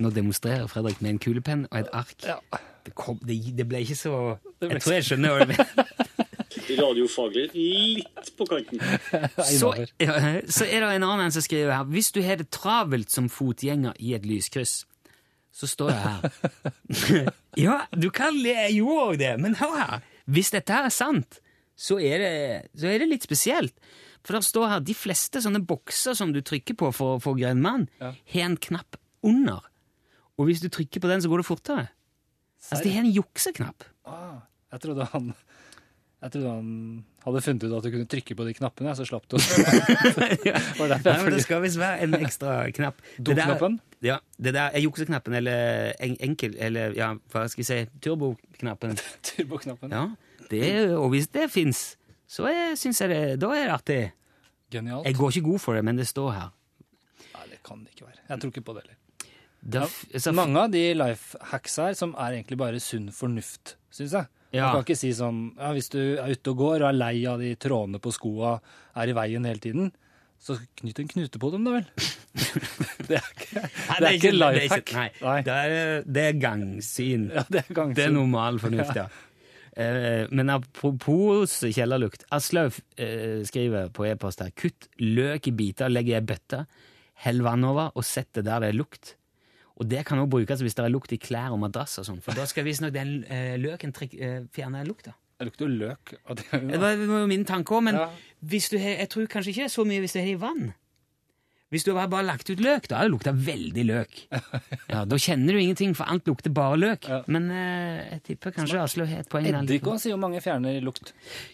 Nå 0.00 0.08
demonstrerer 0.16 0.68
Fredrik 0.72 1.02
med 1.04 1.16
en 1.16 1.20
kulepenn 1.20 1.66
og 1.68 1.82
et 1.82 1.90
ark. 1.92 2.16
Ja. 2.24 2.38
Det, 2.86 2.94
kom, 2.96 3.18
det, 3.20 3.36
det 3.58 3.66
ble 3.68 3.82
ikke 3.84 3.98
så 3.98 4.14
Jeg 4.62 4.80
tror 4.80 4.94
jeg 4.96 5.04
skjønner 5.10 5.34
hva 5.34 5.44
du 5.44 5.52
mener. 5.52 5.90
Radiofaglig 6.80 7.46
litt 7.54 8.30
på 8.38 8.46
kanten. 8.50 8.80
Så, 9.46 9.70
så 10.50 10.66
er 10.66 10.80
det 10.84 10.90
en 10.96 11.06
annen 11.06 11.30
som 11.34 11.44
skriver 11.44 11.72
her 11.76 11.84
Hvis 11.92 12.10
du 12.14 12.20
har 12.26 12.40
det 12.40 12.48
travelt 12.54 13.10
som 13.12 13.28
fotgjenger 13.32 13.94
i 14.02 14.14
et 14.16 14.26
lyskryss, 14.26 14.80
så 15.54 15.66
står 15.70 15.90
det 15.94 16.00
her 16.04 17.30
Ja, 17.66 17.76
du 17.94 18.08
kan 18.14 18.36
le, 18.38 18.56
jo 18.74 18.90
òg 19.08 19.16
det, 19.22 19.32
men 19.42 19.56
hør 19.58 19.76
her. 19.78 20.04
Hvis 20.30 20.52
dette 20.54 20.74
her 20.74 20.86
er 20.86 20.94
sant, 20.94 21.40
så 21.80 21.98
er 22.02 22.22
det, 22.22 22.32
så 22.78 22.90
er 22.92 23.02
det 23.02 23.08
litt 23.10 23.26
spesielt. 23.26 23.74
For 24.26 24.36
det 24.36 24.44
står 24.46 24.68
her 24.74 24.82
de 24.84 24.94
fleste 24.94 25.40
sånne 25.42 25.62
bokser 25.66 26.14
som 26.18 26.30
du 26.34 26.42
trykker 26.44 26.76
på 26.78 26.90
for 26.94 27.16
å 27.16 27.22
få 27.24 27.32
grønn 27.38 27.62
mann, 27.64 27.88
Ja. 28.02 28.12
har 28.34 28.46
en 28.50 28.58
knapp 28.60 28.98
under. 29.26 29.64
Og 30.38 30.46
hvis 30.50 30.60
du 30.62 30.68
trykker 30.72 31.00
på 31.02 31.08
den, 31.10 31.22
så 31.24 31.28
går 31.32 31.42
det 31.42 31.48
fortere. 31.48 31.86
Altså, 32.68 32.84
de 32.84 32.92
har 32.94 33.02
en 33.06 33.14
jukseknapp. 33.16 33.86
Ah, 34.04 34.42
jeg 34.72 34.82
trodde 34.84 35.06
han 35.14 35.32
Jeg 36.20 36.32
trodde 36.34 36.50
han 36.52 36.72
hadde 37.24 37.40
funnet 37.40 37.62
ut 37.64 37.74
at 37.78 37.84
du 37.86 37.92
kunne 37.94 38.08
trykke 38.12 38.34
på 38.36 38.44
de 38.44 38.52
knappene, 38.58 38.92
så 38.96 39.06
slapp 39.08 39.24
du 39.30 39.38
å 39.38 39.40
det 41.32 41.44
skal 41.46 41.62
visst 41.64 41.80
være 41.80 42.04
en 42.04 42.16
ekstra 42.18 42.56
knapp. 42.76 43.00
Do-knappen? 43.16 43.78
Ja, 44.04 44.18
det 44.36 44.52
der 44.56 44.76
er 44.76 44.84
jukseknappen, 44.84 45.38
eller 45.40 45.94
en, 45.96 46.18
enkel, 46.28 46.58
eller 46.60 46.92
ja, 46.96 47.14
hva 47.32 47.46
skal 47.48 47.64
jeg 47.64 47.68
si, 47.70 48.00
turboknappen. 48.04 49.00
turboknappen. 49.30 49.96
Ja, 49.96 50.04
det, 50.50 50.70
og 50.98 51.08
hvis 51.14 51.30
det 51.32 51.48
fins, 51.52 51.84
så 52.28 52.52
syns 52.76 53.00
jeg 53.00 53.12
det, 53.12 53.22
da 53.40 53.54
er 53.56 53.70
det 53.70 53.76
artig. 53.78 54.00
Genialt. 54.70 55.08
Jeg 55.08 55.16
går 55.18 55.32
ikke 55.34 55.48
god 55.48 55.62
for 55.64 55.78
det, 55.78 55.84
men 55.88 56.00
det 56.00 56.06
står 56.10 56.34
her. 56.36 56.50
Nei, 57.32 57.46
det 57.54 57.62
kan 57.64 57.80
det 57.80 57.94
ikke 57.96 58.10
være. 58.10 58.20
Jeg 58.28 58.42
tror 58.42 58.52
ikke 58.52 58.66
på 58.68 58.76
det 58.76 58.84
heller. 58.84 58.98
Ja, 59.60 60.32
Mange 60.32 60.66
av 60.66 60.70
de 60.72 60.84
life 60.96 61.40
hacks 61.50 61.74
her 61.80 61.96
som 61.96 62.12
er 62.16 62.38
egentlig 62.38 62.60
bare 62.60 62.80
sunn 62.80 63.08
fornuft, 63.12 63.74
syns 63.92 64.14
jeg. 64.16 64.28
Ja. 64.50 64.66
Man 64.66 64.80
kan 64.80 64.86
ikke 64.88 64.98
si 64.98 65.12
sånn 65.14 65.40
ja, 65.54 65.68
Hvis 65.76 65.92
du 65.92 66.00
er 66.18 66.32
ute 66.32 66.50
og 66.50 66.58
går 66.58 66.82
og 66.82 66.88
er 66.88 66.96
lei 66.96 67.16
av 67.30 67.42
de 67.42 67.52
trådene 67.60 68.00
på 68.02 68.10
skoa 68.14 68.56
er 68.98 69.12
i 69.12 69.14
veien 69.14 69.46
hele 69.46 69.62
tiden, 69.62 69.92
så 70.40 70.56
knyt 70.80 70.98
en 70.98 71.10
knute 71.12 71.38
på 71.38 71.50
dem, 71.52 71.66
da 71.68 71.76
vel. 71.76 71.86
det 73.08 73.18
er 73.20 73.26
ikke, 73.30 73.62
Nei, 73.62 73.96
det 74.00 74.08
er 74.08 74.16
ikke 74.16 74.32
life 74.34 74.68
hack. 74.72 74.92
Nei, 74.96 75.40
Det, 75.46 75.56
er, 75.56 76.06
det 76.06 76.24
er 76.30 76.38
gangsyn. 76.40 77.26
Ja, 77.36 77.44
det 77.46 77.62
er 77.62 77.74
gangsyn. 77.76 77.98
Det 77.98 78.06
er 78.08 78.14
normal 78.16 78.60
fornuft, 78.62 78.96
ja. 78.96 79.06
Eh, 79.76 80.24
men 80.34 80.50
apropos 80.50 81.52
kjellerlukt. 81.62 82.24
Aslaug 82.34 82.74
eh, 82.98 83.44
skriver 83.46 83.92
på 83.94 84.08
e-post 84.08 84.42
her 84.42 84.50
kutt 84.56 84.88
løk 84.98 85.50
i 85.52 85.54
biter, 85.56 85.92
legg 85.92 86.10
i 86.10 86.16
ei 86.18 86.24
bøtte, 86.24 86.64
hell 87.22 87.44
vann 87.44 87.68
over 87.68 87.92
og 87.94 88.06
sett 88.06 88.32
det 88.38 88.48
der 88.48 88.64
det 88.64 88.72
er 88.72 88.80
lukt. 88.80 89.14
Og 89.80 89.88
det 89.88 90.02
kan 90.04 90.18
også 90.20 90.30
brukes 90.34 90.60
hvis 90.60 90.74
det 90.76 90.84
er 90.84 90.92
lukt 90.92 91.12
i 91.16 91.18
klær 91.20 91.54
og 91.54 91.60
madrass 91.62 91.96
og 92.02 92.04
sånn, 92.04 92.20
for 92.24 92.36
da 92.36 92.44
skal 92.50 92.66
visstnok 92.66 92.92
den 92.92 93.14
eh, 93.32 93.54
løken 93.60 93.94
trik, 93.96 94.12
eh, 94.20 94.42
fjerne 94.52 94.82
lukta. 94.84 95.14
Det 95.40 95.46
lukter 95.48 95.64
jo 95.64 95.72
løk. 95.86 96.10
det. 96.36 96.44
Det 96.52 96.80
var 96.82 96.98
det 97.00 97.06
var 97.08 97.22
jo 97.24 97.26
min 97.30 97.46
tanke 97.48 97.72
òg, 97.72 97.82
men 97.88 97.94
Ja. 97.96 98.10
hvis 98.44 98.68
du 98.68 98.76
har, 98.76 98.98
jeg 99.00 99.08
tror 99.08 99.26
kanskje 99.32 99.54
ikke 99.54 99.64
det 99.64 99.70
er 99.70 99.76
så 99.78 99.86
mye 99.88 100.00
hvis 100.04 100.12
du 100.12 100.18
har 100.20 100.26
det 100.28 100.34
i 100.36 100.40
vann. 100.42 100.74
Hvis 101.70 101.84
du 101.86 101.92
bare 101.94 102.10
har 102.10 102.24
lagt 102.26 102.50
ut 102.50 102.58
løk, 102.60 102.88
da 102.90 102.96
har 102.98 103.06
det 103.06 103.12
lukta 103.14 103.30
veldig 103.32 103.84
løk. 103.86 104.16
Ja, 104.90 105.04
Da 105.06 105.16
kjenner 105.16 105.54
du 105.54 105.60
ingenting, 105.62 105.94
for 105.94 106.04
alt 106.10 106.26
lukter 106.26 106.50
bare 106.52 106.76
løk. 106.76 107.06
Ja. 107.08 107.22
Men 107.30 107.46
eh, 107.54 108.08
jeg 108.18 108.22
tipper 108.26 108.50
kanskje 108.56 108.82
Aslaug 108.82 109.08
har 109.08 109.20
et 109.22 109.28
poeng. 109.30 109.46
Eddik 109.46 109.86
òg 109.86 110.00
sier 110.02 110.12
jo 110.12 110.18
mange 110.20 110.42
fjerner 110.42 110.80
lukt. 110.82 111.12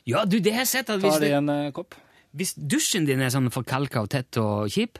Ja, 0.08 0.24
du, 0.24 0.40
det 0.40 0.54
har 0.56 0.64
jeg 0.64 0.72
sett. 0.72 0.90
at 0.90 0.98
hvis, 1.04 1.12
Tar 1.12 1.20
det 1.20 1.30
i 1.30 1.36
en 1.36 1.48
eh, 1.52 1.70
kopp. 1.76 1.94
hvis 2.34 2.54
dusjen 2.56 3.04
din 3.06 3.20
er 3.20 3.28
sånn 3.30 3.52
forkalka 3.52 4.02
og 4.02 4.08
tett 4.10 4.40
og 4.40 4.66
kjip, 4.72 4.98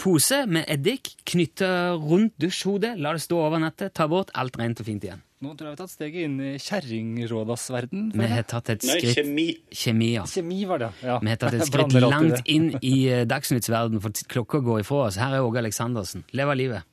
pose 0.00 0.44
med 0.50 0.64
eddik, 0.72 1.12
knytte 1.28 1.68
rundt 2.00 2.34
dusjhodet, 2.40 2.96
la 2.98 3.14
det 3.14 3.22
stå 3.24 3.38
over 3.44 3.62
nettet, 3.62 3.94
ta 3.94 4.08
bort, 4.10 4.32
alt 4.34 4.56
rent 4.60 4.80
og 4.80 4.88
fint 4.88 5.04
igjen. 5.04 5.22
Nå 5.44 5.50
tror 5.58 5.68
jeg 5.68 5.74
vi 5.74 5.76
har 5.76 5.80
tatt 5.82 5.92
steget 5.92 6.24
inn 6.24 6.36
i 6.40 6.50
kjerringrådas 6.62 7.66
verden. 7.74 8.06
Vi 8.16 8.28
har 8.30 8.46
tatt 8.48 8.70
et 8.72 8.86
Nei, 8.88 8.94
skritt 8.96 9.18
kjemi. 9.18 9.46
Kjemi, 9.76 10.08
ja. 10.14 10.24
Kjemi 10.30 10.62
var 10.70 10.80
det, 10.80 10.88
ja. 11.04 11.18
Vi 11.20 11.32
har 11.34 11.40
tatt 11.42 11.58
et 11.58 11.66
skritt 11.70 11.96
langt 12.00 12.48
inn 12.48 12.70
i 12.80 12.94
Dagsnytts 13.28 13.68
verden, 13.68 14.00
for 14.00 14.24
klokka 14.32 14.62
går 14.64 14.86
ifra 14.86 15.02
oss. 15.10 15.20
Her 15.20 15.36
er 15.36 15.44
Åge 15.44 15.60
Aleksandersen. 15.60 16.24
Lev 16.32 16.54
av 16.54 16.56
livet. 16.56 16.88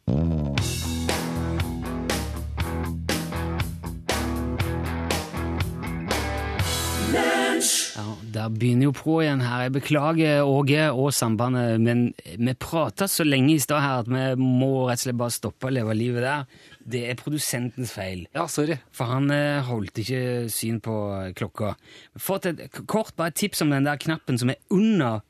Ja, 7.95 8.05
Der 8.33 8.49
begynner 8.49 8.89
jo 8.89 8.93
på 8.95 9.17
igjen 9.21 9.43
her. 9.43 9.65
Jeg 9.65 9.73
beklager 9.75 10.47
Åge 10.47 10.87
og 10.91 11.11
Sambandet, 11.15 11.81
men 11.83 12.03
vi 12.23 12.53
prata 12.55 13.07
så 13.11 13.25
lenge 13.27 13.55
i 13.55 13.59
stad 13.63 13.83
her 13.83 14.05
at 14.05 14.09
vi 14.11 14.23
må 14.39 14.87
rett 14.87 15.01
og 15.01 15.05
slett 15.05 15.19
bare 15.19 15.35
stoppe 15.35 15.69
å 15.69 15.73
leve 15.73 15.97
livet 15.97 16.25
der. 16.25 16.47
Det 16.81 17.03
er 17.09 17.19
produsentens 17.19 17.93
feil. 17.95 18.25
Ja, 18.37 18.47
sorry. 18.51 18.79
For 18.95 19.11
han 19.11 19.29
eh, 19.35 19.61
holdt 19.67 20.01
ikke 20.01 20.23
syn 20.53 20.79
på 20.83 20.97
eh, 21.17 21.29
klokka. 21.37 21.75
Fått 22.17 22.49
et 22.49 22.65
kort 22.89 23.15
bare 23.19 23.33
et 23.33 23.39
tips 23.43 23.63
om 23.65 23.73
den 23.73 23.87
der 23.89 24.01
knappen 24.01 24.39
som 24.41 24.53
er 24.53 24.61
under 24.73 25.21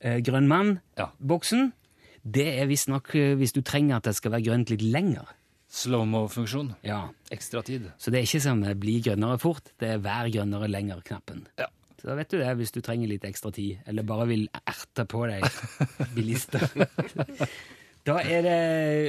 eh, 0.00 0.20
grønn 0.24 0.48
mann-boksen. 0.50 1.72
Det 2.20 2.46
er 2.60 2.68
visstnok 2.68 3.14
uh, 3.16 3.34
hvis 3.40 3.54
du 3.56 3.62
trenger 3.64 3.96
at 3.96 4.08
det 4.10 4.12
skal 4.18 4.34
være 4.34 4.44
grønt 4.50 4.72
litt 4.72 4.84
lenger. 4.84 5.30
Slow-mo-funksjon. 5.70 6.74
Ja. 6.82 7.06
Ekstra 7.30 7.62
tid. 7.62 7.86
Så 7.98 8.10
det 8.10 8.20
er 8.20 8.26
ikke 8.28 8.42
som 8.42 8.62
eh, 8.66 8.76
bli 8.78 8.98
grønnere 9.06 9.38
fort, 9.40 9.70
det 9.80 9.94
er 9.94 10.02
vær 10.02 10.30
grønnere 10.32 10.68
lenger-knappen. 10.70 11.46
Ja. 11.60 11.70
Så 12.00 12.08
da 12.08 12.16
vet 12.16 12.30
du 12.32 12.38
det 12.40 12.54
hvis 12.56 12.72
du 12.72 12.80
trenger 12.80 13.10
litt 13.10 13.26
ekstra 13.28 13.52
tid, 13.52 13.82
eller 13.90 14.06
bare 14.08 14.26
vil 14.30 14.46
erte 14.64 15.04
på 15.08 15.26
deg 15.28 15.44
bilister. 16.16 16.64
Da 18.08 18.14
er 18.24 18.40
det, 18.46 18.60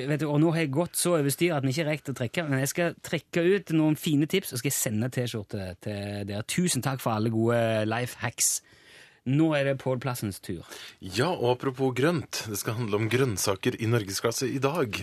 vet 0.10 0.20
du, 0.20 0.28
og 0.28 0.42
Nå 0.44 0.50
har 0.52 0.66
jeg 0.66 0.74
gått 0.76 1.00
så 1.00 1.14
over 1.16 1.32
styr 1.32 1.56
at 1.56 1.64
den 1.64 1.72
ikke 1.72 1.86
rekker 1.88 2.12
å 2.12 2.18
trekke, 2.20 2.44
men 2.50 2.60
jeg 2.60 2.72
skal 2.74 2.98
trekke 3.00 3.46
ut 3.48 3.72
noen 3.78 3.96
fine 3.96 4.28
tips 4.28 4.52
og 4.52 4.60
skal 4.60 4.76
sende 4.76 5.08
T-skjorte 5.16 5.70
til 5.86 6.28
dere. 6.28 6.44
Tusen 6.44 6.84
takk 6.84 7.00
for 7.00 7.16
alle 7.16 7.32
gode 7.32 7.62
life 7.88 8.20
hacks. 8.20 8.58
Nå 9.30 9.52
er 9.54 9.68
det 9.70 9.76
Pål 9.78 10.00
Plassens 10.02 10.40
tur. 10.42 10.64
Ja, 11.00 11.28
og 11.30 11.52
apropos 11.54 11.92
grønt. 11.94 12.40
Det 12.50 12.58
skal 12.58 12.80
handle 12.80 12.98
om 12.98 13.10
grønnsaker 13.12 13.76
i 13.78 13.86
norgesklasse 13.86 14.48
i 14.50 14.58
dag. 14.64 14.98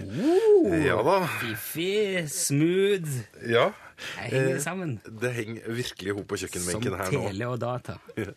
Ja 0.82 0.96
da. 1.06 1.20
Fiffig, 1.38 2.24
smooth. 2.32 3.12
Ja. 3.46 3.68
Det 3.98 4.26
henger 4.32 4.56
Eh, 4.56 4.60
sammen. 4.62 4.96
Det 5.06 5.30
henger 5.34 5.70
virkelig 5.74 6.10
i 6.10 6.14
hop 6.14 6.26
på 6.30 6.36
Som 6.38 6.48
kjøkkenbenken 6.48 6.96
her 6.98 7.12
nå. 7.12 7.20
Som 7.20 7.28
tele 7.30 7.46
og 7.50 7.58
data. 7.62 7.94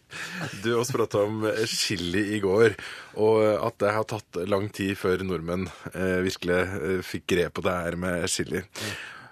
Du 0.63 0.69
også 0.77 0.95
prata 0.99 1.23
om 1.25 1.45
eh, 1.49 1.63
chili 1.69 2.23
i 2.35 2.39
går, 2.41 2.75
og 3.21 3.41
at 3.65 3.77
det 3.81 3.93
har 3.97 4.05
tatt 4.09 4.39
lang 4.49 4.69
tid 4.73 4.93
før 4.97 5.21
nordmenn 5.25 5.65
eh, 5.93 6.19
virkelig 6.25 6.59
eh, 6.61 7.01
fikk 7.05 7.25
grep 7.33 7.57
på 7.57 7.65
det 7.65 7.73
her 7.77 7.97
med 7.97 8.27
chili. 8.29 8.61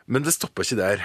Men 0.09 0.25
det 0.25 0.33
stoppa 0.33 0.65
ikke 0.65 0.77
der. 0.81 1.01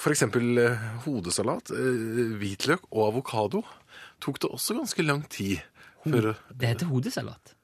F.eks. 0.00 0.22
Eh, 0.24 0.84
hodesalat, 1.04 1.72
eh, 1.76 2.36
hvitløk 2.40 2.84
og 2.92 3.10
avokado 3.10 3.60
tok 4.20 4.40
det 4.42 4.50
også 4.50 4.76
ganske 4.78 5.04
lang 5.04 5.24
tid 5.30 5.58
før 6.06 6.34
Det 6.52 6.68
heter 6.68 6.86
hodesalat. 6.90 7.54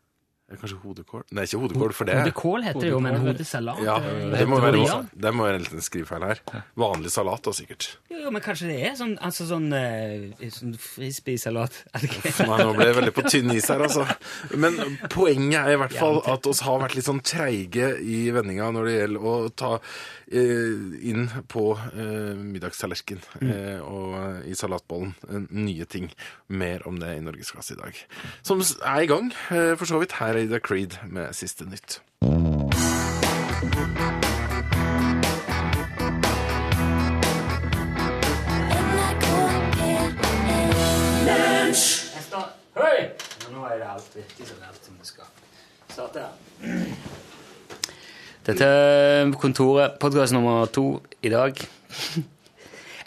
Eh, 0.51 0.59
Kanskje 0.61 0.79
hodekål? 0.83 1.25
Nei, 1.35 1.45
ikke 1.49 1.61
hodekål, 1.63 1.95
for 1.97 2.09
det 2.09 2.17
Hodekål 2.21 2.67
heter 2.67 2.85
det 2.85 2.93
jo, 2.93 3.01
men 3.05 3.19
hodesalat 3.23 3.83
ja, 3.85 3.97
eh, 4.01 4.25
det 4.35 4.47
må 4.51 4.61
være, 4.63 4.83
ja. 4.85 4.99
det 5.27 5.33
må 5.35 5.47
være 5.47 5.61
en 5.61 5.67
liten 5.67 5.85
skrivefeil 5.85 6.27
her. 6.29 6.43
Vanlig 6.81 7.13
salat, 7.15 7.43
da, 7.47 7.55
sikkert. 7.57 7.89
Jo, 8.13 8.25
jo, 8.25 8.33
men 8.35 8.45
kanskje 8.45 8.71
det 8.73 8.79
er 8.89 8.97
sånn, 8.99 9.15
altså 9.25 9.49
sånn, 9.49 9.69
eh, 9.77 10.49
sånn 10.55 10.75
frisbee-salat? 10.81 11.81
Nei, 11.99 12.59
nå 12.61 12.75
ble 12.77 12.89
jeg 12.91 12.99
veldig 13.01 13.15
på 13.17 13.27
tynn 13.29 13.55
is 13.55 13.69
her, 13.73 13.85
altså. 13.87 14.07
Men 14.61 14.79
poenget 15.13 15.61
er 15.63 15.77
i 15.77 15.81
hvert 15.81 15.97
fall 15.97 16.21
at 16.31 16.49
oss 16.51 16.65
har 16.67 16.81
vært 16.83 16.99
litt 16.99 17.09
sånn 17.09 17.23
treige 17.25 17.95
i 18.01 18.27
vendinga 18.35 18.71
når 18.75 18.89
det 18.91 18.97
gjelder 18.99 19.29
å 19.31 19.35
ta 19.55 19.73
eh, 19.79 20.99
inn 21.11 21.29
på 21.51 21.67
eh, 21.77 22.33
middagstallerken 22.41 23.23
eh, 23.45 23.81
og 23.85 24.47
i 24.49 24.57
salatbollen 24.59 25.49
nye 25.55 25.87
ting. 25.91 26.11
Mer 26.49 26.85
om 26.89 26.99
det 27.01 27.15
i 27.17 27.23
Norgesklasse 27.25 27.77
i 27.77 27.81
dag. 27.81 28.01
Som 28.47 28.63
er 28.63 29.05
i 29.05 29.11
gang, 29.11 29.31
eh, 29.51 29.75
for 29.79 29.89
så 29.89 30.01
vidt. 30.03 30.17
Her 30.21 30.39
er 30.39 30.44
Ida 30.45 30.61
Creed 30.61 30.99
med 31.09 31.33
siste 31.33 31.65
nytt. 31.65 32.01
Dette 48.45 48.65
er 48.65 49.31
kontoret, 49.41 49.95
podkast 50.01 50.35
nummer 50.37 50.67
to 50.67 51.01
i 51.23 51.33
dag. 51.33 51.57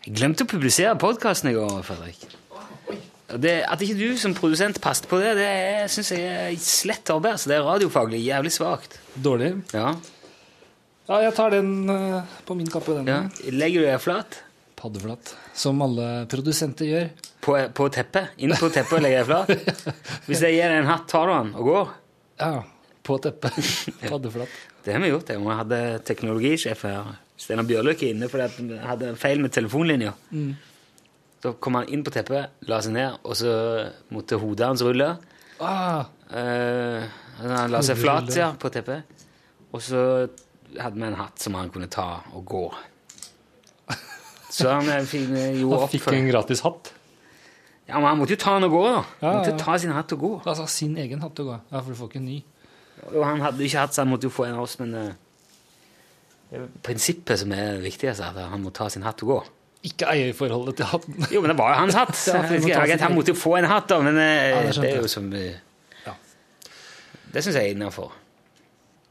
Jeg 0.07 0.15
glemte 0.17 0.47
å 0.47 0.49
publisere 0.49 0.97
podkasten 0.97 1.51
i 1.51 1.53
går, 1.53 1.83
Fredrik. 1.85 2.46
Det, 3.27 3.57
at 3.67 3.81
ikke 3.83 3.97
du 3.99 4.19
som 4.19 4.35
produsent 4.37 4.77
passet 4.79 5.07
på 5.11 5.19
det, 5.19 5.33
det 5.35 5.49
syns 5.91 6.13
jeg 6.15 6.27
er 6.31 6.53
slett 6.63 7.09
arbeid. 7.11 7.33
Altså. 7.35 7.49
Det 7.51 7.57
er 7.57 7.65
radiofaglig 7.67 8.21
jævlig 8.23 8.53
svakt. 8.55 8.99
Dårlig. 9.19 9.51
Ja. 9.75 9.91
Ja, 11.07 11.21
jeg 11.23 11.33
tar 11.35 11.51
den 11.55 11.89
eh, 11.91 12.37
på 12.47 12.55
min 12.55 12.69
kappe. 12.71 12.95
Den 12.99 13.07
ja. 13.11 13.19
Legger 13.51 13.83
du 13.83 13.89
deg 13.89 14.03
flat 14.03 14.41
Paddeflatt. 14.77 15.31
Som 15.57 15.79
alle 15.81 16.27
produsenter 16.29 16.85
gjør. 16.85 17.07
på, 17.41 17.55
på 17.73 17.87
teppet? 17.95 18.35
Inn 18.45 18.53
på 18.59 18.69
teppet 18.69 18.99
og 18.99 19.01
legger 19.01 19.23
deg 19.23 19.29
flat? 19.31 19.87
Hvis 20.27 20.43
jeg 20.45 20.53
gir 20.59 20.69
deg 20.69 20.83
en 20.83 20.91
hatt, 20.91 21.07
tar 21.09 21.25
du 21.27 21.33
den 21.33 21.53
og 21.57 21.69
går? 21.71 21.93
Ja, 22.43 22.51
på 23.07 23.17
teppet. 23.23 23.57
Paddeflatt. 24.11 24.59
Det 24.85 24.93
har 24.93 25.01
vi 25.03 25.09
gjort. 25.09 25.31
Jeg 25.33 25.57
hadde 25.61 25.81
teknologisjef 26.07 26.85
her. 26.87 27.15
Steinar 27.37 27.67
Bjørløkke 27.69 28.11
inne 28.13 28.29
fordi 28.31 28.67
vi 28.69 28.77
hadde 28.81 29.11
feil 29.19 29.41
med 29.41 29.51
telefonlinja. 29.55 30.13
Så 31.43 31.53
kom 31.61 31.77
han 31.77 31.89
inn 31.93 32.03
på 32.03 32.11
teppet, 32.13 32.55
la 32.69 32.79
seg 32.81 32.95
ned, 32.95 33.19
og 33.23 33.35
så 33.37 33.51
måtte 34.13 34.39
hodet 34.41 34.71
hans 34.71 34.83
rulle. 34.85 35.11
Ah, 35.61 36.07
Eh, 36.27 37.03
han 37.39 37.71
la 37.71 37.81
seg 37.85 37.99
flat 38.01 38.29
ja, 38.35 38.51
på 38.59 38.71
teppet. 38.73 39.23
Og 39.75 39.83
så 39.83 40.01
hadde 40.77 40.97
vi 40.97 41.07
en 41.07 41.17
hatt 41.19 41.39
som 41.39 41.55
han 41.57 41.71
kunne 41.71 41.89
ta 41.91 42.07
og 42.35 42.43
gå. 42.47 42.65
Så 44.57 44.71
han 44.71 44.89
eh, 44.91 45.03
fikk, 45.07 45.27
gjorde 45.29 45.77
han 45.77 45.85
opp 45.85 45.93
fikk 45.93 46.09
en 46.15 46.29
gratis 46.31 46.63
hatt. 46.65 46.91
Ja, 47.87 48.01
men 48.01 48.09
han 48.09 48.19
måtte 48.19 48.35
jo 48.35 48.41
ta 48.41 48.57
den 48.57 48.67
og 48.67 48.73
gå, 48.75 48.83
da. 48.89 49.03
Ja, 49.21 49.31
måtte 49.37 49.53
ja. 49.53 49.59
ta 49.61 49.77
sin 49.79 49.93
hatt 49.95 50.11
og 50.17 50.23
gå. 50.23 50.31
Altså 50.43 50.67
sin 50.71 50.97
egen 50.99 51.23
hatt 51.23 51.39
og 51.43 51.53
gå. 51.53 51.59
Ja, 51.71 51.79
for 51.79 51.93
du 51.93 51.99
får 51.99 52.11
ikke 52.11 52.19
en 52.19 52.27
ny. 52.27 52.41
Og 53.13 53.21
han 53.23 53.43
hadde 53.45 53.63
ikke 53.63 53.85
hatt, 53.85 53.95
så 53.95 54.03
han 54.03 54.11
måtte 54.11 54.27
jo 54.27 54.33
få 54.33 54.47
en 54.47 54.57
av 54.57 54.65
oss, 54.65 54.73
men 54.81 54.95
uh, 54.97 56.65
prinsippet 56.83 57.39
som 57.39 57.53
er 57.55 57.77
viktigst, 57.79 58.19
er 58.25 58.33
at 58.33 58.49
han 58.51 58.65
må 58.65 58.73
ta 58.75 58.89
sin 58.91 59.05
hatt 59.07 59.23
og 59.23 59.31
gå. 59.31 59.37
Ikke 59.85 60.07
eierforholdet 60.09 60.77
til 60.79 60.85
hatten. 60.89 61.17
Jo, 61.33 61.41
men 61.43 61.51
det 61.53 61.57
var 61.59 61.73
jo 61.75 61.79
hans 61.83 61.95
hatt. 61.97 62.13
Ta 62.25 62.41
Jeg- 62.49 62.99
Han 63.03 63.15
måtte 63.15 63.33
jo 63.33 63.37
få 63.39 63.57
en 63.59 63.65
hatt, 63.69 63.87
da, 63.91 63.99
men 64.01 64.17
eh, 64.17 64.49
Ja, 64.49 64.61
det 64.67 64.81
det, 64.81 64.91
er 64.95 65.01
jo 65.05 65.07
som 65.11 65.27
eh, 65.33 65.59
Ja. 66.05 66.15
Det 67.33 67.43
syns 67.45 67.55
jeg 67.59 67.69
er 67.71 67.75
innafor. 67.75 68.11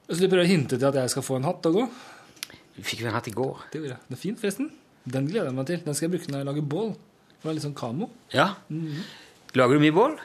Så 0.09 0.21
du 0.21 0.29
prøver 0.29 0.45
å 0.45 0.51
hinte 0.51 0.79
til 0.79 0.87
at 0.89 0.95
jeg 0.95 1.11
skal 1.11 1.23
få 1.27 1.37
en 1.41 1.47
hatt 1.49 1.67
og 1.67 1.75
gå? 1.81 1.87
Du 2.77 2.83
fikk 2.85 3.01
jo 3.03 3.09
en 3.09 3.15
hatt 3.17 3.27
i 3.31 3.35
går. 3.35 3.63
Det 3.73 3.81
gjorde 3.81 3.95
jeg. 3.95 4.03
Det 4.11 4.17
er 4.19 4.21
fint, 4.23 4.41
forresten. 4.43 4.71
Den 5.07 5.27
gleder 5.31 5.49
jeg 5.51 5.57
meg 5.57 5.67
til. 5.71 5.81
Den 5.87 5.95
skal 5.97 6.07
jeg 6.09 6.13
bruke 6.17 6.31
når 6.33 6.43
jeg 6.43 6.49
lager 6.51 6.67
bål. 6.75 6.91
For 7.37 7.49
det 7.49 7.53
er 7.53 7.57
litt 7.59 7.67
sånn 7.67 7.77
kamo. 7.79 8.11
Ja. 8.35 8.49
Mhm. 8.69 9.01
Lager 9.57 9.79
du 9.79 9.83
mye 9.87 9.95
bål? 9.97 10.17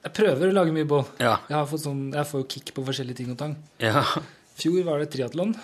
Jeg 0.00 0.12
prøver 0.16 0.48
å 0.48 0.54
lage 0.56 0.72
mye 0.72 0.86
bål. 0.88 1.02
Ja. 1.20 1.34
Jeg, 1.48 1.56
har 1.58 1.66
fått 1.68 1.82
sånn, 1.84 2.06
jeg 2.14 2.28
får 2.30 2.40
jo 2.44 2.46
kick 2.54 2.70
på 2.76 2.84
forskjellige 2.86 3.18
ting 3.20 3.32
og 3.34 3.38
tang. 3.40 3.56
ja. 3.82 4.04
fjor 4.60 4.84
var 4.86 5.00
det 5.02 5.10
triatlon. 5.12 5.54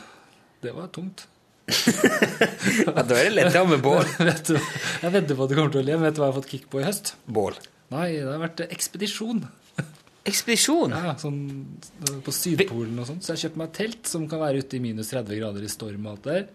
Det 0.64 0.72
var 0.76 0.88
tungt. 0.92 1.26
Ja 1.66 3.02
da 3.02 3.16
er 3.16 3.26
det 3.26 3.34
lettere 3.34 3.64
med 3.68 3.82
bål. 3.82 4.04
vet 4.28 4.50
du, 4.52 4.56
jeg 4.56 5.14
vedder 5.14 5.38
på 5.38 5.46
at 5.46 5.52
du 5.52 5.56
kommer 5.58 5.72
til 5.74 5.82
å 5.82 5.86
le, 5.86 5.96
vet 6.02 6.16
du 6.16 6.20
hva 6.22 6.28
jeg 6.28 6.34
har 6.34 6.40
fått 6.40 6.52
kick 6.52 6.68
på 6.72 6.82
i 6.82 6.86
høst? 6.86 7.14
Bål. 7.26 7.58
Nei, 7.94 8.10
det 8.18 8.28
har 8.30 8.42
vært 8.42 8.62
ekspedisjon. 8.66 9.42
Ekspedisjon. 10.26 10.94
Ja, 10.94 11.14
sånn 11.22 11.40
på 12.26 12.34
Sydpolen 12.34 12.98
og 12.98 13.06
sånn. 13.10 13.20
Så 13.22 13.32
jeg 13.32 13.36
har 13.36 13.42
kjøpt 13.44 13.58
meg 13.60 13.68
et 13.68 13.76
telt 13.78 14.10
som 14.10 14.24
kan 14.30 14.42
være 14.42 14.62
ute 14.62 14.78
i 14.78 14.82
minus 14.82 15.12
30 15.14 15.38
grader 15.38 15.66
i 15.66 15.70
storm 15.70 16.08
og 16.08 16.16
alt 16.16 16.26
der. 16.26 16.46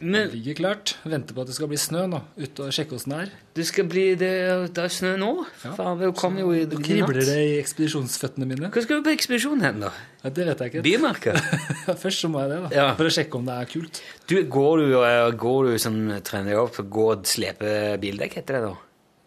Men 0.00 0.26
Det 0.26 0.34
ligger 0.34 0.56
klart. 0.58 0.96
Venter 1.06 1.36
på 1.36 1.44
at 1.44 1.48
det 1.48 1.54
skal 1.54 1.68
bli 1.70 1.78
snø 1.78 2.02
nå. 2.10 2.18
Ut 2.36 2.60
og 2.64 2.72
sjekke 2.74 2.96
åssen 2.96 3.12
det 3.14 3.18
er. 3.24 3.34
det 3.54 3.66
skal 3.68 3.86
bli 3.88 4.02
det, 4.18 4.30
det 4.74 4.82
er 4.82 4.90
snø 4.92 5.12
nå. 5.20 5.28
Ja. 5.62 5.74
Faen, 5.76 6.00
det 6.00 6.08
kom 6.18 6.38
jo 6.40 6.48
i 6.52 6.64
Nå 6.66 6.80
kribler 6.82 7.20
det 7.22 7.36
i 7.38 7.52
ekspedisjonsføttene 7.60 8.48
mine. 8.50 8.70
Hva 8.74 8.82
skal 8.82 8.98
du 8.98 9.06
på 9.06 9.12
ekspedisjon 9.14 9.62
hen, 9.62 9.84
da? 9.86 9.92
Ja, 10.24 10.32
det 10.34 10.48
vet 10.48 10.64
jeg 10.64 10.72
ikke. 10.72 10.82
Bymarka? 10.88 11.36
Først 12.02 12.24
så 12.24 12.30
må 12.32 12.42
jeg 12.42 12.50
det, 12.54 12.58
da. 12.66 12.72
Ja. 12.74 12.88
For 12.98 13.06
å 13.06 13.12
sjekke 13.14 13.38
om 13.38 13.46
det 13.46 13.60
er 13.60 13.70
kult. 13.70 14.02
Du, 14.26 14.34
går 14.56 14.82
du, 14.82 14.96
eh, 15.04 15.28
går 15.44 15.70
du 15.70 15.78
som 15.86 16.00
trener 16.26 16.58
opp, 16.64 16.80
gå 16.98 17.06
og 17.14 17.30
slepe 17.30 17.94
bildekk 18.02 18.40
etter 18.42 18.58
det, 18.58 18.64
da? 18.66 18.74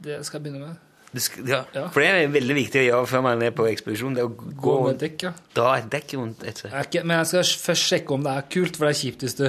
Det 0.10 0.20
skal 0.28 0.42
jeg 0.42 0.50
begynne 0.50 0.68
med. 0.68 0.84
Det 1.16 1.24
sk 1.24 1.40
ja. 1.48 1.62
Ja. 1.72 1.86
For 1.96 2.04
det 2.04 2.10
er 2.12 2.28
veldig 2.34 2.56
viktig 2.58 2.82
å 2.82 2.86
gjøre 2.90 3.08
før 3.08 3.24
man 3.26 3.42
er 3.48 3.56
på 3.56 3.66
ekspedisjon. 3.72 4.18
Det 4.20 4.28
å 4.28 4.34
gå 4.36 4.52
Gå 4.68 4.76
med 4.90 5.00
dekk, 5.02 5.30
ja. 5.30 5.32
dra 5.56 5.72
et 5.80 5.88
dekk 5.94 6.18
rundt 6.20 6.44
ikke, 6.52 7.06
men 7.08 7.22
jeg 7.22 7.32
skal 7.32 7.52
først 7.64 7.90
sjekke 7.94 8.14
om 8.18 8.28
det 8.28 8.36
er 8.36 8.48
kult, 8.52 8.76
for 8.76 8.90
det 8.90 8.94
er 8.94 9.00
kjipt 9.00 9.24
hvis 9.24 9.38
du 9.40 9.48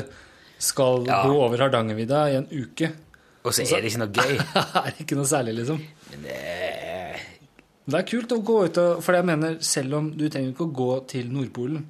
skal 0.59 1.05
Ja. 1.07 1.23
gå 1.27 1.35
over 1.45 1.59
Hardangervidda 1.65 2.23
i 2.33 2.37
en 2.41 2.49
uke. 2.51 2.93
Og 3.45 3.55
så 3.55 3.63
er 3.63 3.81
det 3.85 3.93
ikke 3.93 4.03
noe 4.03 4.13
gøy. 4.13 4.35
det 4.75 4.83
er 4.85 4.97
ikke 5.05 5.17
noe 5.19 5.29
særlig, 5.31 5.55
liksom. 5.61 5.79
Men 6.13 6.25
det 6.27 6.35
er... 6.37 7.21
Det 7.89 7.97
er 8.03 8.05
kult 8.11 8.33
å 8.35 8.43
gå 8.45 8.57
ut 8.67 8.79
og 8.83 8.99
For 9.01 9.17
jeg 9.17 9.25
mener, 9.25 9.55
selv 9.65 9.95
om 9.97 10.11
du 10.13 10.27
trenger 10.29 10.51
ikke 10.53 10.67
å 10.67 10.75
gå 10.77 10.89
til 11.09 11.31
Nordpolen 11.33 11.87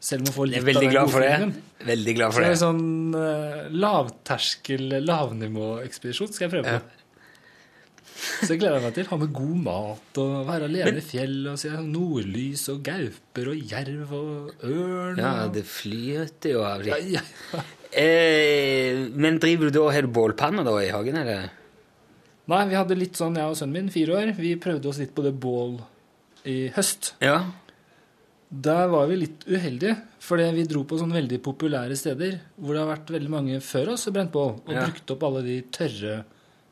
Selv 0.00 0.22
om 0.22 0.30
du 0.30 0.32
får 0.32 0.48
litt 0.48 0.62
er 0.62 0.70
av 0.70 0.80
den 0.80 0.94
gode 0.96 1.20
det. 1.20 1.50
Veldig 1.90 2.14
glad 2.16 2.32
Så 2.32 2.38
for 2.38 2.42
er 2.42 2.48
det 2.48 2.54
det. 2.54 2.60
sånn 2.62 3.14
uh, 3.14 3.66
lavterskel, 3.84 4.86
lavnivåekspedisjon 5.04 6.32
skal 6.32 6.46
jeg 6.46 6.54
prøve 6.56 6.72
på. 6.78 7.01
Så 8.22 8.52
jeg 8.54 8.60
gleder 8.62 8.78
jeg 8.78 8.84
meg 8.86 8.94
til. 8.96 9.06
Ha 9.10 9.16
med 9.18 9.32
god 9.34 9.56
mat 9.64 10.18
og 10.22 10.34
være 10.48 10.68
alene 10.70 11.00
i 11.00 11.04
fjell 11.04 11.38
og 11.52 11.56
se 11.60 11.70
nordlys 11.86 12.64
og 12.72 12.82
gauper 12.86 13.50
og 13.52 13.72
jerv 13.72 14.12
og 14.18 14.66
ørn. 14.68 15.18
Ja, 15.22 15.32
det 15.52 15.64
flyter 15.68 16.54
jo 16.54 16.62
av 16.66 16.84
ja, 16.86 16.98
ja. 17.16 17.22
Eh, 17.92 19.02
men 19.20 19.40
driver 19.42 19.68
du 19.68 19.74
da, 19.80 19.88
har 19.92 20.06
du 20.06 20.12
bålpanne 20.14 20.62
da 20.64 20.76
i 20.80 20.92
hagen, 20.94 21.18
eller? 21.22 21.50
Nei, 22.50 22.62
vi 22.70 22.78
hadde 22.78 22.96
litt 22.98 23.18
sånn, 23.18 23.36
jeg 23.38 23.52
og 23.52 23.58
sønnen 23.58 23.76
min, 23.76 23.90
fire 23.92 24.14
år. 24.18 24.30
Vi 24.38 24.54
prøvde 24.60 24.88
oss 24.90 25.00
litt 25.02 25.12
på 25.14 25.24
det 25.26 25.34
bål 25.42 25.76
i 26.48 26.56
høst. 26.74 27.12
Ja. 27.22 27.36
Der 28.52 28.88
var 28.92 29.06
vi 29.08 29.18
litt 29.22 29.44
uheldige, 29.48 29.94
fordi 30.20 30.48
vi 30.56 30.64
dro 30.68 30.82
på 30.88 30.98
sånne 31.00 31.16
veldig 31.16 31.38
populære 31.44 31.96
steder 31.96 32.34
hvor 32.58 32.74
det 32.76 32.82
har 32.82 32.90
vært 32.90 33.12
veldig 33.14 33.30
mange 33.32 33.60
før 33.64 33.94
oss 33.94 34.08
og 34.10 34.16
brent 34.16 34.32
bål, 34.34 34.56
og 34.66 34.72
Ja. 34.74 34.86
brukt 34.88 35.12
opp 35.14 35.22
alle 35.28 35.44
de 35.46 35.60
tørre 35.72 36.16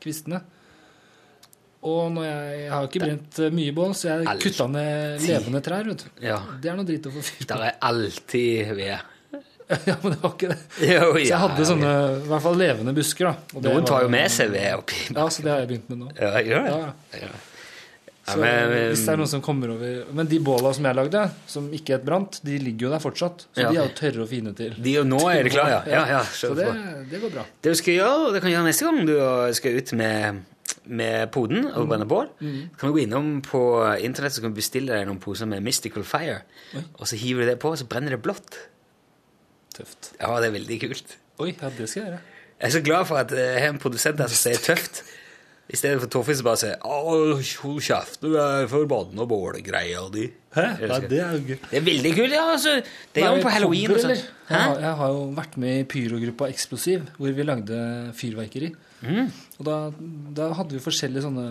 kvistene. 0.03 0.41
Og 1.81 2.17
jeg, 2.21 2.57
jeg 2.61 2.71
har 2.71 2.83
ikke 2.87 2.99
brent 3.01 3.39
eh, 3.41 3.53
mye 3.57 3.71
bål, 3.73 3.93
så 3.97 4.09
jeg 4.11 4.27
Alt. 4.29 4.43
kutta 4.43 4.67
ned 4.69 5.23
levende 5.25 5.61
trær. 5.65 5.87
vet 5.89 6.03
du. 6.05 6.09
Ja. 6.27 6.37
Det 6.61 6.69
er 6.69 6.75
noe 6.77 6.85
dritt 6.85 7.07
å 7.09 7.13
få 7.15 7.23
fyrt. 7.25 7.47
Der 7.49 7.63
er 7.71 7.79
alltid 7.89 8.73
ved. 8.77 9.07
ja, 9.89 9.95
men 10.03 10.11
det 10.13 10.19
var 10.21 10.33
ikke 10.35 10.49
det. 10.51 10.57
Jo, 10.85 11.05
Så 11.15 11.23
jeg 11.25 11.39
hadde 11.45 11.65
sånne, 11.71 11.93
i 12.21 12.27
hvert 12.29 12.43
fall 12.43 12.59
levende 12.59 12.93
busker. 12.97 13.31
da. 13.31 13.61
Noen 13.69 13.87
tar 13.89 14.03
jo 14.05 14.11
med 14.13 14.29
seg 14.33 14.51
ved 14.53 14.75
oppi. 14.77 14.99
Ja, 15.15 15.25
så 15.31 15.45
det 15.45 15.53
har 15.55 15.63
jeg 15.63 15.71
begynt 15.71 15.89
med 15.93 16.03
nå. 16.03 16.11
Ja, 16.19 16.33
gjør 16.43 16.67
det? 16.67 16.75
Ja, 16.75 17.23
Ja. 17.25 17.31
Så 18.31 18.35
Ja, 18.37 18.43
men- 18.43 18.91
hvis 18.93 19.01
det 19.01 19.09
er 19.09 19.17
noen 19.17 19.27
som 19.31 19.41
kommer 19.41 19.71
over 19.73 20.03
Men 20.13 20.27
de 20.29 20.37
båla 20.39 20.69
som 20.77 20.85
jeg 20.85 20.95
lagde, 20.95 21.23
som 21.49 21.65
ikke 21.73 21.95
het 21.97 22.03
brant, 22.05 22.37
de 22.45 22.59
ligger 22.61 22.85
jo 22.85 22.91
der 22.93 22.99
fortsatt. 23.01 23.47
Så 23.57 23.63
Ja, 23.63 23.71
de 23.71 23.79
er 23.81 23.87
jo 23.87 23.95
tørre 23.97 24.21
og 24.21 24.29
fine 24.29 24.53
til. 24.55 24.75
De, 24.77 24.93
og 25.01 25.07
nå 25.09 25.19
er 25.33 25.41
det 25.43 25.51
klart, 25.55 25.87
ja. 25.89 25.89
ja, 25.89 26.03
ja 26.13 26.19
så 26.29 26.53
det, 26.55 26.67
det 27.09 27.19
går 27.23 27.33
bra. 27.33 27.43
Det 27.65 27.73
du 27.73 27.79
skal 27.81 27.97
gjøre, 27.97 28.29
det 28.35 28.41
kan 28.45 28.51
gjøre 28.53 28.67
neste 28.69 28.85
gang 28.85 29.01
du 29.09 29.15
skal 29.57 29.79
ut 29.81 29.93
med, 29.97 30.43
med 30.85 31.29
poden 31.31 31.67
og 31.75 31.87
brenne 31.91 32.07
bål, 32.09 32.29
kan 32.39 32.89
du 32.89 32.93
gå 32.95 33.03
innom 33.03 33.41
på 33.45 33.61
internett 34.01 34.33
så 34.33 34.41
kan 34.41 34.51
du 34.53 34.57
bestille 34.57 34.91
deg 34.95 35.05
noen 35.07 35.19
poser 35.21 35.45
med 35.49 35.61
Mystical 35.63 36.03
Fire, 36.07 36.41
og 36.97 37.05
så 37.07 37.15
hiver 37.21 37.45
du 37.45 37.51
det 37.51 37.59
på, 37.61 37.69
og 37.75 37.77
så 37.77 37.85
brenner 37.89 38.15
det 38.15 38.21
blått. 38.25 38.57
Tøft. 39.77 40.11
Ja, 40.19 40.33
det 40.41 40.49
er 40.51 40.55
veldig 40.57 40.77
kult. 40.87 41.15
Oi, 41.41 41.53
ja, 41.55 41.69
det 41.77 41.87
skal 41.89 42.01
jeg 42.03 42.09
gjøre. 42.11 42.21
Jeg 42.61 42.67
er 42.67 42.73
så 42.75 42.81
glad 42.85 43.07
for 43.09 43.17
at 43.21 43.31
jeg 43.33 43.61
har 43.63 43.71
en 43.73 43.79
produsent 43.81 44.19
der 44.19 44.29
som 44.29 44.37
sier 44.41 44.59
tøft, 44.61 45.03
i 45.71 45.77
stedet 45.79 46.01
for 46.01 46.11
Torfinn 46.11 46.35
som 46.35 46.43
bare 46.49 46.59
sier 46.59 46.81
Åh, 46.83 47.39
hold 47.63 47.77
kjeft, 47.85 48.17
du 48.19 48.33
er 48.41 48.65
forbanna 48.67 49.23
bålgreia 49.29 50.01
di. 50.11 50.25
Hæ? 50.51 50.65
Ja, 50.83 50.97
det 50.99 51.21
er 51.23 51.37
jo 51.37 51.45
gøy. 51.47 51.57
Det 51.69 51.77
er 51.79 51.85
veldig 51.85 52.11
kult, 52.17 52.33
ja. 52.35 52.41
Altså, 52.57 52.73
det 53.15 53.23
gjør 53.23 53.37
man 53.37 53.45
på 53.45 53.53
halloween 53.55 53.87
Kobber, 53.93 54.03
sånn. 54.03 54.17
Jeg, 54.51 54.57
har- 54.65 54.81
jeg 54.83 54.97
har 54.99 55.13
jo 55.15 55.21
vært 55.37 55.55
med 55.63 55.77
i 55.79 55.85
pyrogruppa 55.93 56.49
Eksplosiv, 56.51 57.05
hvor 57.15 57.31
vi 57.37 57.45
lagde 57.47 57.77
fyrverkeri. 58.19 58.73
Mm. 59.01 59.31
Og 59.61 59.67
da, 59.67 59.77
da 60.41 60.49
hadde 60.57 60.73
vi 60.73 60.81
forskjellige 60.81 61.27
sånne 61.27 61.45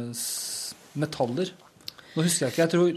metaller. 0.98 1.52
Nå 2.16 2.26
husker 2.26 2.48
jeg 2.48 2.54
ikke. 2.56 2.64
Jeg 2.64 2.72
tror 2.74 2.92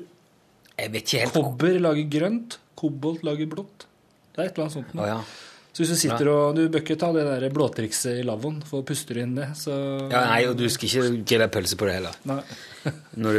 Jeg 0.73 0.91
vet 0.95 1.03
ikke 1.05 1.19
helt 1.21 1.35
kobber 1.37 1.75
lager 1.85 2.07
grønt, 2.15 2.55
kobolt 2.79 3.25
lager 3.27 3.49
blått. 3.51 3.85
Det 4.33 4.41
er 4.41 4.47
et 4.47 4.55
eller 4.55 4.65
annet 4.65 4.77
sånt. 4.79 4.95
Oh, 4.97 5.05
ja. 5.05 5.19
Så 5.73 5.81
hvis 5.81 5.91
du 5.93 5.97
sitter 5.97 6.29
og 6.29 6.57
Du 6.57 6.63
bør 6.69 6.81
ikke 6.83 6.97
ta 7.01 7.11
det 7.13 7.23
der 7.25 7.53
blåtrikset 7.53 8.19
i 8.21 8.25
lavvoen, 8.25 8.59
for 8.65 8.85
puster 8.85 9.17
du 9.17 9.21
inn 9.23 9.37
det, 9.37 9.51
så 9.57 9.73
ja, 10.09 10.23
nei, 10.29 10.41
og 10.49 10.57
du 10.57 10.65
skal 10.73 10.89
ikke 10.89 11.21
grille 11.29 11.47
pølse 11.53 11.77
på 11.77 11.89
det 11.89 11.99
heller. 11.99 12.19
Du, 13.13 13.29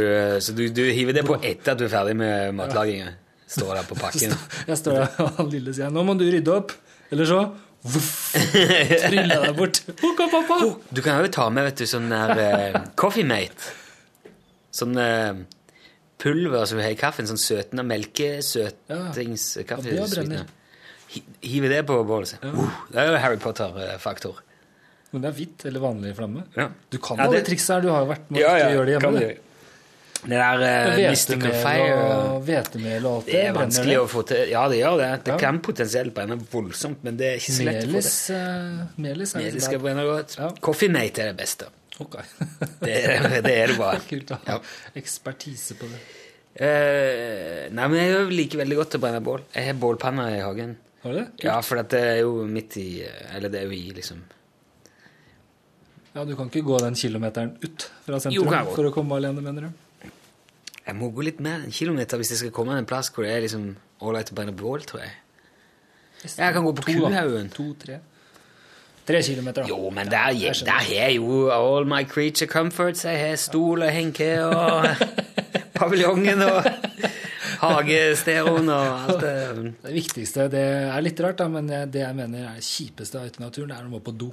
så 0.41 0.55
du, 0.57 0.63
du 0.73 0.81
hiver 0.89 1.13
det 1.13 1.21
på 1.27 1.35
etter 1.37 1.75
at 1.75 1.79
du 1.79 1.85
er 1.85 1.91
ferdig 1.91 2.15
med 2.17 2.55
matlaginga. 2.57 3.11
Står 3.51 3.75
der 3.77 3.85
på 3.87 3.99
pakken. 4.05 4.33
Jeg 4.65 4.79
står 4.79 5.03
der, 5.03 5.21
og 5.27 5.51
lille 5.53 5.75
sier 5.75 5.91
'Nå 5.91 6.03
må 6.07 6.15
du 6.17 6.25
rydde 6.25 6.55
opp', 6.55 6.73
eller 7.11 7.29
så 7.29 7.41
tryller 9.05 9.41
deg 9.45 9.53
bort. 9.57 9.77
Hukka, 10.01 10.25
pappa! 10.31 10.55
Du 10.89 11.01
kan 11.05 11.19
jo 11.21 11.27
ta 11.33 11.45
med 11.53 11.63
vet 11.69 11.77
du, 11.83 11.87
sånn 11.89 12.09
der 12.11 12.29
eh, 12.41 12.73
Coffee 12.99 13.25
Mate. 13.27 13.61
Sånn 14.75 14.97
eh, 14.99 15.33
pulver 16.21 16.65
som 16.67 16.77
du 16.79 16.83
har 16.83 16.93
i 16.95 16.99
kaffen. 16.99 17.27
Sånn 17.29 17.39
søtende 17.41 17.83
melkesøtingskaffe. 17.87 19.89
Ja, 19.93 19.97
Ja, 20.01 20.05
Hiver 20.09 20.45
Hive 21.45 21.67
det 21.71 21.83
på 21.87 21.95
bålet. 22.03 22.33
Uh, 22.43 22.65
det 22.91 22.97
er 22.99 23.05
jo 23.13 23.19
Harry 23.23 23.37
Potter-faktor. 23.39 24.35
Men 25.13 25.21
det 25.23 25.29
er 25.29 25.35
hvitt 25.37 25.59
eller 25.69 25.79
vanlig 25.83 26.11
flamme. 26.17 26.41
Ja. 26.57 26.65
Du 26.91 26.97
kan 26.99 27.17
Ja, 27.21 27.25
alle 27.29 27.37
det- 27.39 27.47
triksa 27.47 27.71
her. 27.77 27.81
Du 27.85 27.89
har 27.93 27.99
jo 28.03 28.09
vært 28.11 28.25
med 28.33 28.39
å 28.41 28.43
gjøre 28.73 28.87
det 28.89 28.95
kan 28.99 29.13
hjemme. 29.13 29.19
du. 29.19 29.21
Det 29.27 29.35
der 30.31 30.61
eh, 30.65 31.09
Mystical 31.11 31.51
Fire 31.61 32.39
hvetemel 32.45 33.05
og 33.05 33.15
alt 33.19 33.25
det, 33.27 33.33
Det 33.35 33.41
er 33.45 33.53
vanskelig 33.53 33.93
det. 33.93 33.99
å 34.01 34.07
få 34.09 34.23
til. 34.27 34.43
Ja, 34.49 34.63
det 34.71 34.79
gjør 34.79 34.97
det. 35.01 35.09
Det 35.25 35.33
Ja. 35.33 35.37
kan 35.37 35.59
potensielt 35.61 36.13
brenne 36.15 36.37
voldsomt, 36.51 37.03
men 37.03 37.17
det 37.17 37.25
er 37.31 37.35
ikke 37.37 37.55
så 37.57 37.65
lett 37.67 37.83
å 37.83 37.87
få 37.87 37.91
Melis, 37.93 38.25
til. 38.25 38.35
eh, 38.35 38.85
melis 38.97 39.35
er 39.35 39.39
Melis 39.43 39.63
skal 39.69 39.79
brenne 39.79 40.05
godt. 40.09 40.37
Ja. 40.39 40.49
Coffee 40.61 40.89
Mate 40.89 41.19
er 41.21 41.33
det 41.33 41.37
beste. 41.37 41.65
Ok. 41.99 42.15
Det 42.81 42.91
er 43.05 43.41
det, 43.41 43.51
er 43.53 43.67
det 43.67 43.77
bare. 43.77 43.99
Kult 44.09 44.31
å 44.31 44.39
ha 44.45 44.53
Ja. 44.55 44.59
ekspertise 44.95 45.77
på 45.79 45.87
det. 45.91 45.99
Uh, 46.55 47.67
nei, 47.75 47.87
men 47.91 47.95
jeg 47.99 48.29
liker 48.31 48.57
veldig 48.63 48.77
godt 48.79 48.95
å 48.95 48.99
brenne 49.03 49.19
bål. 49.23 49.41
Jeg 49.53 49.65
har 49.67 49.73
bålpanner 49.79 50.37
i 50.37 50.39
hagen. 50.39 50.77
Har 51.03 51.11
du 51.11 51.17
det? 51.19 51.25
Kult. 51.35 51.43
Ja, 51.43 51.59
for 51.61 51.83
det 51.83 51.99
er 52.01 52.19
jo 52.23 52.45
midt 52.47 52.77
i 52.81 53.03
Eller 53.35 53.49
det 53.49 53.59
er 53.61 53.65
jo 53.67 53.75
i, 53.75 53.91
liksom 53.93 54.21
Ja, 56.15 56.23
Du 56.25 56.35
kan 56.35 56.47
ikke 56.49 56.63
gå 56.65 56.79
den 56.81 56.95
kilometeren 56.95 57.57
ut 57.61 57.85
fra 58.05 58.19
sentrum 58.23 58.47
jo, 58.47 58.71
for 58.73 58.87
å 58.89 58.93
komme 58.95 59.17
alene, 59.19 59.43
mener 59.43 59.67
du? 59.67 59.84
Jeg 60.85 60.95
må 60.99 61.09
gå 61.15 61.23
litt 61.25 61.39
mer 61.41 61.59
enn 61.59 61.69
en 61.69 61.73
kilometer 61.73 62.19
hvis 62.21 62.29
jeg 62.35 62.41
skal 62.43 62.51
komme 62.53 62.75
en 62.77 62.85
plass 62.89 63.09
hvor 63.13 63.25
det 63.25 63.31
er 63.33 63.41
liksom 63.45 63.69
ålreit 64.05 64.29
å 64.31 64.35
brenne 64.37 64.53
bål, 64.57 64.83
tror 64.85 65.01
jeg. 65.01 65.13
Jeg 66.25 66.53
kan 66.55 66.63
gå 66.65 66.73
på 66.77 66.83
To. 66.85 66.93
Kuhaugen. 67.05 67.49
To-tre. 67.53 67.99
Tre 69.05 69.19
kilometer, 69.21 69.61
da. 69.65 69.69
Jo, 69.69 69.89
men 69.93 70.09
der, 70.09 70.31
jeg 70.33 70.55
der 70.65 70.81
har 70.87 71.11
jo 71.13 71.49
all 71.53 71.85
my 71.85 72.03
creature 72.09 72.47
comforts. 72.49 73.03
Jeg 73.05 73.19
har 73.21 73.35
stol 73.37 73.83
og 73.85 73.91
henke 73.93 74.29
og 74.41 74.87
paviljongen 75.77 76.41
og 76.41 76.65
hagestereoen 77.61 78.69
og 78.73 78.87
alt 79.09 79.21
det. 79.21 79.35
Det 79.85 79.93
viktigste 79.95 80.47
det 80.53 80.63
er 80.89 81.05
litt 81.05 81.21
rart, 81.23 81.37
da, 81.41 81.47
men 81.51 81.69
det 81.69 82.01
jeg 82.01 82.17
mener 82.17 82.47
er 82.49 82.57
det 82.59 82.65
kjipeste 82.65 83.21
av 83.21 83.29
i 83.29 83.43
naturen, 83.43 83.71
det 83.73 83.77
er 83.79 83.85
å 83.89 83.93
må 83.93 84.01
på 84.05 84.15
do. 84.17 84.31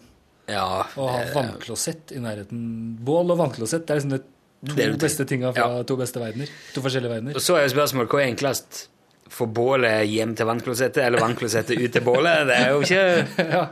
Ja, 0.50 0.64
Å 0.98 1.04
ha 1.06 1.18
det- 1.22 1.34
vannklosett 1.36 2.12
i 2.16 2.20
nærheten. 2.24 2.62
Bål 3.04 3.30
og 3.30 3.38
vannklosett 3.44 3.86
det 3.86 3.94
er 3.94 4.00
liksom 4.00 4.16
de 4.16 4.22
to 4.66 4.96
beste 4.98 5.24
tinga 5.26 5.52
fra 5.52 5.68
Ja. 5.78 5.82
to 5.82 5.96
beste 5.96 6.20
verdener. 6.20 6.48
To 6.74 6.80
forskjellige 6.80 7.10
verdener. 7.10 7.34
Og 7.34 7.40
så 7.42 7.56
er 7.58 7.62
jo 7.66 7.74
spørsmålet 7.74 8.08
hva 8.10 8.20
er 8.22 8.30
enklest? 8.34 8.88
Få 9.32 9.46
bålet 9.48 10.06
hjem 10.08 10.34
til 10.36 10.46
vannklosettet 10.46 10.98
eller 11.06 11.18
vannklosettet 11.20 11.78
ut 11.80 11.92
til 11.92 12.02
bålet? 12.04 12.46
Det 12.46 12.56
er 12.56 12.70
jo 12.70 12.80
ikke 12.84 13.28
ja. 13.56 13.62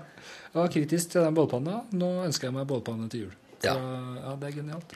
Jeg 0.51 0.59
var 0.63 0.69
kritisk 0.69 1.11
til 1.13 1.21
den 1.23 1.35
bålpanna. 1.37 1.83
Nå 1.93 2.09
ønsker 2.25 2.49
jeg 2.49 2.55
meg 2.55 2.67
bålpanne 2.67 3.09
til 3.13 3.21
jul. 3.27 3.35
Så, 3.61 3.69
Ja. 3.69 3.75
ja, 3.77 4.35
det 4.41 4.49
er 4.49 4.57
genialt. 4.63 4.95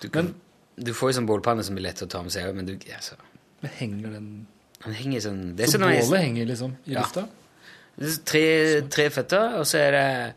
Du, 0.00 0.08
kan, 0.08 0.34
du 0.80 0.92
får 0.92 1.12
jo 1.12 1.20
sånn 1.20 1.26
bålpanne 1.28 1.62
som 1.62 1.76
er 1.76 1.84
lett 1.86 2.00
å 2.02 2.08
ta 2.08 2.22
med 2.22 2.32
seg, 2.32 2.48
men 2.54 2.66
du, 2.66 2.72
altså, 2.96 3.14
Men 3.62 3.70
henger 3.78 4.10
den 4.18 4.46
den 4.84 4.92
henger 4.94 5.20
sånn 5.20 5.56
Det 5.56 5.66
Så 5.68 5.78
sånn 5.78 5.80
når 5.86 5.92
jeg- 5.94 6.04
bålet 6.08 6.20
henger 6.20 6.46
liksom 6.46 6.72
i 6.86 6.92
Ja. 6.92 7.00
lufta? 7.00 7.28
tre, 8.24 8.82
tre 8.90 9.08
føtter, 9.10 9.54
og 9.60 9.64
så 9.64 9.78
er 9.78 9.90
det 9.92 10.34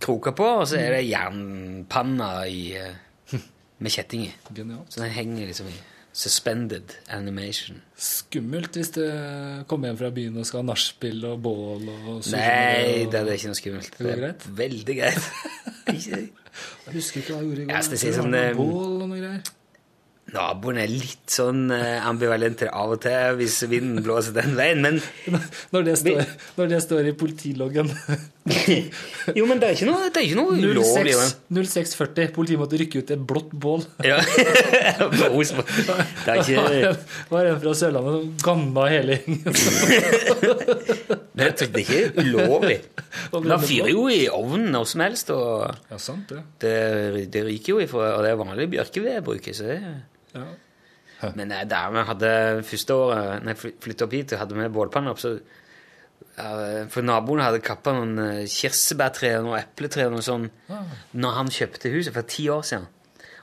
kroker 0.00 0.32
på, 0.32 0.44
og 0.60 0.66
så 0.68 0.78
er 0.78 0.90
det 0.94 1.08
jernpanna 1.10 2.46
i, 2.46 2.76
eh, 2.76 2.94
med 3.80 3.92
kjetting 3.94 4.26
i. 4.28 4.34
Genialt. 4.56 4.92
Så 4.92 5.00
den 5.02 5.10
henger 5.14 5.48
liksom 5.50 5.68
i 5.72 5.78
suspended 6.12 6.90
animation. 7.14 7.78
Skummelt 7.96 8.74
hvis 8.76 8.90
du 8.96 9.02
kommer 9.70 9.90
hjem 9.92 9.98
fra 10.00 10.10
byen 10.14 10.40
og 10.42 10.46
skal 10.48 10.62
ha 10.64 10.66
nachspiel 10.72 11.22
og 11.30 11.38
bål 11.44 11.86
og 11.86 12.26
Nei, 12.32 13.04
og- 13.04 13.12
det 13.14 13.20
er 13.22 13.30
ikke 13.36 13.52
noe 13.52 13.60
skummelt. 13.60 13.94
Det 13.98 14.10
er 14.10 14.20
greit? 14.24 14.48
veldig 14.64 14.96
greit. 15.00 15.30
Jeg 15.90 16.96
husker 16.96 17.22
ikke 17.22 17.32
hva 17.32 17.40
jeg 17.40 17.46
gjorde 17.46 17.62
i 17.62 17.64
går. 17.68 17.74
Jeg 17.76 17.84
sier 18.00 18.12
tror 18.12 18.22
sånn, 18.24 18.34
noe 18.34 18.54
bål 18.58 19.02
og 19.04 19.08
noe 19.08 19.20
greier. 19.22 19.56
Naboen 20.30 20.78
er 20.78 20.90
litt 20.90 21.32
sånn 21.34 21.64
eh, 21.74 22.04
ambivalent 22.06 22.60
av 22.68 22.92
og 22.94 23.00
til 23.02 23.34
hvis 23.40 23.56
vinden 23.70 24.02
blåser 24.06 24.34
den 24.36 24.52
veien, 24.58 24.82
men 24.84 25.00
Når 25.74 25.86
det 25.88 25.94
står, 25.98 26.20
når 26.58 26.68
det 26.74 26.78
står 26.84 27.08
i 27.10 27.14
politiloggen. 27.18 27.90
Jo, 29.38 29.44
men 29.46 29.60
det 29.60 29.68
er 29.68 29.76
ikke 29.76 29.86
noe, 29.88 30.08
det 30.10 30.20
er 30.20 30.26
ikke 30.26 30.38
noe 30.38 30.54
ulovlig. 30.56 31.12
06, 31.14 31.34
0640. 31.52 32.30
Politiet 32.34 32.60
måtte 32.60 32.78
rykke 32.80 33.02
ut 33.02 33.12
et 33.14 33.24
blått 33.32 33.52
bål. 33.64 33.84
Ja. 34.10 34.18
Det 35.10 36.32
er 36.32 36.40
ikke 36.40 36.62
en, 36.62 36.96
var 37.30 37.48
en 37.50 37.60
fra 37.62 37.74
Sørlandet 37.76 38.16
som 38.16 38.32
gamma 38.44 38.86
hele 38.90 39.18
gjengen. 39.18 39.54
Det 41.36 41.46
er 41.46 41.54
det 41.74 41.84
ikke 41.84 42.00
ulovlig. 42.20 42.78
Man 43.34 43.62
fyrer 43.64 43.92
jo 43.92 44.06
i 44.12 44.24
ovnen 44.32 44.70
når 44.74 44.88
som 44.90 45.04
helst, 45.04 45.30
og 45.34 45.68
Ja, 45.90 45.98
sant 46.00 46.32
det. 46.32 46.42
det, 46.64 46.74
det 47.32 47.44
ryker 47.46 47.74
jo 47.74 47.84
ifra 47.84 48.10
Og 48.16 48.24
det 48.24 48.32
er 48.32 48.40
vanlig 48.40 48.68
bjørkevedbruk. 48.76 49.50
Så 49.56 49.70
det 49.70 49.78
Ja. 50.34 50.48
Men 51.36 51.50
der 51.50 51.90
vi 51.92 52.02
hadde 52.08 52.28
første 52.64 52.94
året 52.96 53.42
Når 53.44 53.50
jeg 53.52 53.74
flytta 53.84 54.06
opp 54.06 54.14
hit 54.16 54.32
hadde 54.40 54.56
med 54.56 54.72
bålpanne 54.72 55.12
opp, 55.12 55.20
så 55.20 55.34
For 56.92 57.02
naboen 57.06 57.42
hadde 57.44 57.60
kappa 57.64 57.92
noen 57.96 58.18
eh, 58.24 58.44
kirsebærtrær 58.50 59.44
og 59.46 59.56
epletrær 59.58 60.14
og 60.16 60.22
sånn 60.26 60.48
ja. 60.70 60.80
når 61.14 61.36
han 61.38 61.52
kjøpte 61.54 61.92
huset 61.94 62.14
for 62.16 62.28
ti 62.30 62.48
år 62.52 62.62
siden. 62.66 62.86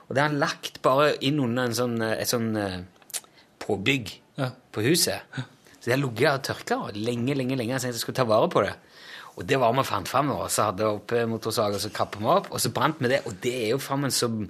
Og 0.08 0.14
det 0.16 0.22
har 0.22 0.30
han 0.30 0.40
lagt 0.40 0.80
bare 0.84 1.10
inn 1.28 1.40
under 1.44 1.68
en 1.68 1.76
sånn, 1.76 1.96
eh, 2.04 2.16
et 2.22 2.30
sånn 2.30 2.50
eh, 2.56 2.78
påbygg 3.64 4.14
Ja. 4.38 4.50
på 4.72 4.82
huset. 4.86 5.20
Så 5.78 5.84
det 5.90 5.94
har 5.96 6.02
ligget 6.02 6.32
og 6.32 6.42
tørka 6.46 6.76
lenge, 6.94 7.34
lenge, 7.34 7.56
lenge. 7.58 7.74
Jeg 7.74 7.80
tenkte 7.82 7.96
jeg 7.98 8.04
skulle 8.04 8.20
ta 8.20 8.24
vare 8.28 8.48
på 8.50 8.62
det. 8.64 8.74
Og 9.38 9.46
det 9.46 9.58
var 9.60 9.72
vi 9.76 9.84
fant 9.86 10.08
fram, 10.10 10.30
og 10.34 10.48
så 10.50 10.68
hadde 10.70 10.82
jeg 10.82 10.96
oppe 10.98 11.26
motorsag, 11.30 11.74
og 11.76 11.80
så 11.82 11.90
kappet 11.94 12.20
vi 12.22 12.26
opp, 12.32 12.48
og 12.50 12.58
så 12.62 12.72
brant 12.74 12.98
vi 12.98 13.10
det. 13.12 13.20
Og 13.26 13.36
det 13.42 13.54
er 13.64 13.68
jo 13.70 13.78
frammen 13.82 14.10
som 14.10 14.48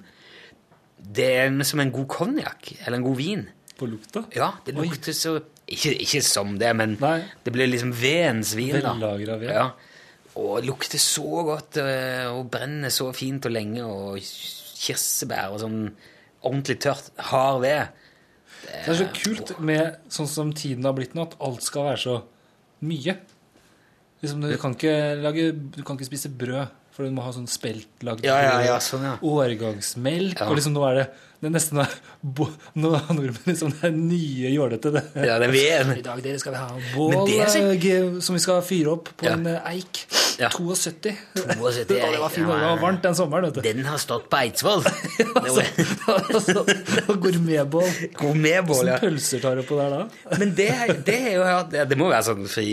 Det 0.99 1.25
er 1.25 1.63
som 1.63 1.79
en 1.79 1.91
god 1.91 2.07
konjakk, 2.11 2.73
eller 2.85 2.97
en 2.97 3.03
god 3.05 3.15
vin. 3.15 3.45
På 3.77 3.87
lukta. 3.87 4.25
Ja, 4.35 4.51
det 4.65 4.75
Oi. 4.75 4.89
så 5.13 5.39
Ikke, 5.69 5.93
ikke 6.01 6.21
som 6.25 6.55
det, 6.57 6.71
men 6.77 6.95
Nei. 7.01 7.19
det 7.45 7.53
blir 7.53 7.69
liksom 7.69 7.91
vedens 7.93 8.55
vin. 8.57 8.73
Vellagra 8.79 9.37
ved. 9.41 9.53
Ja. 9.53 9.67
Og 10.39 10.63
lukter 10.65 11.01
så 11.01 11.43
godt, 11.45 11.77
øh, 11.81 12.29
og 12.33 12.47
brenner 12.53 12.93
så 12.93 13.09
fint 13.13 13.45
og 13.45 13.53
lenge, 13.53 13.83
og 13.85 14.17
kirsebær 14.79 15.53
og 15.53 15.61
sånn 15.61 15.79
ordentlig 16.45 16.79
tørt, 16.85 17.11
hard 17.29 17.61
ved. 17.65 18.05
Det 18.69 18.93
er 18.93 18.99
så 18.99 19.07
kult 19.15 19.53
med 19.63 19.99
sånn 20.11 20.29
som 20.29 20.53
tiden 20.55 20.87
har 20.87 20.95
blitt 20.97 21.15
nå, 21.17 21.27
at 21.27 21.37
alt 21.43 21.65
skal 21.65 21.89
være 21.91 22.01
så 22.01 22.17
mye. 22.85 23.15
Liksom, 24.23 24.43
du, 24.43 24.55
kan 24.59 24.75
lage, 25.21 25.51
du 25.53 25.81
kan 25.83 25.97
ikke 25.97 26.09
spise 26.09 26.31
brød, 26.31 26.75
for 26.95 27.07
du 27.07 27.15
må 27.15 27.23
ha 27.23 27.31
sånn 27.31 27.47
speltlagd 27.47 28.25
Ja, 28.27 28.35
ja, 28.43 28.55
ja, 28.65 28.77
sånn, 28.83 29.05
ja. 29.07 29.15
Årgangsmelk. 29.23 30.39
Ja. 30.41 30.49
Og 30.49 30.59
liksom 30.59 30.75
nå 30.75 30.83
er 30.89 31.01
det 31.01 31.07
det 31.39 31.47
er 31.47 31.53
nesten 31.53 31.79
bo, 32.19 32.49
Nå 32.75 32.89
har 32.97 33.13
nordmenn 33.15 33.45
liksom 33.47 33.69
det 33.71 33.85
er 33.87 33.93
nye 33.95 34.49
jålete. 34.51 34.91
Det. 34.91 35.03
Ja, 35.15 35.37
det 35.39 35.47
er 35.47 35.53
veden. 35.53 35.93
I 36.01 36.03
dag 36.03 36.19
dere 36.25 36.39
skal 36.41 36.55
vi 36.55 36.59
ha 36.59 36.79
bål 36.95 37.31
eh, 37.31 38.17
som 38.25 38.35
vi 38.35 38.41
skal 38.43 38.59
fyre 38.67 38.91
opp 38.97 39.11
på 39.15 39.27
Ja. 39.29 39.37
en 39.37 39.47
eh, 39.47 39.69
eik. 39.71 40.01
Ja. 40.39 40.49
72. 40.51 41.13
72 41.35 41.95
Ja, 41.99 42.11
det 42.11 42.19
var 42.19 42.29
fint, 42.33 42.47
det 42.47 42.59
var 42.59 42.77
varmt 42.83 43.03
den 43.03 43.15
sommeren, 43.15 43.47
vet 43.47 43.55
du. 43.59 43.61
Den 43.69 43.87
har 43.87 43.97
stått 44.03 44.27
på 44.31 44.39
Eidsvoll. 44.41 44.83
Altså, 45.39 46.61
og 47.07 47.17
Gourmetbål. 47.23 47.89
Gourmetbål, 48.19 48.87
ja. 48.87 48.97
Hvilke 48.99 49.07
pølser 49.07 49.43
tar 49.43 49.59
du 49.59 49.63
på 49.67 49.79
der 49.79 49.95
da? 49.95 50.01
Men 50.39 50.53
det, 50.57 50.69
det 51.07 51.17
er 51.31 51.33
jo 51.37 51.43
ja, 51.47 51.85
Det 51.87 51.97
må 51.99 52.09
være 52.11 52.25
sånn 52.29 52.47
fri, 52.51 52.69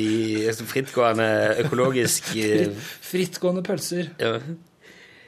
frittgående 0.66 1.28
økologisk 1.64 2.32
eh, 2.42 2.70
Frittgående 3.06 3.62
pølser. 3.66 4.10
Ja. 4.22 4.36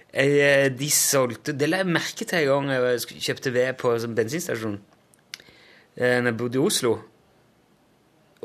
Jeg, 0.08 0.38
eh, 0.40 0.66
de 0.72 0.88
solgte 0.88 1.52
Det 1.52 1.68
la 1.68 1.82
jeg 1.82 1.92
merke 1.92 2.24
til 2.24 2.38
en 2.38 2.68
gang 2.68 2.70
jeg 2.72 3.20
kjøpte 3.26 3.52
ved 3.52 3.76
på 3.76 3.92
en 3.92 4.00
sånn 4.00 4.16
bensinstasjon 4.16 4.78
eh, 5.98 6.18
når 6.22 6.30
jeg 6.30 6.38
bodde 6.40 6.58
i 6.58 6.62
Oslo. 6.64 6.94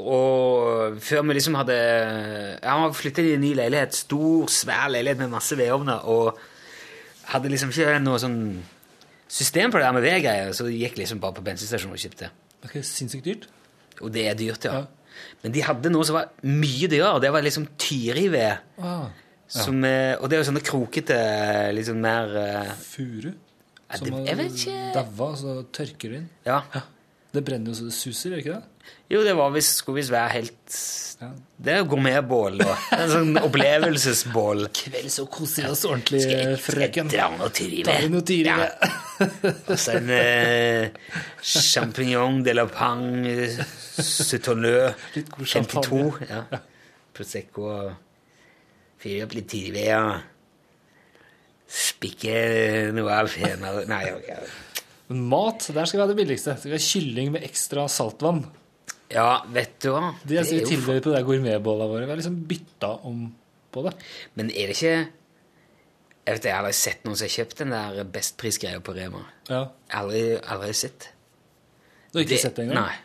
Og 0.04 0.98
før 1.06 1.22
vi 1.28 1.38
liksom 1.38 1.56
hadde 1.60 1.78
Ja, 1.78 2.76
vi 2.88 2.98
flytta 2.98 3.24
i 3.24 3.36
en 3.38 3.46
ny 3.46 3.54
leilighet. 3.58 3.96
Stor, 3.96 4.50
svær 4.52 4.90
leilighet 4.92 5.22
med 5.22 5.34
masse 5.36 5.56
vedovner. 5.58 6.04
Og 6.10 6.40
hadde 7.32 7.52
liksom 7.54 7.72
ikke 7.72 8.00
noe 8.04 8.20
sånn 8.20 8.40
system 9.34 9.72
på 9.72 9.80
det 9.80 9.86
der 9.88 9.96
med 9.96 10.06
vedgreier, 10.06 10.52
så 10.54 10.68
gikk 10.70 11.00
liksom 11.00 11.22
bare 11.22 11.38
på 11.38 11.46
bensinstasjonen 11.46 11.96
og 11.96 12.02
kjøpte. 12.02 12.30
Det 12.62 12.70
ikke 12.70 12.84
sinnssykt 12.86 13.26
dyrt. 13.26 13.48
Og 14.02 14.12
det 14.14 14.28
er 14.30 14.38
dyrt, 14.38 14.68
ja. 14.68 14.84
Ja. 14.84 15.24
Men 15.44 15.54
de 15.56 15.64
hadde 15.66 15.92
noe 15.94 16.06
som 16.08 16.18
var 16.18 16.32
mye 16.46 16.90
dyrere, 16.90 17.22
det 17.22 17.32
var 17.34 17.46
liksom 17.46 17.66
tyrived. 17.82 18.62
Ah, 18.82 19.08
Som, 19.48 19.84
eh, 19.86 20.16
Og 20.20 20.30
det 20.30 20.38
er 20.38 20.44
jo 20.44 20.52
sånne 20.52 20.64
krokete, 20.66 21.18
sånn 21.86 22.02
mer 22.02 22.36
eh, 22.38 22.72
furu. 22.80 23.34
Ja, 23.94 23.98
det- 24.00 24.26
jeg 24.28 24.38
vet 24.38 24.52
ikke. 24.58 24.94
daua, 24.94 25.36
så 25.38 25.64
tørker 25.72 26.10
det 26.10 26.18
inn. 26.24 26.30
Ja. 26.46 26.62
Det 27.34 27.44
brenner 27.46 27.68
jo 27.74 27.74
så 27.74 27.86
det 27.90 27.94
suser, 27.94 28.30
gjør 28.32 28.40
ikke 28.44 28.54
det? 28.54 28.64
Jo, 29.10 29.24
det 29.24 29.36
var 29.36 29.50
hvis, 29.52 29.70
skulle 29.78 29.96
visst 30.02 30.12
være 30.12 30.30
helt 30.32 30.80
Ja. 31.22 31.30
Det 31.62 31.74
er 31.74 31.84
gourmetbål. 31.86 32.62
En 32.92 33.10
sånn 33.10 33.38
opplevelsesbål. 33.40 34.68
Kveld 34.74 35.10
så 35.14 35.26
koser 35.30 35.64
vi 35.64 35.70
oss 35.70 35.86
ordentlig, 35.86 36.24
frøken. 36.60 37.10
Dra 37.10 37.30
noe 37.38 37.50
tyri 37.50 37.84
med. 37.86 38.10
noe 38.12 38.22
tyri 38.22 38.44
Ja. 38.50 38.70
Og 39.70 39.78
så 39.78 39.96
en 40.02 40.10
eh, 40.10 40.90
champignon 41.42 42.42
de 42.44 42.54
la 42.54 42.66
pang 42.66 43.24
Litt 45.16 45.30
god 45.30 45.46
52. 45.48 46.30
Ja. 46.30 46.44
Prosecco 47.14 47.70
og 47.70 47.92
fyre 49.04 49.28
opp 49.28 49.36
litt 49.38 49.50
tyri 49.52 49.86
og 49.98 50.30
spikke 51.74 52.36
noe 52.96 53.16
av 53.22 53.32
henene 53.34 53.86
Nei, 53.90 54.04
ok. 54.14 54.30
Mat, 55.14 55.68
der 55.76 55.88
skal 55.90 56.00
vi 56.00 56.04
ha 56.04 56.10
det 56.10 56.18
billigste. 56.18 56.56
Skal 56.58 56.72
vi 56.72 56.78
ha 56.78 56.84
kylling 56.84 57.34
med 57.36 57.46
ekstra 57.46 57.86
saltvann. 57.92 58.44
Ja, 59.14 59.44
vet 59.54 59.76
du 59.84 59.92
hva? 59.94 60.14
Det 60.24 60.40
er 60.40 60.48
det 60.48 60.56
vi 60.56 60.62
jo 60.62 60.70
tilbyr 60.72 61.02
på 61.04 61.14
de 61.14 61.22
gourmetbollene 61.28 61.90
våre. 61.92 62.06
Vi 62.08 62.14
har 62.14 62.22
liksom 62.22 62.40
bytta 62.50 62.94
om 63.10 63.26
på 63.74 63.84
det. 63.88 63.94
Men 64.40 64.52
er 64.54 64.70
det 64.70 64.78
ikke 64.78 64.96
Jeg 66.24 66.38
vet 66.38 66.46
jeg 66.48 66.54
har 66.56 66.62
aldri 66.64 66.76
sett 66.78 67.02
noen 67.04 67.18
som 67.20 67.28
har 67.28 67.34
kjøpt 67.34 67.58
den 67.60 67.74
der 67.74 68.06
bestprisgreia 68.14 68.80
på 68.80 68.94
Rema. 68.96 69.26
Ja. 69.50 69.66
Aldri, 70.00 70.22
aldri 70.40 70.70
sett. 70.80 71.10
Du 72.14 72.22
har 72.22 72.24
ikke 72.24 72.40
sett 72.40 72.56
det 72.56 72.64
engang? 72.70 72.86
Nei. 72.88 73.02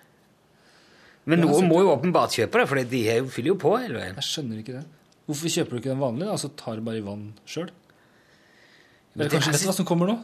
Men 1.28 1.42
noen 1.42 1.66
må 1.68 1.80
jo 1.82 1.90
åpenbart 1.96 2.36
kjøpe 2.38 2.62
det, 2.62 2.68
for 2.70 2.78
de 2.92 3.00
er 3.10 3.26
fyller 3.32 3.52
jo 3.52 3.58
på 3.60 3.74
hele 3.74 3.98
veien. 3.98 4.14
Jeg 4.20 4.28
skjønner 4.28 4.62
ikke 4.62 4.76
det. 4.78 4.84
Hvorfor 5.28 5.52
kjøper 5.52 5.76
du 5.76 5.80
ikke 5.82 5.92
den 5.92 6.00
vanlige, 6.00 6.30
da, 6.30 6.38
så 6.40 6.48
tar 6.56 6.78
du 6.80 6.86
bare 6.88 6.98
i 7.02 7.04
vann 7.04 7.28
sjøl? 7.48 7.68
Er 7.68 9.18
Eller 9.18 9.28
det 9.28 9.40
kanskje 9.42 9.68
er 9.68 9.76
som 9.76 9.86
kommer 9.88 10.08
nå? 10.08 10.18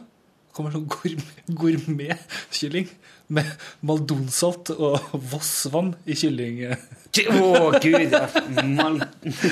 Kommer 0.55 0.71
sånn 0.71 0.85
gourmet- 0.87 1.49
gourmetkylling 1.61 2.87
med 3.35 3.47
maldonsalt 3.85 4.69
og 4.75 5.01
Voss-vann 5.31 5.91
i 6.07 6.15
kylling. 6.17 6.61
Å, 6.71 7.71
gud! 7.83 8.13
Ja. 8.13 8.21
Man, 8.63 9.01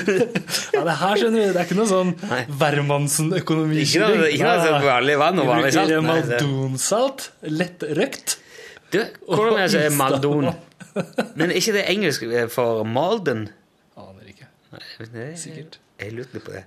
Ja, 0.74 0.82
det 0.86 0.96
her 1.00 1.20
skjønner 1.20 1.44
du, 1.44 1.52
det 1.52 1.60
er 1.60 1.66
ikke 1.68 1.76
noe 1.78 1.90
sånn 1.90 2.14
Nei. 2.22 2.40
eh, 2.46 2.54
Wermansen-økonomikylling. 2.62 4.24
ikke 4.32 4.46
noe, 4.48 4.64
sånn 4.64 4.86
vanlig 4.88 5.18
vann 5.20 5.42
og 5.42 5.50
vanlig 5.50 5.72
salt. 5.76 5.90
Du 5.92 5.98
Nei, 6.00 6.06
maldonsalt, 6.08 7.28
lett 7.52 7.84
røkt. 8.00 8.38
Du, 8.94 9.00
hvordan 9.28 9.58
er 9.64 9.68
det 9.74 9.86
Maldon? 9.98 10.50
Men 11.34 11.50
er 11.50 11.56
ikke 11.58 11.72
det 11.74 11.84
engelsk 11.90 12.24
for 12.54 12.84
Malden? 12.86 13.48
Aner 13.98 14.28
ikke. 14.30 14.46
Nei, 14.46 14.48
det 14.48 14.48
er- 14.48 14.63
Sikkert. 15.40 15.78
Jeg 16.00 16.12
lurte 16.16 16.40
på 16.42 16.54
det. 16.54 16.64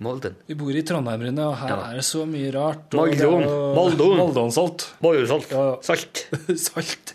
Molden. 0.00 0.36
Vi 0.48 0.54
bor 0.56 0.72
i 0.72 0.80
Trondheim, 0.86 1.20
Rune, 1.28 1.44
og 1.44 1.56
her 1.60 1.68
Ja. 1.74 1.80
er 1.90 1.96
det 2.00 2.04
så 2.08 2.22
mye 2.28 2.50
rart. 2.54 2.92
Moldon. 2.96 3.42
Moldon. 3.76 4.16
Moldonsalt. 4.16 4.86
Maldon. 5.04 5.26
Maldonsalt. 5.28 5.50
Maldonsalt. 5.50 5.50
Ja. 5.52 5.64
Salt. 5.84 6.22
Salt. 6.68 7.12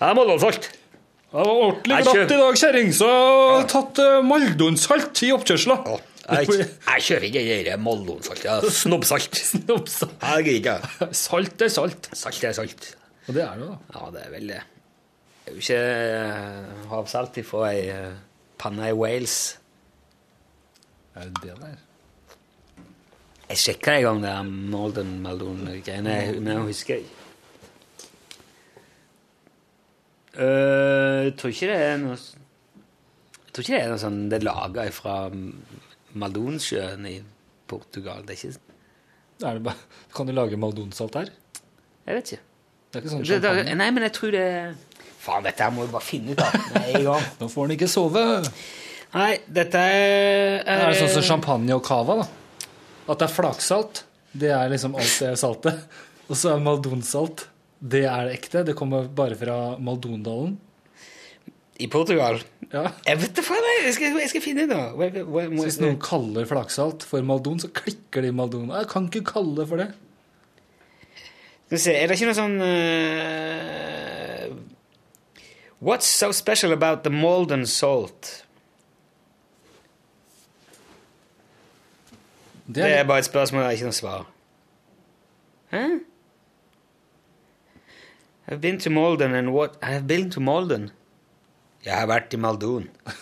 Ja, 0.00 0.08
Maldonsalt. 0.18 0.66
Det 1.34 1.42
var 1.42 1.46
ordentlig 1.50 1.94
Jeg 1.94 2.04
glatt 2.06 2.32
i 2.34 2.40
dag, 2.40 2.58
kjerring, 2.58 2.90
så 2.94 3.06
jeg 3.10 3.54
har 3.60 3.70
tatt 3.70 3.98
uh, 4.02 4.18
Maldonsalt 4.26 5.22
i 5.26 5.30
oppkjørsla. 5.34 5.78
Jeg, 6.24 6.50
jeg 6.90 7.06
kjører 7.06 7.26
ikke 7.30 7.40
det 7.46 7.56
der 7.68 7.80
Maldonsalt. 7.82 8.44
Ja, 8.46 8.58
Snobbsalt. 8.82 9.38
Snobbsalt. 9.52 10.14
Jeg 10.22 10.44
gidder 10.50 10.60
ikke. 10.60 11.08
Salt 11.14 11.62
er 11.66 11.72
salt. 11.74 12.10
Salt 12.18 12.44
er 12.50 12.54
salt. 12.58 12.86
Og 13.28 13.34
det 13.34 13.42
er 13.46 13.58
det, 13.62 13.66
da. 13.70 13.98
Ja, 13.98 14.10
det 14.14 14.22
er 14.26 14.30
vel 14.34 14.48
det. 14.52 14.60
Det 15.44 15.52
er 15.52 15.56
jo 15.58 15.62
ikke 15.62 15.80
eh, 16.18 16.86
havsalt 16.90 17.38
ifra 17.42 17.66
ei 17.70 17.82
eh, 17.92 18.14
panne 18.58 18.90
i 18.90 18.94
Wales. 18.96 19.36
Er 21.14 21.28
det 21.30 21.42
det 21.42 21.56
der? 21.60 21.74
Jeg 23.48 23.60
sjekka 23.60 23.98
en 23.98 24.02
gang 24.06 24.22
det 24.24 24.32
Malden 24.72 25.10
Maldon-greiene, 25.22 26.14
men 26.40 26.48
jeg 26.52 26.64
husker 26.70 27.02
ikke. 27.02 27.20
Øh, 30.34 31.24
jeg 31.28 31.34
tror 31.38 31.52
ikke 31.52 31.66
det 31.70 31.76
er 31.78 31.98
noe 32.02 32.16
Jeg 32.16 33.52
tror 33.54 33.62
ikke 33.62 33.74
det 33.76 33.82
er 33.84 33.92
noe 33.92 34.00
sånn 34.02 34.16
Det 34.26 34.40
er 34.40 34.46
laga 34.48 34.86
fra 34.90 35.12
Maldonsjøen 36.18 37.06
i 37.06 37.12
Portugal. 37.70 38.24
Det 38.26 38.34
er 38.34 38.40
ikke 38.40 39.52
Er 39.52 39.60
bare, 39.62 39.86
kan 40.16 40.26
du 40.26 40.34
lage 40.34 40.58
maldonsalt 40.58 41.14
her? 41.20 41.30
Jeg 42.06 42.18
vet 42.18 42.32
ikke. 42.32 42.42
Det 42.90 42.98
er 42.98 43.04
ikke 43.04 43.12
sånn 43.12 43.22
Det, 43.22 43.28
det, 43.28 43.52
champagne. 43.52 43.76
nei, 43.78 43.88
men 43.94 44.06
jeg 44.08 44.14
tror 44.18 44.34
det 44.34 44.48
Faen, 45.24 45.46
dette 45.46 45.62
her 45.64 45.70
må 45.72 45.86
vi 45.86 45.94
bare 45.94 46.04
finne 46.04 46.34
ut 46.34 46.42
av 46.44 46.56
med 46.74 46.88
en 46.90 47.06
gang. 47.06 47.28
Nå 47.40 47.46
får 47.48 47.64
han 47.64 47.72
ikke 47.78 47.88
sove. 47.88 48.24
Nei, 49.14 49.38
dette 49.46 49.78
er, 49.78 50.64
Er 50.66 50.88
det 50.90 50.98
sånn 50.98 51.12
som 51.20 51.22
champagne 51.28 51.74
og 51.76 51.84
cava, 51.86 52.16
da? 52.22 52.26
At 53.12 53.20
det 53.20 53.28
er 53.28 53.34
flaksalt, 53.34 54.00
det 54.34 54.50
er 54.50 54.70
liksom 54.72 54.96
alt 54.98 55.14
det 55.22 55.34
saltet. 55.38 55.84
Og 56.26 56.36
så 56.40 56.54
er 56.54 56.62
maldonsalt, 56.64 57.46
det 57.84 58.04
er 58.08 58.26
det 58.30 58.38
ekte. 58.40 58.62
Det 58.66 58.74
kommer 58.78 59.06
bare 59.12 59.36
fra 59.38 59.58
Maldondalen. 59.78 60.56
I 61.82 61.86
Portugal? 61.90 62.38
Ja. 62.72 62.84
Jeg 63.06 63.18
vet 63.20 63.34
da 63.36 63.42
faen, 63.44 63.64
jeg. 63.66 63.84
Jeg 63.90 64.28
skal, 64.30 64.40
finne 64.42 64.64
det. 64.70 64.76
Hva- 64.78 65.10
hva- 65.10 65.24
hva- 65.26 65.48
hvis 65.66 65.80
noen 65.82 65.98
kaller 66.00 66.46
flaksalt 66.46 67.02
for 67.06 67.22
maldon, 67.26 67.58
så 67.60 67.68
klikker 67.74 68.22
de 68.22 68.30
maldon. 68.32 68.70
Jeg 68.70 68.88
kan 68.88 69.08
ikke 69.10 69.24
kalle 69.34 69.54
det 69.58 69.66
for 69.68 69.76
det. 69.82 69.88
Skal 71.66 71.76
vi 71.76 71.82
se, 71.82 71.92
er 71.98 72.06
det 72.08 72.16
ikke 72.18 72.28
noe 72.30 72.38
sånn 72.38 72.56
uh, 72.62 74.54
What's 75.82 76.06
so 76.08 76.30
special 76.32 76.72
about 76.72 77.02
the 77.04 77.10
Malden 77.10 77.66
salt? 77.66 78.43
Det 82.66 82.74
Det 82.74 82.84
er, 82.84 82.88
er 82.88 83.04
bare 83.04 83.18
et 83.18 83.24
spørsmål, 83.24 83.60
det 83.60 83.66
er 83.66 83.70
ikke 83.70 83.84
noe 83.84 83.92
svar. 83.92 84.30
Hæ? 85.70 85.86
I've 88.48 88.60
been 88.60 88.80
to 88.80 88.90
Molden 88.90 89.34
and 89.34 89.50
what 89.50 89.70
I've 89.82 90.06
been 90.06 90.30
to 90.30 90.40
Molden. 90.40 90.90
Jeg 91.84 91.94
har 91.94 92.06
vært 92.06 92.32
i 92.32 92.36
Maldon. 92.36 92.90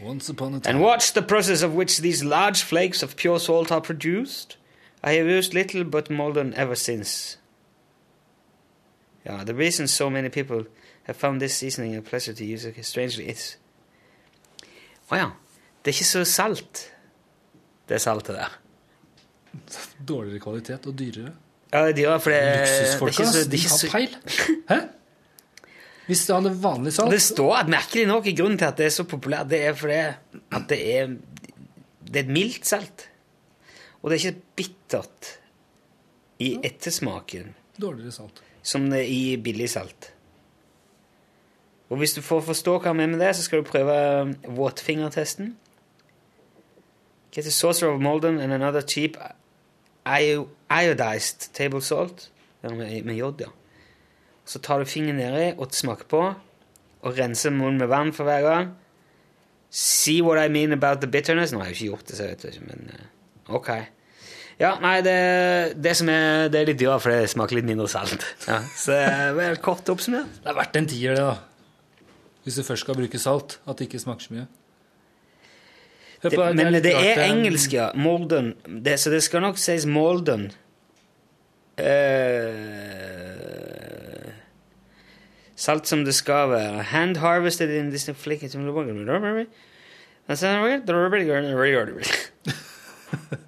Once 0.00 0.32
upon 0.32 0.54
a 0.54 0.60
time. 0.60 0.74
And 0.74 0.84
watch 0.84 1.12
the 1.12 1.22
process 1.22 1.62
of 1.62 1.70
which 1.70 1.98
these 1.98 2.24
large 2.24 2.62
flakes 2.62 3.02
of 3.02 3.16
pure 3.16 3.38
salt 3.38 3.70
are 3.70 3.80
produced. 3.80 4.58
I 5.04 5.12
have 5.14 5.26
used 5.38 5.54
little 5.54 5.84
but 5.84 6.10
Molden 6.10 6.52
ever 6.54 6.74
since. 6.74 7.38
Yeah, 9.26 9.44
the 9.44 9.54
reason 9.54 9.86
so 9.88 10.10
many 10.10 10.28
people 10.28 10.64
have 11.04 11.16
found 11.16 11.40
this 11.40 11.54
seasoning 11.54 11.96
a 11.96 12.02
pleasure 12.02 12.32
to 12.32 12.44
use, 12.44 12.66
strangely, 12.82 13.28
is 13.28 13.56
Å 15.10 15.16
ja. 15.16 15.30
Det 15.82 15.90
er 15.90 15.96
ikke 15.98 16.06
så 16.06 16.24
salt, 16.24 16.92
det 17.88 18.00
saltet 18.00 18.36
der. 18.38 18.61
Dårligere 20.12 20.40
kvalitet 20.42 20.86
og 20.86 20.98
dyrere. 20.98 21.32
Ja, 21.72 21.86
det 21.86 21.92
er 21.92 21.96
dyrere, 22.00 22.20
for 22.20 22.34
det, 22.34 22.40
det 22.42 22.58
Luksusfolka, 22.58 23.28
det 23.36 23.46
de 23.52 23.62
har 23.64 23.86
peil. 23.92 24.16
Hæ? 24.68 24.80
Hvis 26.06 26.26
du 26.26 26.32
hadde 26.34 26.50
vanlig 26.62 26.92
salt 26.92 27.14
Det 27.14 27.22
står 27.22 27.54
at 27.60 27.68
merkelig 27.70 28.06
nok 28.10 28.26
grunnen 28.36 28.58
til 28.58 28.66
at 28.66 28.80
det 28.80 28.88
er 28.88 28.94
så 28.94 29.04
populært, 29.08 29.48
det 29.52 29.60
er 29.64 29.76
fordi 29.78 30.00
at 30.02 30.64
det 30.68 30.80
er 30.96 31.12
Det 32.02 32.16
er 32.16 32.24
et 32.26 32.32
mildt 32.34 32.66
salt. 32.66 33.06
Og 34.02 34.10
det 34.10 34.18
er 34.18 34.26
ikke 34.26 34.40
bittert 34.56 35.28
i 36.42 36.58
ettersmaken 36.64 37.54
Dårligere 37.80 38.12
salt. 38.12 38.42
som 38.62 38.90
det 38.90 39.00
er 39.00 39.08
i 39.08 39.36
billig 39.36 39.70
salt. 39.70 40.12
Og 41.90 41.96
hvis 42.00 42.14
du 42.14 42.22
får 42.22 42.40
forstå 42.40 42.78
hva 42.78 42.90
jeg 42.90 42.96
mener 42.96 43.16
med 43.16 43.26
det, 43.26 43.36
så 43.36 43.42
skal 43.42 43.62
du 43.62 43.68
prøve 43.68 44.34
våtfingertesten. 44.48 45.56
Get 47.32 47.46
a 47.46 47.50
saucer 47.50 47.88
of 47.88 48.00
Malden 48.00 48.40
and 48.40 48.52
another 48.52 48.80
cheap 48.80 49.16
iodized 50.06 51.50
table 51.56 51.82
salt. 51.84 52.28
Med, 52.62 53.14
jod, 53.16 53.42
ja. 53.42 53.50
Så 54.46 54.60
tar 54.62 54.82
du 54.82 54.90
fingeren 54.90 55.18
nedi 55.22 55.48
og 55.56 55.74
smaker 55.74 56.08
på, 56.10 56.22
og 57.02 57.18
renser 57.18 57.54
munnen 57.54 57.80
med 57.82 57.90
vann 57.90 58.12
for 58.14 58.26
hver 58.26 58.44
gang. 58.46 58.70
See 59.72 60.20
what 60.22 60.38
I 60.38 60.50
mean 60.52 60.74
about 60.74 61.00
the 61.00 61.10
bitterness. 61.10 61.52
Nå 61.52 61.62
har 61.62 61.70
jeg 61.70 61.74
jo 61.74 61.78
ikke 61.78 61.90
gjort 61.96 62.08
det, 62.10 62.16
så 62.18 62.28
jeg 62.28 62.36
vet 62.36 62.48
ikke, 62.52 62.66
men 62.68 62.90
eh, 62.92 63.06
ok. 63.58 63.70
Ja, 64.60 64.74
nei, 64.82 64.98
det, 65.02 65.14
det 65.82 65.94
som 65.98 66.10
er, 66.12 66.50
det 66.52 66.60
er 66.60 66.68
litt 66.68 66.80
dyrere, 66.82 67.00
for 67.02 67.14
det 67.14 67.30
smaker 67.32 67.58
litt 67.58 67.66
mindre 67.66 67.88
salt. 67.90 68.26
Ja, 68.46 68.60
så 68.78 68.98
eh, 68.98 69.30
vel 69.38 69.56
kort 69.64 69.88
oppsummert. 69.90 70.42
Det 70.42 70.52
er 70.52 70.58
verdt 70.58 70.78
en 70.78 70.90
tier, 70.90 71.16
det, 71.16 71.24
da. 71.24 72.10
Hvis 72.44 72.58
du 72.58 72.66
først 72.66 72.84
skal 72.84 72.98
bruke 72.98 73.18
salt. 73.22 73.58
At 73.66 73.78
det 73.78 73.88
ikke 73.88 74.02
smaker 74.02 74.26
så 74.26 74.36
mye. 74.36 74.46
Det, 76.22 76.38
men 76.54 76.72
det 76.84 76.92
er 76.94 77.18
engelsk, 77.24 77.72
ja. 77.74 77.88
Molden. 77.98 78.52
Det, 78.62 79.00
så 79.00 79.10
det 79.10 79.22
skal 79.26 79.42
nok 79.42 79.58
sies 79.58 79.86
Molden. 79.90 80.52
Uh, 81.82 81.86
salt 85.58 85.90
som 85.90 86.04
det 86.06 86.14
skal 86.14 86.52
være. 86.52 86.82
Hand 86.92 87.18
harvested 87.18 87.70
in 87.74 87.90
this 87.90 88.10
flick 88.14 88.42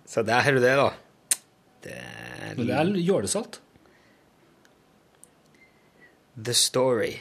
Så 0.07 0.23
der 0.23 0.41
har 0.41 0.53
du 0.53 0.59
det, 0.63 0.77
da. 0.77 0.91
Det 1.85 1.93
er, 1.95 2.55
det 2.59 2.71
er 2.75 2.85
jålesalt. 2.99 3.61
The 6.37 6.55
Story. 6.55 7.15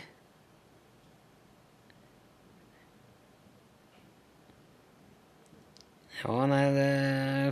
Ja, 6.24 6.45
nei, 6.47 6.63
det, 6.71 6.89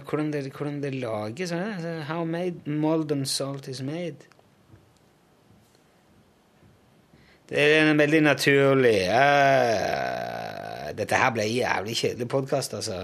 hvordan, 0.07 0.29
det, 0.31 0.45
hvordan 0.55 0.77
det 0.79 0.93
lages 0.95 1.51
How 2.07 2.23
made 2.23 2.71
molden 2.71 3.25
salt 3.27 3.67
is 3.67 3.81
made. 3.83 4.29
Det 7.51 7.59
er 7.59 7.89
en 7.89 7.99
veldig 7.99 8.21
naturlig 8.23 8.95
uh, 9.11 10.87
Dette 10.95 11.19
her 11.19 11.33
ble 11.35 11.49
jævlig 11.51 11.97
kjedelig 11.99 12.29
podkast, 12.31 12.77
altså. 12.79 12.95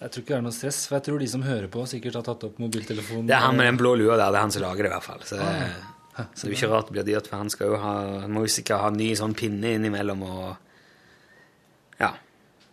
Jeg 0.00 0.12
tror 0.14 0.22
ikke 0.22 0.32
det 0.32 0.38
er 0.38 0.46
noe 0.46 0.54
stress, 0.54 0.84
for 0.86 0.96
jeg 0.96 1.06
tror 1.08 1.18
de 1.20 1.28
som 1.34 1.42
hører 1.44 1.66
på, 1.72 1.82
sikkert 1.90 2.20
har 2.20 2.24
tatt 2.30 2.46
opp 2.46 2.62
mobiltelefonen. 2.62 3.26
Det 3.28 3.34
er 3.36 3.42
han 3.42 3.58
med 3.58 3.66
den 3.68 3.80
blå 3.80 3.96
lua 3.98 4.14
der, 4.14 4.30
det 4.30 4.38
er 4.38 4.46
han 4.46 4.54
som 4.54 4.62
lager 4.64 4.86
det, 4.86 4.90
i 4.92 4.94
hvert 4.94 5.08
fall. 5.08 5.26
Så, 5.26 5.36
så 5.36 6.46
det 6.46 6.46
er 6.46 6.54
jo 6.54 6.56
ikke 6.56 6.70
rart 6.70 6.88
det 6.88 6.94
blir 6.94 7.08
dyrt, 7.10 7.26
for 7.28 7.42
han 7.42 7.50
skal 7.52 7.74
jo 7.74 7.76
ha 7.82 7.92
Han 8.22 8.32
må 8.32 8.46
jo 8.46 8.52
sikkert 8.54 8.84
ha 8.86 8.88
ny 8.94 9.10
sånn 9.18 9.34
pinne 9.36 9.74
innimellom 9.76 10.22
og 10.30 10.42
Ja. 10.46 10.54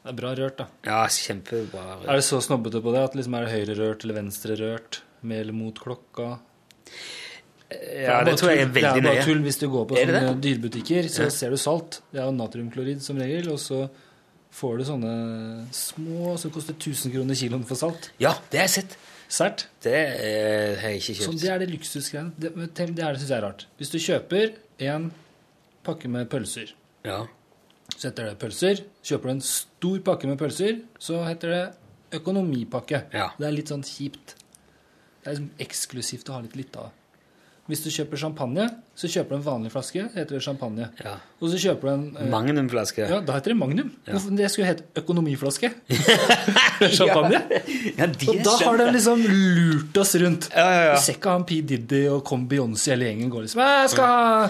Det 0.08 0.14
er 0.14 0.20
bra 0.22 0.30
rørt, 0.40 0.58
da. 0.62 0.66
Ja, 0.88 1.02
kjempebra. 1.12 1.82
rørt. 2.00 2.08
Er 2.08 2.16
det 2.22 2.24
så 2.24 2.40
snobbete 2.44 2.80
på 2.84 2.94
det 2.96 3.02
at 3.04 3.16
liksom 3.20 3.34
er 3.36 3.44
det 3.46 3.52
høyrerørt 3.58 4.06
eller 4.06 4.16
venstrerørt? 4.22 5.02
Med 5.28 5.42
eller 5.44 5.56
mot 5.58 5.76
klokka? 5.84 6.38
Ja, 7.68 8.22
det 8.24 8.32
det 8.32 8.36
tror 8.40 8.54
jeg 8.54 8.62
er 8.64 8.70
veldig 8.72 8.82
nøye. 8.82 9.02
Det 9.02 9.10
er 9.12 9.16
bare 9.18 9.26
tull 9.28 9.42
hvis 9.44 9.58
du 9.60 9.66
går 9.74 9.88
på 9.90 9.98
sånne 10.00 10.22
det? 10.24 10.36
dyrebutikker, 10.46 11.10
så 11.12 11.24
Ja. 11.26 11.30
ser 11.36 11.50
du 11.52 11.58
salt. 11.60 12.00
Det 12.14 12.22
er 12.22 12.26
jo 12.30 12.32
natriumklorid 12.38 13.02
som 13.04 13.18
regel, 13.20 13.50
og 13.52 13.60
så 13.60 13.90
får 14.56 14.78
du 14.78 14.84
sånne 14.88 15.14
små 15.76 16.38
som 16.40 16.52
koster 16.52 16.74
1000 16.74 17.12
kroner 17.12 17.36
kiloen 17.36 17.66
for 17.68 17.76
salt. 17.76 18.12
Ja, 18.24 18.32
det 18.50 18.60
har 18.62 18.68
jeg 18.70 18.76
sett. 18.78 18.98
Sært. 19.28 19.66
Det 19.84 19.92
eh, 19.94 20.80
har 20.80 20.90
jeg 20.96 21.02
ikke 21.02 21.18
kjøpt. 21.20 21.26
Så 21.28 21.42
det 21.42 21.50
er 21.52 21.60
det 21.60 21.70
luksusgreiene. 21.74 22.32
Det, 22.40 22.54
det 22.56 23.00
er 23.04 23.12
det 23.12 23.20
syns 23.20 23.30
jeg 23.30 23.38
er 23.38 23.44
rart. 23.44 23.66
Hvis 23.78 23.90
du 23.92 23.98
kjøper 24.00 24.54
en 24.80 25.12
pakke 25.84 26.08
med 26.08 26.30
pølser, 26.30 26.72
Ja. 27.04 27.26
Så 27.98 28.12
heter 28.12 28.30
det 28.30 28.38
pølser. 28.42 28.84
Kjøper 29.06 29.32
du 29.32 29.34
en 29.36 29.44
stor 29.46 29.98
pakke 30.06 30.30
med 30.30 30.38
pølser, 30.40 30.84
så 31.02 31.24
heter 31.26 31.54
det 31.56 31.64
økonomipakke. 32.22 33.04
Ja. 33.16 33.32
Det 33.40 33.50
er 33.50 33.56
litt 33.58 33.74
sånn 33.74 33.84
kjipt. 33.86 34.36
Det 35.24 35.32
er 35.32 35.36
liksom 35.40 35.50
eksklusivt 35.66 36.30
å 36.32 36.38
ha 36.38 36.46
litt 36.46 36.56
litt 36.60 36.78
av. 36.80 36.94
Hvis 37.68 37.82
du 37.84 37.90
kjøper 37.92 38.16
champagne, 38.22 38.64
så 38.96 39.10
kjøper 39.12 39.36
du 39.36 39.38
en 39.42 39.44
vanlig 39.44 39.74
flaske, 39.74 40.06
heter 40.14 40.38
det 40.38 40.44
champagne. 40.46 40.86
ja. 41.04 41.18
Og 41.42 41.50
så 41.52 41.58
kjøper 41.60 41.90
du 41.90 41.92
en 41.92 42.06
eh, 42.16 42.30
Magnumflaske. 42.32 43.04
Ja, 43.12 43.18
da 43.28 43.36
heter 43.36 43.52
det 43.52 43.58
Magnum. 43.60 43.90
Ja. 44.08 44.22
Det 44.40 44.48
skulle 44.54 44.70
hete 44.70 44.86
økonomiflaske. 45.02 45.74
champagne. 46.98 47.42
Ja, 47.98 48.08
Og 48.08 48.40
da 48.46 48.56
har 48.64 48.80
de 48.80 48.88
liksom 48.96 49.26
lurt 49.28 50.00
oss 50.00 50.16
rundt. 50.22 50.48
Ja, 50.56 50.64
ja, 50.72 50.82
ja. 50.92 50.96
Du 50.96 51.04
ser 51.10 51.20
ikke 51.20 51.36
han 51.36 51.44
P. 51.50 51.60
Diddy 51.68 52.06
og 52.14 52.24
Kom 52.30 52.48
Beyoncé 52.50 52.94
hele 52.96 53.10
gjengen 53.12 53.30
går 53.34 53.46
liksom 53.50 53.62
Jeg 53.66 53.92
skal 53.94 54.14
ha 54.16 54.50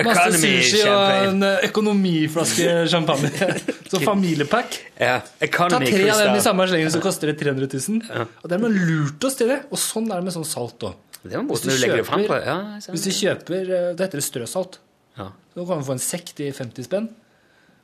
masse 0.00 0.40
sushi 0.40 0.80
og 0.88 1.26
en 1.28 1.44
eh, 1.46 1.64
økonomiflaske 1.68 2.74
champagne. 2.88 3.30
Så 3.92 4.00
familiepack. 4.00 4.78
Ja. 4.96 5.18
Ta 5.20 5.68
tre 5.68 6.04
av 6.08 6.20
dem 6.22 6.36
i 6.38 6.42
samme 6.44 6.66
slengen, 6.70 6.92
så 6.94 7.00
koster 7.04 7.28
det 7.28 7.36
300 7.42 7.68
000. 7.68 8.28
Og 8.40 8.46
de 8.48 8.58
har 8.62 8.76
lurt 8.88 9.26
oss 9.28 9.36
til 9.36 9.52
det. 9.52 9.58
Og 9.68 9.80
sånn 9.80 10.08
er 10.08 10.22
det 10.22 10.28
med 10.30 10.36
sånn 10.36 10.48
salt 10.48 10.86
òg. 10.88 10.96
Hvis 11.22 11.66
du 11.66 11.70
kjøper- 11.76 12.46
Ja. 12.46 12.56
Hvis 12.88 13.04
du 13.04 13.10
kjøper 13.14 13.60
eh, 13.60 13.90
Det 13.94 14.06
heter 14.06 14.18
det 14.18 14.24
strøsalt. 14.24 14.78
ja. 15.18 15.28
Så 15.52 15.66
kan 15.68 15.82
du 15.82 15.84
få 15.84 15.92
en 15.92 16.00
sekk 16.00 16.32
til 16.34 16.52
50 16.56 16.88
spenn. 16.88 17.10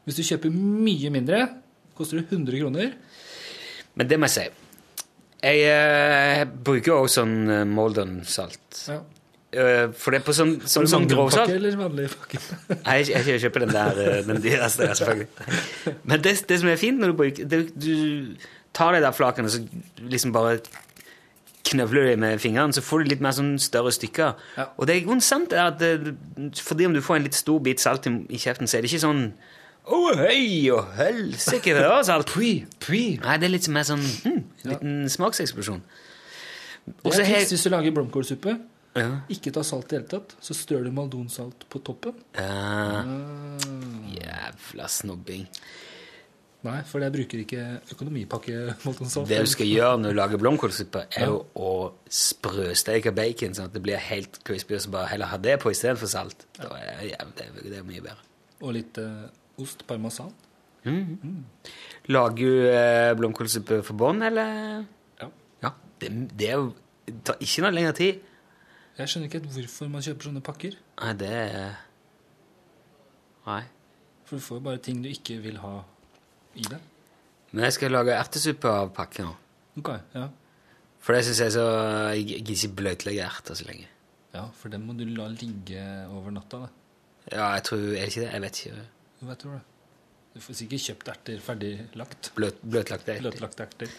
Hvis 0.06 0.16
du 0.16 0.22
kjøper 0.24 0.50
mye 0.50 1.10
mindre, 1.12 1.42
koster 1.94 2.16
det 2.22 2.32
100 2.32 2.58
kroner. 2.62 2.94
Men 3.94 4.08
det 4.08 4.16
må 4.18 4.24
jeg 4.24 4.32
si. 4.32 4.46
Jeg 5.44 5.68
uh, 5.68 6.48
bruker 6.64 6.96
også 6.96 7.20
sånn 7.20 7.68
Malden-salt. 7.68 8.88
Ja. 8.88 9.02
Øh, 9.52 9.94
for 9.94 10.10
det 10.14 10.20
er 10.20 10.26
på 10.26 10.34
sånn, 10.36 10.56
sånn, 10.64 10.88
sånn 10.90 11.08
grovsalt. 11.08 11.50
eller 11.54 11.76
vanlig 11.78 12.08
pakke? 12.14 12.40
Nei, 12.74 12.98
jeg, 13.04 13.24
jeg 13.32 13.44
kjøper 13.46 13.64
den 13.66 13.74
der, 13.76 14.02
den 14.26 14.42
dyreste, 14.44 14.86
der, 14.86 14.98
selvfølgelig. 14.98 15.96
Men 16.04 16.24
det, 16.24 16.34
det 16.48 16.60
som 16.60 16.68
er 16.72 16.80
fint 16.80 17.00
når 17.00 17.14
du 17.14 17.18
bruker 17.22 17.48
det, 17.48 17.62
Du 17.78 18.36
tar 18.76 18.94
de 18.94 19.00
der 19.02 19.16
flakene, 19.16 19.50
så 19.50 19.62
liksom 19.98 20.32
bare 20.32 20.58
knøvler 21.68 22.10
de 22.10 22.16
med 22.16 22.38
fingeren, 22.38 22.72
så 22.72 22.82
får 22.84 23.02
du 23.02 23.10
litt 23.12 23.22
mer 23.24 23.34
sånn 23.36 23.56
større 23.60 23.92
stykker. 23.92 24.36
Ja. 24.56 24.68
Og 24.78 24.88
det 24.88 24.96
er 24.96 25.20
sant 25.24 25.52
at 25.52 25.80
det, 25.80 26.14
fordi 26.62 26.86
om 26.88 26.96
du 26.96 27.02
får 27.04 27.18
en 27.18 27.28
litt 27.28 27.36
stor 27.36 27.60
bit 27.64 27.82
salt 27.82 28.06
i, 28.08 28.14
i 28.30 28.40
kjeften, 28.40 28.70
så 28.70 28.78
er 28.78 28.84
det 28.84 28.92
ikke 28.92 29.04
sånn 29.04 29.24
Å, 29.88 29.98
hei 30.20 30.68
og 30.74 30.84
helsike, 30.98 31.72
det 31.72 31.84
var 31.88 32.02
salt. 32.04 32.28
Pui, 32.28 32.66
pui. 32.84 33.18
Nei, 33.24 33.36
det 33.40 33.48
er 33.48 33.54
litt 33.54 33.68
mer 33.72 33.86
sånn 33.88 34.04
en 34.28 34.42
liten 34.68 34.98
smakseksplosjon. 35.08 35.80
Det 36.88 36.92
Og 37.04 37.14
så 37.14 37.22
er 37.22 37.30
har 37.30 37.46
hvis 37.48 37.64
du 37.64 37.70
lager 37.72 37.94
blomkålsuppe. 37.96 38.58
Ja. 38.96 39.10
Ikke 39.32 39.52
ta 39.54 39.62
salt 39.66 39.90
i 39.90 39.96
det 39.96 39.98
hele 39.98 40.08
tatt. 40.10 40.32
Så 40.44 40.56
strør 40.56 40.86
du 40.86 40.94
maldonsalt 40.94 41.66
på 41.70 41.80
toppen. 41.84 42.16
Ja, 42.38 43.04
Jævla 44.14 44.88
snobbing. 44.90 45.46
Nei, 46.66 46.80
for 46.88 46.98
jeg 47.04 47.14
bruker 47.14 47.42
ikke 47.44 47.64
økonomipakke 47.94 48.54
maldonsalt. 48.86 49.28
Det 49.30 49.38
du 49.46 49.50
skal 49.50 49.70
gjøre 49.70 50.00
når 50.02 50.14
du 50.14 50.18
lager 50.18 50.42
blomkålsuppe, 50.42 51.04
er 51.20 51.30
jo 51.30 51.44
å 51.54 51.70
sprøsteke 52.10 53.12
bacon 53.14 53.54
sånn 53.54 53.70
at 53.70 53.76
det 53.76 53.84
blir 53.84 54.02
helt 54.08 54.40
crispy, 54.46 54.74
og 54.78 54.82
så 54.82 54.94
bare 54.96 55.12
heller 55.12 55.30
ha 55.30 55.38
det 55.42 55.60
på 55.62 55.70
istedenfor 55.74 56.10
salt. 56.10 56.48
Da 56.58 56.72
er 56.80 57.06
ja, 57.12 57.22
det, 57.38 57.52
det 57.62 57.78
er 57.78 57.86
mye 57.86 58.02
bedre. 58.02 58.26
Og 58.58 58.74
litt 58.74 58.98
uh, 58.98 59.28
ost 59.62 59.86
parmesan. 59.86 60.34
Lager 62.08 62.38
du 62.38 62.68
eh, 62.72 63.12
blomkålsuppe 63.18 63.82
for 63.86 63.98
bånn, 63.98 64.22
eller? 64.26 64.82
Ja. 65.20 65.28
Ja. 65.62 65.72
Det, 66.00 66.10
det 66.38 66.48
er 66.48 66.62
jo 66.62 66.70
tar 67.26 67.38
ikke 67.44 67.64
noe 67.64 67.74
lengre 67.74 67.94
tid. 67.98 68.24
Jeg 68.98 69.10
skjønner 69.12 69.28
ikke 69.30 69.38
helt 69.40 69.52
hvorfor 69.54 69.90
man 69.92 70.02
kjøper 70.02 70.26
sånne 70.28 70.42
pakker. 70.42 70.74
Nei, 70.98 71.12
det 71.20 71.28
er 71.30 71.76
Nei. 73.46 73.62
For 74.28 74.36
du 74.36 74.44
får 74.44 74.58
jo 74.58 74.64
bare 74.66 74.80
ting 74.84 74.98
du 75.04 75.08
ikke 75.08 75.38
vil 75.40 75.56
ha 75.62 75.76
i 76.58 76.66
deg. 76.66 76.82
Men 77.52 77.64
jeg 77.68 77.76
skal 77.78 77.94
lage 77.94 78.12
ertesuppe 78.18 78.68
av 78.68 78.90
pakke 78.96 79.24
nå. 79.24 79.30
Ok, 79.80 79.92
ja. 80.18 80.26
For 81.00 81.14
det 81.14 81.22
syns 81.28 81.40
jeg 81.44 81.54
så 81.54 81.64
Jeg 82.18 82.26
gidder 82.42 82.52
ikke 82.58 82.76
bløtlegge 82.82 83.22
erter 83.24 83.56
så 83.56 83.64
lenge. 83.68 83.86
ja, 84.34 84.42
for 84.58 84.68
den 84.68 84.84
må 84.84 84.92
du 84.98 85.04
la 85.06 85.28
ligge 85.32 85.80
over 86.12 86.30
natta. 86.34 86.58
da. 86.66 86.68
Ja, 87.30 87.46
jeg 87.54 87.62
tror 87.68 87.78
Er 87.78 88.04
det 88.04 88.08
ikke 88.10 88.20
det? 88.26 88.32
Jeg 88.32 88.42
vet 88.42 88.58
ikke. 88.66 88.86
Jo, 89.22 89.28
jeg 89.28 89.38
tror 89.38 89.52
det. 89.52 89.62
Du 90.34 90.40
får 90.44 90.54
sikkert 90.58 90.84
kjøpt 90.88 91.08
erter 91.14 91.40
ferdiglagt. 91.40 92.32
Bløt, 92.36 92.58
bløtlagte 92.62 93.14
erter. 93.14 93.22
Bløtlagte 93.30 93.62
erter. 93.64 93.94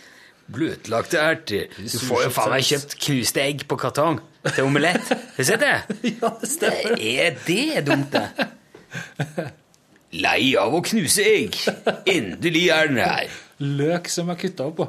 Bløtlagte 0.49 1.19
erter. 1.21 1.67
Du 1.77 1.97
får 2.01 2.23
jo 2.25 2.29
faen 2.33 2.53
meg 2.55 2.65
kjøpt 2.65 2.95
knuste 3.05 3.43
egg 3.43 3.65
på 3.69 3.77
kartong 3.79 4.17
til 4.49 4.65
omelett. 4.65 5.11
Har 5.11 5.37
du 5.37 5.45
sett 5.45 5.61
det? 5.61 5.75
Ja, 6.21 6.31
det 6.41 6.49
stemmer. 6.49 6.95
Det 6.97 7.15
er 7.27 7.35
det 7.45 7.83
dumt, 7.89 8.15
det. 8.15 9.49
Lei 10.19 10.55
av 10.57 10.73
å 10.73 10.81
knuse 10.85 11.21
egg. 11.29 11.59
Endelig 12.09 12.65
er 12.73 12.89
den 12.89 12.97
her. 13.03 13.29
Løk 13.61 14.09
som 14.09 14.31
er 14.33 14.39
kutta 14.41 14.65
opp 14.71 14.79
på. 14.81 14.87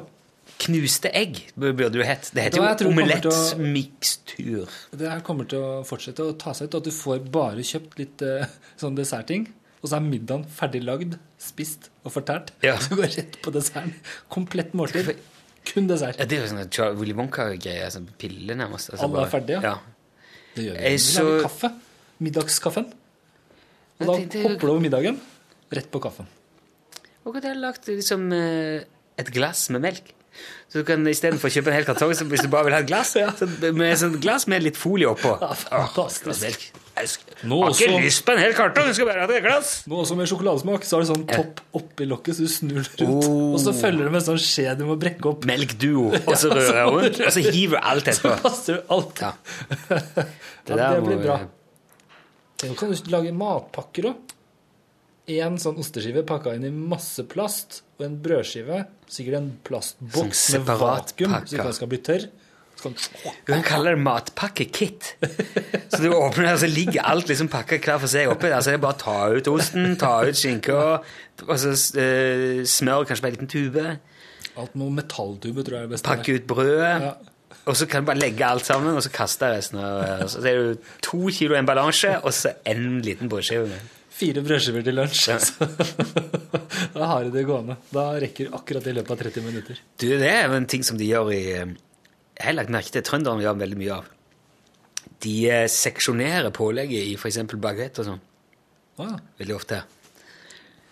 Knuste 0.61 1.09
egg 1.17 1.39
burde 1.57 1.87
det 1.93 2.01
jo 2.01 2.05
hett. 2.05 2.27
Det 2.33 2.43
heter 2.47 2.85
jo 2.85 2.89
omelettmikstur. 2.91 4.69
Det 4.97 5.09
her 5.09 5.23
kommer 5.25 5.47
til 5.49 5.61
å 5.61 5.81
fortsette 5.87 6.25
å 6.25 6.35
ta 6.41 6.53
seg 6.57 6.69
ut, 6.69 6.77
at 6.81 6.89
du 6.89 6.93
får 6.93 7.23
bare 7.33 7.65
kjøpt 7.65 7.97
litt 8.01 8.21
eh, 8.25 8.45
sånn 8.81 8.97
dessertting, 8.97 9.47
og 9.81 9.89
så 9.89 9.97
er 9.97 10.05
middagen 10.05 10.45
ferdig 10.53 10.83
lagd, 10.85 11.17
spist 11.41 11.89
og 12.05 12.13
fortært. 12.13 12.53
Ja. 12.65 12.75
Så 12.77 12.93
du 12.93 12.99
går 13.01 13.09
rett 13.15 13.39
på 13.41 13.53
desserten. 13.55 13.95
Komplett 14.33 14.75
måltid. 14.77 15.15
Kun 15.65 15.87
dessert. 15.87 16.17
Ja, 16.19 16.25
det 16.25 16.37
er 16.37 16.45
jo 16.47 16.51
sånn 16.55 16.97
Willy 16.99 17.13
Wonka-greie. 17.17 17.89
Sånn 17.93 18.07
pille, 18.19 18.55
nærmest. 18.57 18.89
Altså 18.93 19.05
Alle 19.07 19.25
er 19.27 19.31
ferdige, 19.31 19.61
ja. 19.61 19.75
ja. 19.75 20.31
Det 20.55 20.65
gjør 20.65 20.79
vi. 20.79 20.89
Vi 20.95 20.97
så- 21.05 21.23
lager 21.27 21.43
kaffe. 21.47 21.69
Middagskaffen. 22.21 22.87
Og 24.01 24.07
da 24.07 24.13
tenkte- 24.17 24.41
hopper 24.43 24.59
du 24.67 24.71
over 24.71 24.81
middagen, 24.81 25.19
rett 25.71 25.91
på 25.93 26.01
kaffen. 26.01 26.27
Og 27.25 27.35
at 27.37 27.43
jeg 27.45 27.53
har 27.53 27.61
lagt 27.61 27.85
liksom 27.87 28.31
eh, 28.33 28.83
et 29.21 29.29
glass 29.31 29.69
med 29.69 29.81
melk. 29.81 30.13
Så 30.71 30.79
du 30.81 30.83
kan 30.87 31.05
istedenfor 31.05 31.51
kjøpe 31.53 31.67
en 31.67 31.73
hel 31.77 31.85
kartong, 31.85 32.13
så 32.15 32.25
hvis 32.25 32.41
du 32.41 32.47
bare 32.49 32.65
vil 32.65 32.73
ha 32.73 32.79
et 32.79 32.87
glass, 32.89 33.13
så 33.39 33.47
med 33.73 33.97
sånn 33.99 34.19
glass 34.23 34.47
med 34.47 34.63
litt 34.63 34.77
folie 34.79 35.05
oppå. 35.11 35.35
Ja, 35.41 35.53
fantastisk. 35.53 36.71
Åh, 36.73 36.90
Nå 37.43 37.57
har 37.63 37.71
ikke 37.73 37.87
også- 37.89 38.01
lyst 38.05 38.23
på 38.25 38.31
en 38.35 38.37
hel 38.43 38.53
kartong, 38.53 38.85
jeg 38.91 38.95
skal 38.95 39.07
bare 39.07 39.19
ha 39.25 39.33
et 39.33 39.43
glass. 39.43 39.69
Nå 39.87 39.95
også 40.03 40.15
med 40.17 40.27
sjokoladesmak, 40.29 40.83
så 40.85 40.97
har 40.97 41.01
du 41.05 41.09
sånn 41.13 41.27
topp 41.27 41.61
oppi 41.73 42.05
lokket, 42.05 42.35
så 42.37 42.45
du 42.45 42.51
snur 42.53 42.83
det 42.83 43.01
rundt. 43.01 43.25
Oh. 43.25 43.53
Og 43.53 43.59
så 43.59 43.73
følger 43.73 44.03
det 44.05 44.11
med 44.11 44.21
en 44.21 44.27
sånn 44.29 44.41
skje 44.41 44.77
du 44.77 44.85
må 44.85 44.97
brekke 44.99 45.25
opp. 45.31 45.45
Melk 45.49 45.77
duo, 45.81 46.11
og 46.27 46.35
så 46.37 46.51
rører 46.53 46.77
jeg 46.81 46.91
rundt, 46.93 47.21
og 47.25 47.31
så 47.33 47.41
hiver 47.51 47.79
du 47.79 47.87
alt 47.93 48.05
Så 48.13 48.35
passer 48.43 48.73
du 48.77 48.81
alt. 48.93 49.21
Ja. 49.21 49.33
Ja, 50.69 50.75
der 50.75 51.01
det 51.01 51.03
blir 51.07 51.17
vi- 51.17 51.25
bra. 51.25 51.39
Nå 52.61 52.75
kan 52.77 52.91
du 52.91 53.09
lage 53.09 53.31
matpakker 53.33 54.05
òg. 54.11 54.15
En 55.31 55.55
sånn 55.57 55.77
osteskive 55.79 56.23
pakka 56.27 56.53
inn 56.55 56.65
i 56.65 56.69
masse 56.69 57.23
plast, 57.29 57.81
og 57.99 58.05
en 58.05 58.17
brødskive. 58.21 58.85
Sikkert 59.09 59.37
en 59.37 59.49
plastboks 59.63 60.43
Sånn 60.51 60.65
med 60.65 60.77
vatgum, 60.81 61.31
vakuum, 61.31 61.47
så 61.47 61.57
ikke 61.57 61.63
den 61.69 61.73
skal 61.77 61.87
bli 61.91 61.97
tørr. 62.05 62.25
Så 62.81 63.57
kaller 63.67 63.95
det 63.95 64.01
matpakke-kit. 64.01 65.11
Så 65.91 65.99
du 66.01 66.09
åpner 66.09 66.47
det, 66.47 66.53
og 66.53 66.61
så 66.63 66.69
ligger 66.71 67.05
alt 67.05 67.29
liksom 67.29 67.49
pakka 67.51 67.77
hver 67.77 67.99
for 68.01 68.09
seg 68.09 68.31
oppi 68.31 68.49
der. 68.49 68.61
Så 68.61 68.73
det 68.73 68.79
er 68.79 68.85
bare 68.85 68.99
ta 69.01 69.17
ut 69.35 69.49
osten, 69.51 69.91
ta 70.01 70.13
ut 70.25 70.37
skinka, 70.37 70.79
og 71.47 71.53
så 71.61 71.75
eh, 72.01 72.63
smør 72.65 73.05
kanskje 73.09 73.25
på 73.25 73.29
en 73.29 73.35
liten 73.35 73.51
tube. 73.51 73.85
Alt 74.59 74.73
med 74.75 74.97
metalltube 74.97 75.63
tror 75.67 75.77
jeg 75.77 75.89
er 75.89 75.93
best. 75.93 76.07
Pakke 76.07 76.39
ut 76.39 76.47
brødet. 76.49 76.95
Ja. 77.05 77.13
Og 77.69 77.77
så 77.77 77.85
kan 77.85 78.01
du 78.01 78.09
bare 78.09 78.17
legge 78.17 78.45
alt 78.45 78.65
sammen, 78.65 78.95
og 78.97 79.03
så 79.05 79.11
kaste 79.13 79.51
resten. 79.53 79.77
av 79.77 80.25
Så 80.31 80.41
er 80.41 80.61
det 80.71 80.93
to 81.05 81.29
kilo 81.29 81.55
emballasje, 81.59 82.17
og 82.23 82.33
så 82.33 82.55
en 82.65 83.01
liten 83.05 83.29
brødskive. 83.29 83.77
Fire 84.11 84.41
brødskiver 84.45 84.83
til 84.85 84.97
lunsj. 84.97 85.29
Ja. 85.29 85.37
da 86.95 87.11
har 87.13 87.23
du 87.23 87.31
det 87.33 87.45
gående. 87.47 87.77
Da 87.93 88.09
rekker 88.21 88.51
akkurat 88.57 88.89
i 88.89 88.95
løpet 88.97 89.13
av 89.13 89.21
30 89.23 89.45
minutter. 89.45 89.79
Du, 90.01 90.09
det 90.09 90.27
er 90.29 90.49
jo 90.49 90.57
en 90.57 90.67
ting 90.69 90.83
som 90.85 90.97
de 90.97 91.07
gjør 91.09 91.31
i 91.35 91.41
eh, 91.53 91.71
Jeg 92.39 92.55
lagt 92.57 92.69
merke 92.73 92.93
til 92.95 93.03
trønderne 93.05 93.43
gjør 93.43 93.57
veldig 93.59 93.77
mye 93.81 93.95
av. 93.99 94.05
De 95.21 95.33
eh, 95.51 95.65
seksjonerer 95.69 96.49
pålegget 96.55 97.09
i 97.11 97.15
f.eks. 97.19 97.41
baguett 97.61 97.99
og 98.01 98.07
sånn. 98.07 98.21
Ah, 99.01 99.17
Veldig 99.39 99.55
ofte. 99.57 99.81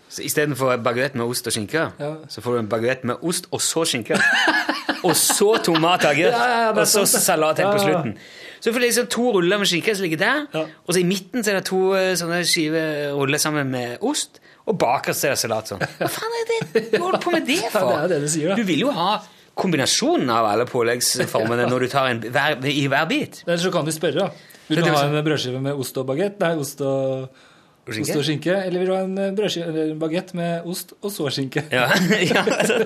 Så 0.09 0.23
Istedenfor 0.25 0.77
baguett 0.81 1.13
med 1.17 1.29
ost 1.29 1.45
og 1.45 1.53
skinke, 1.53 1.87
Ja. 2.01 2.11
så 2.29 2.41
får 2.41 2.55
du 2.55 2.59
en 2.63 2.69
baguett 2.69 3.03
med 3.05 3.21
ost 3.21 3.45
og 3.53 3.61
så 3.61 3.83
skinke. 3.85 4.17
og 5.05 5.13
så 5.17 5.51
tomat 5.63 6.05
og 6.05 6.11
agurk, 6.11 6.33
Ja, 6.33 6.47
ja, 6.65 6.69
og 6.73 6.87
så 6.89 7.03
salat 7.05 7.61
helt 7.61 7.75
på 7.77 7.83
slutten. 7.83 8.15
Så 8.59 8.73
får 8.73 8.81
du 8.81 8.85
liksom 8.87 9.07
to 9.13 9.27
ruller 9.37 9.57
med 9.61 9.69
skinke 9.69 9.93
som 9.95 10.03
ligger 10.03 10.19
der, 10.19 10.65
og 10.83 10.89
så 10.93 10.99
i 10.99 11.05
midten 11.07 11.45
så 11.45 11.53
er 11.53 11.59
det 11.61 11.65
to 11.69 11.81
eh, 11.95 12.15
sånne 12.19 12.41
skiver 12.49 13.13
ruller 13.15 13.39
sammen 13.39 13.69
med 13.71 14.01
ost, 14.01 14.41
og 14.67 14.75
bakerst 14.81 15.23
er 15.29 15.35
det 15.37 15.39
salat 15.45 15.69
sånn. 15.71 15.85
Hva 16.01 16.09
faen 16.11 16.35
er 16.41 16.49
det 16.49 16.87
du 16.91 16.97
holder 17.05 17.21
på 17.23 17.31
med 17.37 17.45
det 17.47 17.59
for? 17.71 17.93
det 17.93 18.01
er 18.01 18.13
det 18.15 18.19
du 18.25 18.29
sier, 18.33 18.49
da. 18.51 18.57
Du 18.59 18.65
vil 18.67 18.83
jo 18.87 18.91
ha 18.97 19.11
kombinasjonen 19.59 20.31
av 20.33 20.47
alle 20.49 20.65
påleggsformene 20.69 21.67
når 21.69 21.85
du 21.85 21.91
tar 21.91 22.13
en 22.13 22.23
hver, 22.23 22.57
i 22.69 22.87
hver 22.89 23.05
bit. 23.09 23.43
Eller 23.47 23.61
så 23.61 23.73
kan 23.73 23.87
vi 23.87 23.95
spørre, 23.95 24.29
da. 24.29 24.55
Vil 24.69 24.83
du 24.85 24.91
ha 24.93 25.05
en 25.07 25.23
brødskive 25.25 25.61
med 25.63 25.79
ost 25.81 25.97
og 25.97 26.05
bagett? 26.11 26.37
Nei, 26.43 26.51
ost 26.61 26.81
og, 26.85 27.41
ost 27.89 28.13
og 28.13 28.23
skinke. 28.25 28.53
Eller 28.53 28.83
vil 28.83 28.91
du 28.91 28.93
ha 28.93 29.01
en 29.07 29.35
brødskive, 29.37 29.71
eller 29.71 29.95
en 29.95 29.99
bagett 30.01 30.31
med 30.37 30.69
ost 30.69 30.93
og 30.99 31.11
så 31.13 31.27
skinke? 31.33 31.65
Ja, 31.73 31.87
ja 32.31 32.45
altså, 32.45 32.83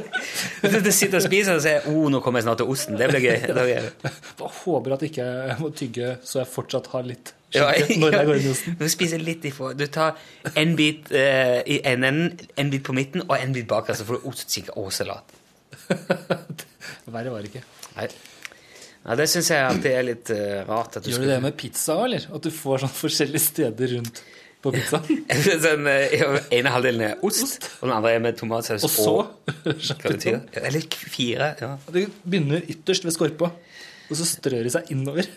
du, 0.63 0.91
sitter 0.95 1.19
og 1.19 1.25
spiser 1.27 1.59
og 1.59 1.63
sier 1.65 1.89
oh, 1.91 2.07
nå 2.11 2.23
kommer 2.23 2.39
jeg 2.39 2.47
snart 2.47 2.63
til 2.63 2.71
osten. 2.71 2.97
Det 2.99 3.11
blir 3.11 3.25
gøy. 3.25 3.37
Det 3.43 3.57
blir 3.59 3.71
gøy. 3.73 3.91
Jeg 4.43 4.51
håper 4.63 4.95
at 4.95 5.03
ikke 5.05 5.23
jeg 5.23 5.55
må 5.59 5.69
tygge 5.75 6.09
så 6.23 6.39
jeg 6.39 6.49
fortsatt 6.51 6.87
har 6.93 7.03
litt 7.07 7.33
skinke 7.53 7.99
når 7.99 8.15
jeg 8.15 8.27
går 8.29 8.39
inn 8.39 8.47
i 8.47 8.51
osten. 8.53 8.75
Du 8.79 8.87
spiser 8.91 9.21
litt 9.21 9.45
ifra. 9.49 9.73
Du 9.77 9.85
tar 9.91 10.15
en 10.55 10.75
bit 10.79 11.11
eh, 11.11 11.59
i 11.67 11.81
enden, 11.89 12.31
en 12.59 12.71
bit 12.73 12.83
på 12.87 12.95
midten 12.95 13.27
og 13.27 13.35
en 13.37 13.55
bit 13.55 13.67
bak, 13.69 13.91
så 13.91 14.07
får 14.07 14.21
du 14.21 14.29
ost, 14.31 14.47
skinke 14.47 14.75
og 14.79 14.91
salat. 14.95 15.42
Verre 17.13 17.33
var 17.33 17.43
det 17.43 17.51
ikke. 17.51 17.63
Nei, 17.97 18.07
Nei 19.03 19.17
det 19.19 19.27
syns 19.31 19.49
jeg 19.51 19.65
alltid 19.67 19.91
er 19.91 20.07
litt 20.07 20.31
uh, 20.33 20.61
rart. 20.69 20.97
At 20.99 21.05
du 21.05 21.11
Gjør 21.11 21.25
du 21.25 21.31
det 21.33 21.41
med 21.43 21.57
pizza 21.59 21.97
òg, 21.97 22.05
eller? 22.07 22.29
At 22.37 22.47
du 22.47 22.51
får 22.55 22.83
sånn 22.85 22.95
forskjellige 22.95 23.43
steder 23.43 23.93
rundt 23.97 24.23
på 24.63 24.73
pizzaen? 24.73 25.23
den 25.67 25.89
uh, 25.89 26.37
ene 26.55 26.73
halvdelen 26.73 27.05
er 27.09 27.25
ost, 27.27 27.69
og 27.81 27.89
den 27.89 27.95
andre 27.97 28.13
er 28.15 28.23
med 28.23 28.39
tomatsaus 28.39 28.87
Og 28.87 28.93
så 28.93 29.15
det? 30.23 30.37
Eller 30.63 30.87
fire. 30.89 31.53
ja. 31.59 31.73
Det 31.91 32.07
begynner 32.23 32.63
ytterst 32.75 33.07
ved 33.07 33.15
skorpa, 33.17 33.51
og 34.07 34.19
så 34.19 34.27
strør 34.27 34.63
det 34.67 34.75
seg 34.75 34.93
innover. 34.95 35.27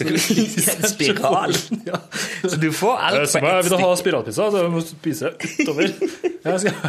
Det 0.00 0.74
en 0.74 0.88
spiral. 0.88 1.54
Så 1.54 2.56
du 2.60 2.70
får 2.72 2.96
alt 2.96 3.18
på 3.20 3.38
ett 3.38 3.48
jeg 3.50 3.64
vil 3.66 3.74
du 3.74 3.78
ha 3.82 3.90
spiralpizza, 4.00 4.48
så 4.54 4.62
må 4.72 4.80
du 4.80 4.86
spise 4.88 5.32
utover. 5.36 5.92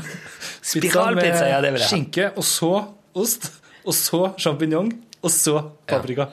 Spiralpizza, 0.72 1.48
ja, 1.50 1.60
det 1.64 1.74
vil 1.74 1.82
jeg 1.82 1.88
ha. 1.88 1.90
Skinke, 1.90 2.30
og 2.38 2.46
så 2.46 2.72
ost, 3.18 3.50
og 3.84 3.98
så 3.98 4.22
sjampinjong, 4.40 4.94
og 5.22 5.34
så 5.34 5.58
paprika. 5.90 6.30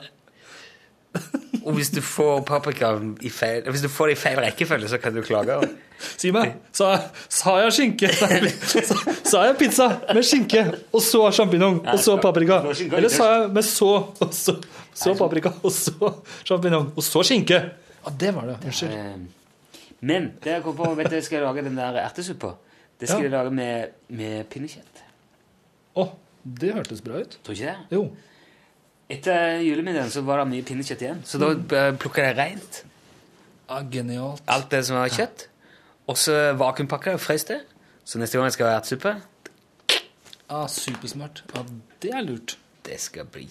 Og 1.65 1.73
hvis 1.75 1.89
du 1.93 1.99
får 2.05 2.41
paprika 2.47 2.91
i 3.25 3.29
feil 3.33 3.65
Hvis 3.69 3.81
du 3.83 3.89
får 3.91 4.07
det 4.11 4.13
i 4.15 4.19
feil 4.21 4.37
rekkefølge, 4.41 4.87
så 4.91 4.97
kan 5.01 5.13
du 5.15 5.21
klage. 5.25 5.57
Si 5.99 6.29
meg, 6.31 6.53
sa, 6.71 6.93
sa 7.27 7.57
jeg 7.59 7.73
skinke? 7.75 8.07
Nei, 8.23 8.51
sa, 8.71 8.95
sa 9.27 9.41
jeg 9.49 9.57
pizza 9.59 9.87
med 10.15 10.23
skinke, 10.23 10.61
og 10.95 11.01
så 11.03 11.25
sjampinjong, 11.35 11.81
og 11.91 11.99
så 11.99 12.13
paprika? 12.23 12.61
Eller 12.87 13.11
sa 13.11 13.25
jeg 13.33 13.49
med 13.57 13.67
så, 13.67 13.89
og 14.15 14.31
så, 14.37 14.55
så 14.95 15.11
paprika, 15.19 15.51
og 15.59 15.73
så 15.75 16.13
sjampinjong, 16.47 16.93
og 16.95 17.03
så 17.03 17.25
skinke? 17.27 17.59
Ja, 18.05 18.13
det 18.23 18.31
var 18.37 18.47
det. 18.47 18.55
Unnskyld. 18.69 18.95
Eh, 18.95 19.91
Men 20.07 20.29
det 20.39 20.53
jeg 20.55 20.63
kom 20.63 20.77
på, 20.79 20.87
vet 20.95 21.11
du, 21.11 21.17
jeg 21.19 21.27
skal 21.27 21.43
lage 21.49 21.65
den 21.67 21.75
der 21.81 21.99
ertesuppa. 22.05 22.53
Det 22.95 23.09
skal 23.11 23.25
Ja. 23.25 23.27
jeg 23.27 23.35
lage 23.35 23.51
med, 23.59 23.91
med 24.07 24.47
pinnekjøtt. 24.55 25.03
Å, 25.99 26.07
det 26.63 26.71
hørtes 26.79 27.03
bra 27.03 27.19
ut. 27.25 27.35
Tror 27.43 27.59
ikke 27.59 27.73
det? 27.75 27.97
Jo. 27.99 28.05
Etter 29.09 29.59
julemiddagen 29.65 30.11
så 30.13 30.21
var 30.27 30.43
det 30.43 30.49
mye 30.51 30.65
pinnekjøtt 30.67 31.01
igjen, 31.01 31.21
så 31.25 31.39
da 31.41 31.49
eh, 31.55 31.91
plukka 31.97 32.27
jeg 32.27 32.35
reint. 32.37 32.83
Ja, 33.69 33.79
genialt. 33.89 34.43
alt 34.49 34.69
det 34.73 34.83
som 34.85 34.97
var 34.99 35.09
kjøtt. 35.13 35.47
Og 36.09 36.17
så 36.17 36.35
vakuumpakka 36.57 37.13
og 37.17 37.21
frøs 37.21 37.45
det. 37.49 37.59
Så 38.05 38.17
neste 38.21 38.37
gang 38.37 38.47
jeg 38.49 38.57
skal 38.57 38.71
ha 38.71 38.77
ertesuppe, 38.79 39.15
Ja, 40.49 40.63
Supersmart. 40.65 41.43
Ja, 41.53 41.61
det 42.01 42.13
er 42.17 42.23
lurt. 42.25 42.55
det 42.85 42.95
skal 43.01 43.25
bli 43.29 43.47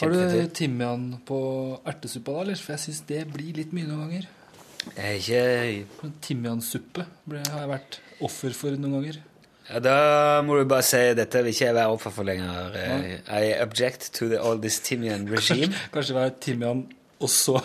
Har 0.00 0.10
du 0.10 0.48
timian 0.54 1.20
på 1.26 1.38
ertesuppa 1.86 2.32
da, 2.32 2.40
eller? 2.40 2.56
For 2.58 2.74
jeg 2.74 2.80
syns 2.88 3.00
det 3.06 3.20
blir 3.32 3.54
litt 3.54 3.72
mye 3.72 3.86
noen 3.86 4.02
ganger. 4.06 4.26
Jeg 4.96 5.30
er 5.30 5.70
ikke 5.82 6.10
Timiansuppe 6.24 7.04
har 7.30 7.60
jeg 7.60 7.70
vært 7.70 7.98
offer 8.24 8.54
for 8.56 8.70
noen 8.78 8.98
ganger. 8.98 9.20
Ja, 9.68 9.80
Da 9.84 9.96
må 10.46 10.56
du 10.58 10.64
bare 10.68 10.84
si 10.86 11.00
dette 11.18 11.42
vil 11.42 11.52
ikke 11.52 11.66
jeg 11.66 11.76
være 11.76 11.92
offer 11.92 12.14
for 12.14 12.24
lenger. 12.28 12.72
Eh, 12.78 13.18
I 13.28 13.52
object 13.62 14.10
to 14.16 14.28
the, 14.30 14.38
all 14.40 14.60
this 14.60 14.80
Timian 14.80 15.28
regime. 15.30 15.72
Kanskje 15.92 16.14
det 16.14 16.20
var 16.22 16.32
timian 16.40 16.86
og 17.20 17.28
så 17.32 17.58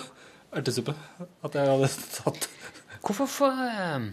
ertesuppe. 0.53 0.95
At 1.43 1.55
jeg 1.55 1.69
hadde 1.69 1.89
tatt 2.17 2.49
Hvorfor 3.03 3.27
får 3.27 3.63
eh, 3.67 4.05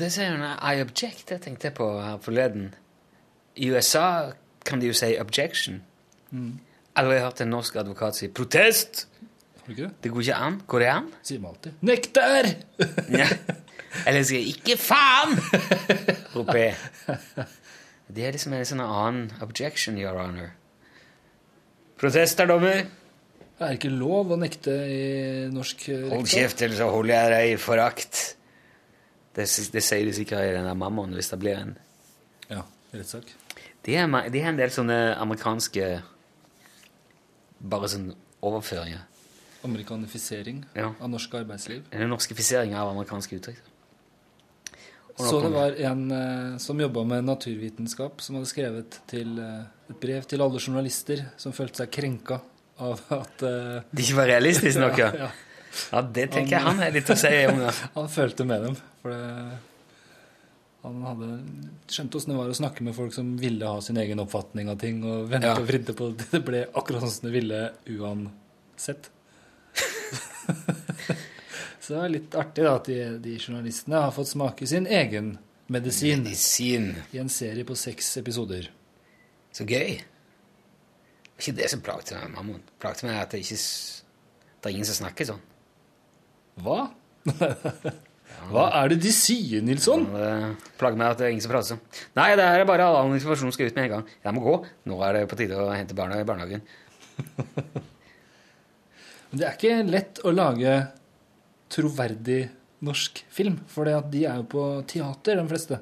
Det 0.00 0.10
sier 0.14 0.34
hun 0.36 0.44
I 0.46 0.80
object, 0.82 1.28
det 1.30 1.40
tenkte 1.46 1.70
jeg 1.70 1.74
på 1.78 1.86
her 2.00 2.18
forleden. 2.22 2.72
I 3.56 3.70
USA 3.74 4.32
kan 4.66 4.80
de 4.80 4.90
jo 4.90 4.94
si 4.94 5.16
objection. 5.18 5.80
Aldri 6.96 7.18
hørt 7.22 7.40
en 7.42 7.50
norsk 7.50 7.76
advokat 7.80 8.18
si 8.18 8.28
protest! 8.28 9.06
Ikke? 9.70 9.90
Det 10.02 10.10
går 10.10 10.20
ikke 10.24 10.38
an. 10.42 10.60
Går 10.66 10.82
det 10.82 10.88
an? 10.90 11.10
Sier 11.22 11.38
vi 11.42 11.46
alltid. 11.50 11.82
Nekter! 11.86 12.48
Ja. 13.14 13.26
Eller 14.06 14.22
sier 14.26 14.42
'ikke 14.46 14.76
faen'! 14.78 15.38
roper. 16.34 16.76
Det 18.14 18.24
er 18.26 18.32
liksom 18.34 18.52
en 18.56 18.64
sånn 18.66 18.80
annen 18.82 19.28
objection, 19.44 19.94
your 20.00 20.16
honor. 20.18 20.48
Protester, 22.00 22.48
dommer. 22.50 22.80
Det 23.60 23.66
er 23.68 23.76
ikke 23.76 23.90
lov 23.92 24.32
å 24.34 24.38
nekte 24.40 24.72
i 24.90 25.02
norsk 25.52 25.84
rektor. 25.92 26.14
Hold 26.16 26.30
kjeft, 26.32 26.62
eller 26.64 26.78
så 26.80 26.88
holder 26.90 27.14
jeg 27.14 27.30
deg 27.34 27.50
i 27.52 27.58
forakt. 27.60 28.20
Det, 29.36 29.44
det 29.76 29.82
sier 29.84 30.08
de 30.08 30.14
sikkert 30.16 30.42
i 30.48 30.54
den 30.56 30.66
der 30.66 30.74
mammaen 30.80 31.12
hvis 31.14 31.28
det 31.30 31.38
blir 31.42 31.60
en 31.60 31.76
Ja, 32.50 32.64
rettssak. 32.96 33.30
Det 33.86 33.94
er, 34.00 34.08
ma- 34.10 34.24
de 34.32 34.42
har 34.42 34.50
en 34.50 34.58
del 34.58 34.72
sånne 34.74 34.96
amerikanske 35.22 35.90
Bare 37.60 37.88
sånn 37.92 38.10
overføringer. 38.42 39.04
Amerikanifisering 39.68 40.62
Ja. 40.74 40.94
av 40.98 41.10
norsk 41.12 41.34
arbeidsliv. 41.36 41.82
En 41.92 42.08
norskifisering 42.08 42.72
av 42.74 42.88
amerikanske 42.94 43.36
uttrykk. 43.36 43.60
Så 45.28 45.40
det 45.44 45.50
var 45.54 45.76
en 45.90 46.02
eh, 46.16 46.56
som 46.62 46.80
jobba 46.80 47.04
med 47.04 47.24
naturvitenskap, 47.28 48.20
som 48.24 48.38
hadde 48.38 48.48
skrevet 48.50 48.98
til, 49.10 49.38
eh, 49.38 49.62
et 49.90 50.00
brev 50.00 50.24
til 50.30 50.42
alle 50.44 50.60
journalister 50.62 51.24
som 51.40 51.52
følte 51.56 51.82
seg 51.84 51.90
krenka 51.94 52.40
av 52.80 53.00
at 53.12 53.42
eh, 53.46 53.80
De 53.96 54.04
ikke 54.04 54.18
var 54.20 54.30
realistiske 54.32 54.80
nok, 54.80 54.98
ja. 55.02 55.10
ja, 55.26 55.30
Ja, 55.92 56.00
det 56.02 56.28
tenker 56.34 56.56
jeg 56.56 56.64
han 56.66 56.80
er 56.82 56.94
litt 56.96 57.10
å 57.12 57.16
si 57.18 57.30
om. 57.46 57.60
Ja. 57.66 57.74
Han 57.98 58.08
følte 58.10 58.46
med 58.48 58.64
dem. 58.66 58.78
For 59.02 59.12
det, 59.14 59.58
han 60.80 61.02
hadde 61.04 61.26
skjønt 61.92 62.14
åssen 62.16 62.32
det 62.32 62.36
var 62.38 62.48
å 62.48 62.56
snakke 62.56 62.84
med 62.86 62.94
folk 62.96 63.12
som 63.12 63.34
ville 63.36 63.68
ha 63.68 63.82
sin 63.84 63.98
egen 64.00 64.22
oppfatning 64.22 64.70
av 64.72 64.78
ting, 64.80 65.02
og 65.04 65.26
vente 65.28 65.50
Ja. 65.50 65.58
og 65.60 65.66
vridde 65.68 65.92
på 65.92 66.08
det. 66.16 66.26
Det 66.32 66.40
ble 66.46 66.62
akkurat 66.72 67.04
sånn 67.04 67.12
som 67.12 67.26
det 67.28 67.34
ville 67.36 67.58
uansett. 67.98 69.10
Så 71.90 71.96
det 71.96 72.02
er 72.06 72.12
litt 72.14 72.34
artig 72.38 72.62
da, 72.62 72.72
at 72.78 72.86
de, 72.86 72.96
de 73.18 73.32
journalistene 73.34 73.98
har 73.98 74.12
fått 74.14 74.28
smake 74.30 74.62
sin 74.70 74.84
egen 74.86 75.32
medisin 75.66 76.20
Medisin. 76.22 76.84
i 77.10 77.18
en 77.18 77.26
serie 77.26 77.66
på 77.66 77.74
seks 77.74 78.12
episoder. 78.20 78.68
Så 79.50 79.66
gøy. 79.66 79.96
Det 79.98 81.32
var 81.34 81.42
ikke 81.42 81.54
det 81.58 81.70
som 81.72 81.82
plagte 81.82 82.14
meg, 82.14 82.28
mammon. 82.36 82.60
Plagte 82.78 83.08
meg 83.08 83.18
at 83.18 83.34
det 83.34 83.40
ikke 83.42 83.58
Det 83.58 84.70
er 84.70 84.76
ingen 84.76 84.86
som 84.86 85.00
snakker 85.00 85.28
sånn. 85.32 85.40
Hva? 86.62 86.78
Hva 88.52 88.68
er 88.84 88.94
det 88.94 89.00
de 89.08 89.14
sier, 89.16 89.66
Nilsson? 89.66 90.06
Ja, 90.14 90.54
plager 90.78 91.02
meg 91.02 91.10
at 91.10 91.18
det 91.18 91.26
er 91.26 91.34
ingen 91.34 91.42
som 91.42 91.54
prater 91.56 91.72
sånn. 91.72 91.82
Nei, 92.20 92.28
det 92.38 92.46
er 92.46 92.64
bare 92.70 92.86
all 92.86 93.10
informasjon 93.16 93.50
skal 93.58 93.66
ut 93.66 93.82
med 93.82 93.88
en 93.88 93.94
gang. 93.96 94.14
Jeg 94.28 94.38
må 94.38 94.46
gå. 94.46 94.54
Nå 94.86 95.02
er 95.08 95.18
det 95.18 95.26
på 95.34 95.42
tide 95.42 95.58
å 95.58 95.66
hente 95.74 95.98
barna 95.98 96.22
i 96.22 96.30
barnehagen. 96.30 96.62
Men 99.34 99.42
det 99.42 99.50
er 99.50 99.58
ikke 99.58 99.90
lett 99.90 100.22
å 100.22 100.38
lage 100.38 100.78
troverdig 101.70 102.42
norsk 102.82 103.22
film, 103.32 103.58
for 103.68 103.88
at 103.92 104.10
de 104.12 104.24
er 104.28 104.36
jo 104.40 104.46
på 104.50 104.64
teater, 104.88 105.36
de 105.40 105.48
fleste. 105.50 105.80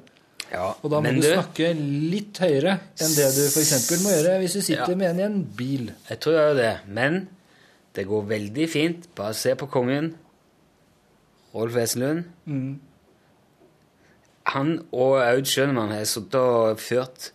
Ja, 0.51 0.71
Og 0.81 0.89
da 0.89 0.99
må 0.99 1.11
du 1.13 1.21
du, 1.21 1.27
snakke 1.29 1.67
litt 1.77 2.39
høyere 2.41 2.71
enn 2.97 3.11
det 3.13 3.27
du 3.35 3.43
f.eks. 3.45 3.89
må 4.01 4.09
gjøre 4.15 4.39
hvis 4.41 4.55
du 4.57 4.61
sitter 4.65 4.95
Ja. 4.95 4.97
med 4.97 5.11
en 5.11 5.19
i 5.19 5.25
en 5.27 5.43
bil. 5.43 5.91
Jeg 6.09 6.19
tror 6.25 6.39
jo 6.39 6.55
det. 6.57 6.71
Men 6.87 7.27
det 7.93 8.07
går 8.09 8.25
veldig 8.31 8.65
fint. 8.69 9.05
Bare 9.15 9.33
se 9.37 9.53
på 9.55 9.67
kongen. 9.69 10.15
Rolf 11.53 11.75
Wesenlund. 11.77 12.23
Mm. 12.49 12.79
Han 14.55 14.71
og 14.91 15.19
Aud 15.21 15.45
Schønemann 15.45 15.91
har 15.93 16.05
sittet 16.09 16.35
og 16.41 16.79
ført 16.81 17.31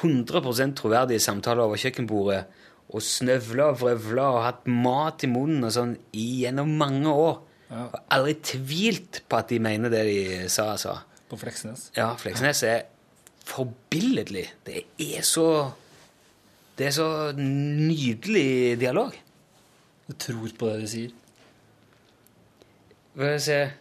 100% 0.00 0.72
troverdige 0.78 1.20
samtaler 1.20 1.66
over 1.66 1.76
kjøkkenbordet 1.80 2.44
og 2.92 3.04
snøvla 3.04 3.70
og 3.72 3.80
vrøvla 3.82 4.24
og 4.38 4.42
hatt 4.46 4.66
mat 4.68 5.24
i 5.24 5.28
munnen 5.32 5.64
og 5.68 5.72
sånn 5.74 5.94
gjennom 6.16 6.72
mange 6.80 7.12
år. 7.12 7.40
Ja. 7.72 7.86
har 7.88 8.02
aldri 8.18 8.34
tvilt 8.44 9.22
på 9.28 9.38
at 9.40 9.48
de 9.48 9.58
mener 9.64 9.92
det 9.92 10.02
de 10.04 10.48
sa, 10.52 10.72
altså. 10.74 10.98
På 11.30 11.38
Fleksnes. 11.40 11.86
Ja, 11.96 12.10
Fleksnes 12.20 12.60
er 12.68 12.82
forbilledlig. 13.48 14.50
Det 14.66 14.84
er 15.00 15.24
så 15.26 15.46
Det 16.78 16.86
er 16.86 16.94
så 16.96 17.06
nydelig 17.36 18.78
dialog. 18.80 19.12
Du 20.08 20.12
tror 20.18 20.48
på 20.58 20.68
det 20.72 20.80
de 20.82 20.88
sier. 20.88 21.10
Hva 23.12 23.34
skal 23.38 23.58
jeg 23.58 23.72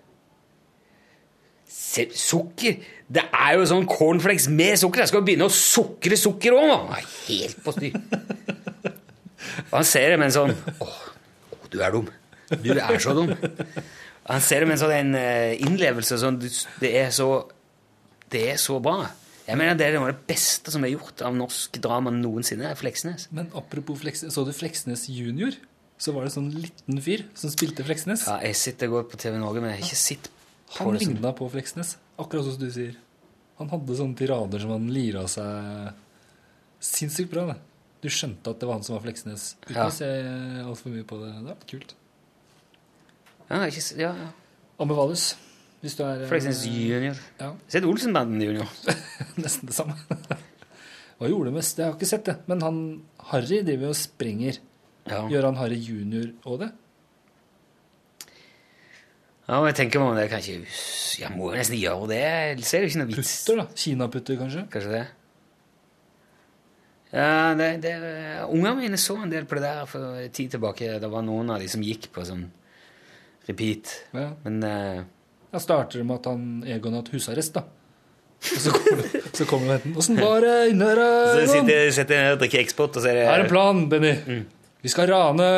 Se, 1.71 2.03
Sukker 2.15 2.81
Det 3.11 3.23
er 3.31 3.53
jo 3.55 3.67
sånn 3.67 3.87
cornflakes 3.87 4.49
med 4.51 4.75
sukker. 4.79 5.05
Jeg 5.05 5.11
skal 5.11 5.23
begynne 5.27 5.47
å 5.47 5.53
sukre 5.55 6.17
sukker 6.19 6.55
òg, 6.55 6.67
nå! 6.67 6.99
Helt 7.27 7.61
på 7.63 7.73
styr. 7.75 7.95
Og 9.71 9.73
han 9.77 9.87
ser 9.87 10.13
det 10.13 10.19
med 10.19 10.29
en 10.29 10.35
sånn 10.35 10.53
åh, 10.83 10.99
du 11.71 11.79
er 11.79 11.95
dum. 11.95 12.07
Du 12.63 12.71
er 12.75 12.99
så 13.01 13.13
dum. 13.17 13.31
Han 14.29 14.41
ser 14.45 14.61
det 14.63 14.67
med 14.69 14.77
en 14.77 14.83
sånn 14.83 15.15
eh, 15.17 15.55
innlevelse. 15.65 16.17
Sånn, 16.21 16.37
det 16.81 16.91
er 17.01 17.09
så 17.15 17.27
Det 18.31 18.43
er 18.53 18.59
så 18.61 18.77
bra. 18.83 19.09
Jeg 19.47 19.57
mener 19.57 19.75
Det 19.75 19.87
er 19.87 19.97
noe 19.97 20.07
av 20.09 20.13
det 20.13 20.27
beste 20.29 20.71
som 20.71 20.83
er 20.85 20.93
gjort 20.93 21.23
av 21.27 21.33
norsk 21.35 21.79
drama 21.83 22.11
noensinne. 22.13 22.69
er 22.69 22.77
Fleksnes. 22.79 23.25
Men 23.35 23.49
apropos 23.57 23.99
Fleksnes, 24.03 24.33
så 24.35 24.45
du 24.47 24.53
Fleksnes 24.55 25.07
junior? 25.11 25.57
Så 26.01 26.13
var 26.15 26.25
det 26.25 26.31
sånn 26.33 26.49
liten 26.53 26.97
fyr 27.03 27.25
som 27.37 27.51
spilte 27.53 27.83
Fleksnes. 27.85 28.23
Ja, 28.29 28.39
jeg 28.45 28.55
sitter 28.57 28.87
og 28.89 28.93
går 28.99 29.09
på 29.11 29.19
TV 29.21 29.35
Norge, 29.41 29.61
men 29.61 29.73
jeg 29.73 29.81
har 29.81 29.87
ikke 29.89 29.99
sett 30.01 30.29
på 30.71 30.85
Han 30.87 30.95
ligna 30.97 31.33
på 31.37 31.49
Fleksnes, 31.51 31.95
akkurat 32.21 32.47
som 32.47 32.57
du 32.61 32.71
sier. 32.73 32.95
Han 33.59 33.69
hadde 33.69 33.97
sånne 33.99 34.17
tirader 34.17 34.63
som 34.63 34.71
han 34.73 34.87
lira 34.93 35.27
seg 35.29 35.91
sinnssykt 36.81 37.29
bra. 37.33 37.43
Det. 37.51 37.57
Du 38.01 38.09
skjønte 38.09 38.49
at 38.53 38.61
det 38.61 38.69
var 38.69 38.79
han 38.79 38.85
som 38.87 38.95
var 38.95 39.03
Fleksnes, 39.05 39.55
uten 39.67 39.75
Ja. 39.77 39.87
å 39.89 39.93
se 39.93 40.07
altfor 40.65 40.89
mye 40.95 41.05
på 41.05 41.19
det. 41.21 41.33
Det 41.37 41.45
var 41.51 41.57
kult. 41.69 41.93
Ja, 43.51 43.65
ikke, 43.67 43.83
ja, 43.99 44.11
ja. 44.15 44.27
Anbefales. 44.81 45.31
Hvis 45.81 45.97
du 45.97 46.03
er 46.05 46.23
eh, 46.23 46.29
Fleksnes 46.29 46.61
junior. 46.69 47.17
Ja, 47.41 47.51
Sett 47.71 47.85
Olsenbanden 47.89 48.41
junior. 48.43 48.69
nesten 49.43 49.69
det 49.69 49.75
samme. 49.75 49.97
Hva 51.17 51.29
gjorde 51.29 51.53
mest? 51.53 51.77
Jeg 51.77 51.89
har 51.89 51.97
ikke 51.97 52.09
sett 52.09 52.27
det. 52.29 52.37
Men 52.49 52.63
han 52.65 52.77
Harry 53.31 53.61
driver 53.65 53.91
og 53.91 53.97
springer. 53.97 54.61
Ja. 55.09 55.25
Gjør 55.29 55.49
han 55.49 55.59
Harry 55.59 55.81
junior 55.81 56.31
òg 56.45 56.63
det? 56.65 56.71
ja, 59.51 59.57
men 59.57 59.65
jeg 59.71 59.75
tenker 59.81 59.99
meg 59.99 60.11
om 60.11 60.15
det 60.15 60.27
kanskje 60.31 60.53
Jeg 61.19 61.31
må 61.33 61.49
jo 61.49 61.57
nesten 61.57 61.79
gjøre 61.81 62.05
det. 62.13 62.21
Ellers 62.53 62.69
er 62.71 62.83
det 62.83 62.91
ikke 62.91 63.01
noe 63.01 63.09
vits. 63.09 63.33
Putter, 63.41 63.59
da. 63.59 63.65
Kinaputter, 63.83 64.37
kanskje? 64.39 64.63
Kanskje 64.71 64.93
det. 64.93 65.03
Ja, 67.11 67.51
det, 67.59 67.67
det 67.83 67.95
Ungene 68.45 68.77
mine 68.77 68.99
så 69.01 69.17
en 69.19 69.33
del 69.33 69.49
på 69.49 69.57
det 69.57 69.65
der 69.65 69.89
for 69.89 70.21
tid 70.31 70.53
tilbake. 70.55 70.93
Det 71.03 71.09
var 71.11 71.25
noen 71.27 71.51
av 71.51 71.59
de 71.59 71.67
som 71.73 71.83
gikk 71.83 72.07
på 72.15 72.23
sånn 72.29 72.45
repeat. 73.49 73.93
Ja. 74.15 74.31
Men 74.45 74.63
uh, 74.63 75.03
Da 75.51 75.61
starter 75.61 76.01
det 76.01 76.07
med 76.07 76.21
at 76.21 76.31
han 76.31 76.43
Egon 76.67 76.97
har 76.97 77.03
hatt 77.03 77.13
husarrest, 77.15 77.57
da. 77.57 77.65
Og 78.41 78.61
så 78.63 78.73
kommer 78.73 79.01
det, 79.05 79.21
så 79.37 79.45
kommer 79.45 79.73
det 79.77 79.95
Åssen 80.01 80.17
var 80.17 80.41
det 80.41 80.55
inne 80.71 80.89
her? 80.89 81.01
så 81.29 81.47
sitter, 81.51 81.91
sitter 81.93 82.29
og 82.33 82.39
drikker 82.41 82.63
Export, 82.63 82.95
og 82.97 83.03
så 83.03 83.11
er 83.11 83.19
det 83.19 83.25
Her 83.29 83.39
er 83.39 83.45
en 83.45 83.51
plan, 83.51 83.81
Benny. 83.91 84.13
Vi 84.81 84.89
skal 84.89 85.11
rane 85.11 85.49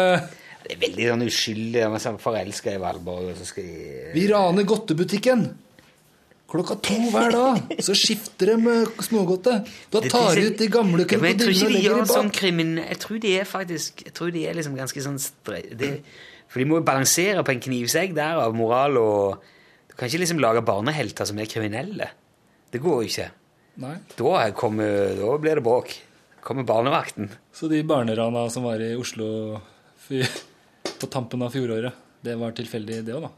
Det 0.63 0.75
er 0.75 0.79
veldig 0.81 1.11
sånn 1.11 1.27
uskyldig. 1.27 1.79
Jeg 1.81 1.91
er 1.91 2.03
sånn 2.03 2.19
forelska 2.23 2.73
i 2.75 2.81
Valborg, 2.81 3.33
og 3.33 3.39
så 3.39 3.47
skal 3.47 3.67
de 3.67 4.09
Vi 4.15 4.25
raner 4.31 4.67
godtebutikken. 4.67 5.47
Klokka 6.53 6.75
to 6.85 6.95
hver 7.09 7.33
dag. 7.33 7.71
Så 7.81 7.95
skifter 7.97 8.51
de 8.51 8.57
med 8.61 9.01
smågodtet. 9.01 9.71
Da 9.91 10.01
tar 10.05 10.37
de 10.37 10.51
ut 10.51 10.59
de 10.59 10.67
gamle 10.69 11.07
krokodillene 11.09 11.49
og 11.49 11.63
de 11.63 11.71
legger 11.73 11.87
gjør 11.87 12.03
bak. 12.03 12.11
sånn 12.11 12.29
krimine 12.35 12.75
krimin... 12.83 12.91
Jeg 12.91 12.99
tror 13.01 13.21
de 13.23 13.31
er 13.39 13.47
faktisk 13.49 14.03
Jeg 14.05 14.13
tror 14.19 14.33
de 14.35 14.43
er 14.45 14.59
liksom 14.59 14.75
ganske 14.77 15.05
sånn 15.07 15.17
stre... 15.23 15.63
Det, 15.79 15.89
for 16.53 16.61
de 16.61 16.69
må 16.69 16.77
jo 16.77 16.85
balansere 16.85 17.41
på 17.41 17.49
en 17.55 17.61
knivsegg 17.65 18.11
der 18.13 18.37
av 18.43 18.53
moral 18.53 18.99
og 19.01 19.49
Du 19.89 19.95
kan 19.97 20.09
ikke 20.09 20.21
liksom 20.21 20.41
lage 20.41 20.61
barnehelter 20.65 21.25
som 21.29 21.37
er 21.37 21.49
kriminelle. 21.49 22.07
Det 22.73 22.79
går 22.81 23.03
jo 23.03 23.09
ikke. 23.09 23.27
Nei. 23.81 23.93
Da, 24.17 24.31
kommer, 24.57 25.13
da 25.17 25.35
blir 25.41 25.59
det 25.59 25.63
bråk. 25.65 25.91
Kommer 26.41 26.65
barnevakten. 26.65 27.29
Så 27.53 27.69
de 27.69 27.83
barnerana 27.85 28.47
som 28.49 28.65
var 28.65 28.81
i 28.81 28.95
Oslo 28.97 29.27
på 30.09 31.09
tampen 31.13 31.45
av 31.45 31.53
fjoråret, 31.53 31.93
det 32.25 32.33
var 32.41 32.57
tilfeldig, 32.57 33.03
det 33.05 33.13
òg, 33.13 33.27
da? 33.27 33.31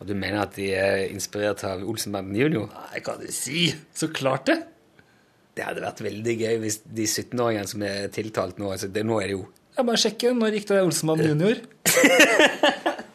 Og 0.00 0.08
du 0.08 0.14
mener 0.16 0.42
at 0.42 0.56
de 0.56 0.70
er 0.76 1.06
inspirert 1.08 1.64
av 1.68 1.84
Olsenbanden 1.88 2.36
jr.? 2.36 2.64
Nei, 2.72 3.04
hva 3.04 3.16
du 3.20 3.28
si? 3.32 3.68
Så 3.96 4.10
klart 4.12 4.48
det! 4.50 4.58
Det 5.56 5.64
hadde 5.64 5.84
vært 5.84 6.02
veldig 6.04 6.34
gøy 6.36 6.58
hvis 6.64 6.82
de 6.84 7.06
17-åringene 7.08 7.70
som 7.70 7.84
er 7.86 8.10
tiltalt 8.12 8.58
nå 8.60 8.74
altså 8.74 8.90
det, 8.92 9.06
Nå 9.08 9.20
er 9.22 9.30
det 9.30 9.38
jo 9.38 9.46
Jeg 9.76 9.84
bare 9.84 10.00
sjekker. 10.00 10.36
Når 10.36 10.56
gikk 10.56 10.68
det 10.70 10.82
Olsenmann 10.82 11.24
junior? 11.24 11.60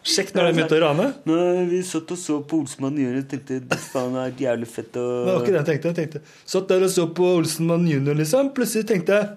Sjekk 0.02 0.32
når 0.34 0.48
de 0.48 0.54
begynte 0.58 0.78
å 0.78 0.82
rane. 0.82 1.04
Nei, 1.30 1.66
vi 1.70 1.80
satt 1.86 2.10
og 2.14 2.18
så 2.18 2.40
på 2.42 2.58
Olsenbanden 2.64 3.04
junior 3.04 3.22
og 3.22 3.28
tenkte 3.30 3.60
det 3.70 3.78
faen 3.84 4.16
er 4.18 4.32
jævlig 4.40 4.70
fett 4.70 4.90
Det 4.96 5.04
var 5.04 5.44
ikke 5.44 5.52
det 5.54 5.60
jeg 5.60 5.68
tenkte. 5.68 5.92
Jeg 5.92 5.98
tenkte 6.00 6.22
Satt 6.54 6.72
der 6.72 6.86
og 6.88 6.92
så 6.94 7.06
på 7.18 7.28
Olsenmann 7.38 7.86
junior, 7.90 8.18
liksom. 8.18 8.50
Plutselig 8.58 8.90
tenkte 8.90 9.20
jeg 9.20 9.30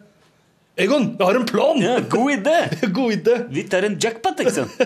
Egon, 0.85 1.11
jeg 1.21 1.23
har 1.29 1.37
en 1.39 1.45
plan! 1.47 1.83
god 2.11 2.31
idé! 2.33 2.55
God 2.97 3.13
idé! 3.15 3.35
Vi 3.55 3.63
tar 3.71 3.87
en 3.87 3.99
jackpot, 4.01 4.41
liksom. 4.43 4.73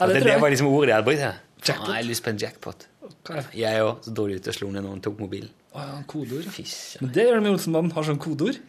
Ja, 0.00 0.06
det, 0.08 0.14
det 0.14 0.20
det, 0.30 0.36
var 0.40 0.48
liksom 0.48 0.68
ordet 0.70 0.92
jeg 0.92 0.96
hadde 0.96 1.04
brukt 1.10 1.20
her. 1.20 1.40
Jackpot. 1.60 1.88
Ah, 1.90 1.96
jeg 1.98 2.04
har 2.04 2.06
lyst 2.08 2.22
på 2.24 2.30
en 2.30 2.38
jackpot. 2.40 2.84
Okay. 3.10 3.42
Jeg 3.60 3.82
òg. 3.84 3.98
Så 4.06 4.12
dårlig 4.16 4.38
ut 4.38 4.46
og 4.48 4.56
slo 4.56 4.68
ned 4.72 4.86
noen, 4.86 5.02
tok 5.04 5.18
mobilen. 5.20 5.50
Å 5.76 5.82
ja, 5.84 5.98
kodeord. 6.08 6.46
ja. 6.46 6.52
Fysj. 6.54 7.02
Men 7.02 7.10
det 7.12 7.26
gjør 7.26 7.42
de 7.42 7.50
i 7.50 7.52
Olsenmannen. 7.52 7.92
Har 7.92 8.06
sånn 8.08 8.20
kodeord. 8.22 8.62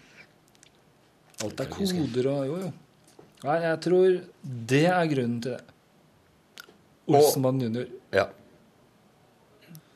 Alt 1.41 1.63
er 1.63 1.69
koder 1.71 2.29
og 2.31 2.45
Jo, 2.47 2.57
jo. 2.65 2.71
Nei, 3.41 3.57
jeg 3.63 3.77
tror 3.81 4.19
det 4.69 4.83
er 4.85 5.07
grunnen 5.09 5.39
til 5.41 5.55
det. 5.55 5.61
Olsenmann 7.11 7.61
jr. 7.61 7.87
Ja. 8.13 8.27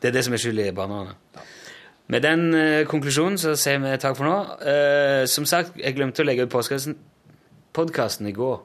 Det 0.02 0.10
er 0.10 0.16
det 0.18 0.24
som 0.26 0.34
er 0.34 0.42
skyld 0.42 0.64
i 0.64 0.72
bananene. 0.76 1.14
Med 2.08 2.22
den 2.22 2.54
eh, 2.54 2.86
konklusjonen 2.90 3.38
så 3.42 3.56
sier 3.58 3.80
vi 3.82 3.94
takk 4.02 4.18
for 4.18 4.28
nå. 4.30 4.36
Eh, 4.70 5.24
som 5.30 5.46
sagt, 5.50 5.78
jeg 5.82 5.96
glemte 5.98 6.22
å 6.22 6.28
legge 6.28 6.46
ut 6.46 6.54
podkasten 7.74 8.30
i 8.30 8.34
går. 8.36 8.60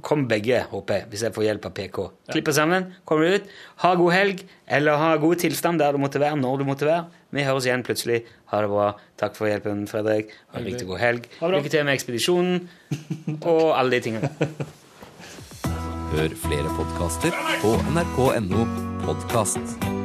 Kommer 0.00 0.24
begge, 0.30 0.62
håper 0.70 0.96
jeg, 0.96 1.06
hvis 1.12 1.22
jeg 1.26 1.34
får 1.36 1.44
hjelp 1.44 1.66
av 1.68 1.72
PK. 1.76 1.98
Klipper 2.32 2.54
sammen, 2.56 2.86
kommer 3.04 3.28
det 3.28 3.42
ut. 3.42 3.50
Ha 3.84 3.90
god 4.00 4.12
helg, 4.16 4.40
eller 4.66 4.96
ha 4.96 5.10
god 5.20 5.42
tilstand 5.44 5.82
der 5.82 5.92
du 5.92 6.00
måtte 6.00 6.22
være, 6.22 6.38
når 6.40 6.62
du 6.62 6.64
måtte 6.64 6.88
være. 6.88 7.04
Vi 7.30 7.44
høres 7.44 7.68
igjen 7.68 7.84
plutselig. 7.84 8.22
Ha 8.52 8.62
det 8.64 8.72
bra. 8.72 8.88
Takk 9.20 9.36
for 9.36 9.52
hjelpen, 9.52 9.84
Fredrik. 9.90 10.32
Ha 10.52 10.60
en 10.62 10.68
riktig 10.70 10.88
god 10.88 11.02
helg. 11.04 11.28
Lykke 11.44 11.72
til 11.76 11.84
med 11.84 11.94
ekspedisjonen 11.98 12.68
og 13.52 13.64
alle 13.76 13.98
de 13.98 14.04
tingene. 14.08 14.32
Hør 16.12 16.38
flere 16.40 16.76
podkaster 16.76 17.36
på 17.62 17.76
nrk.no 17.92 18.66
podkast. 19.04 20.01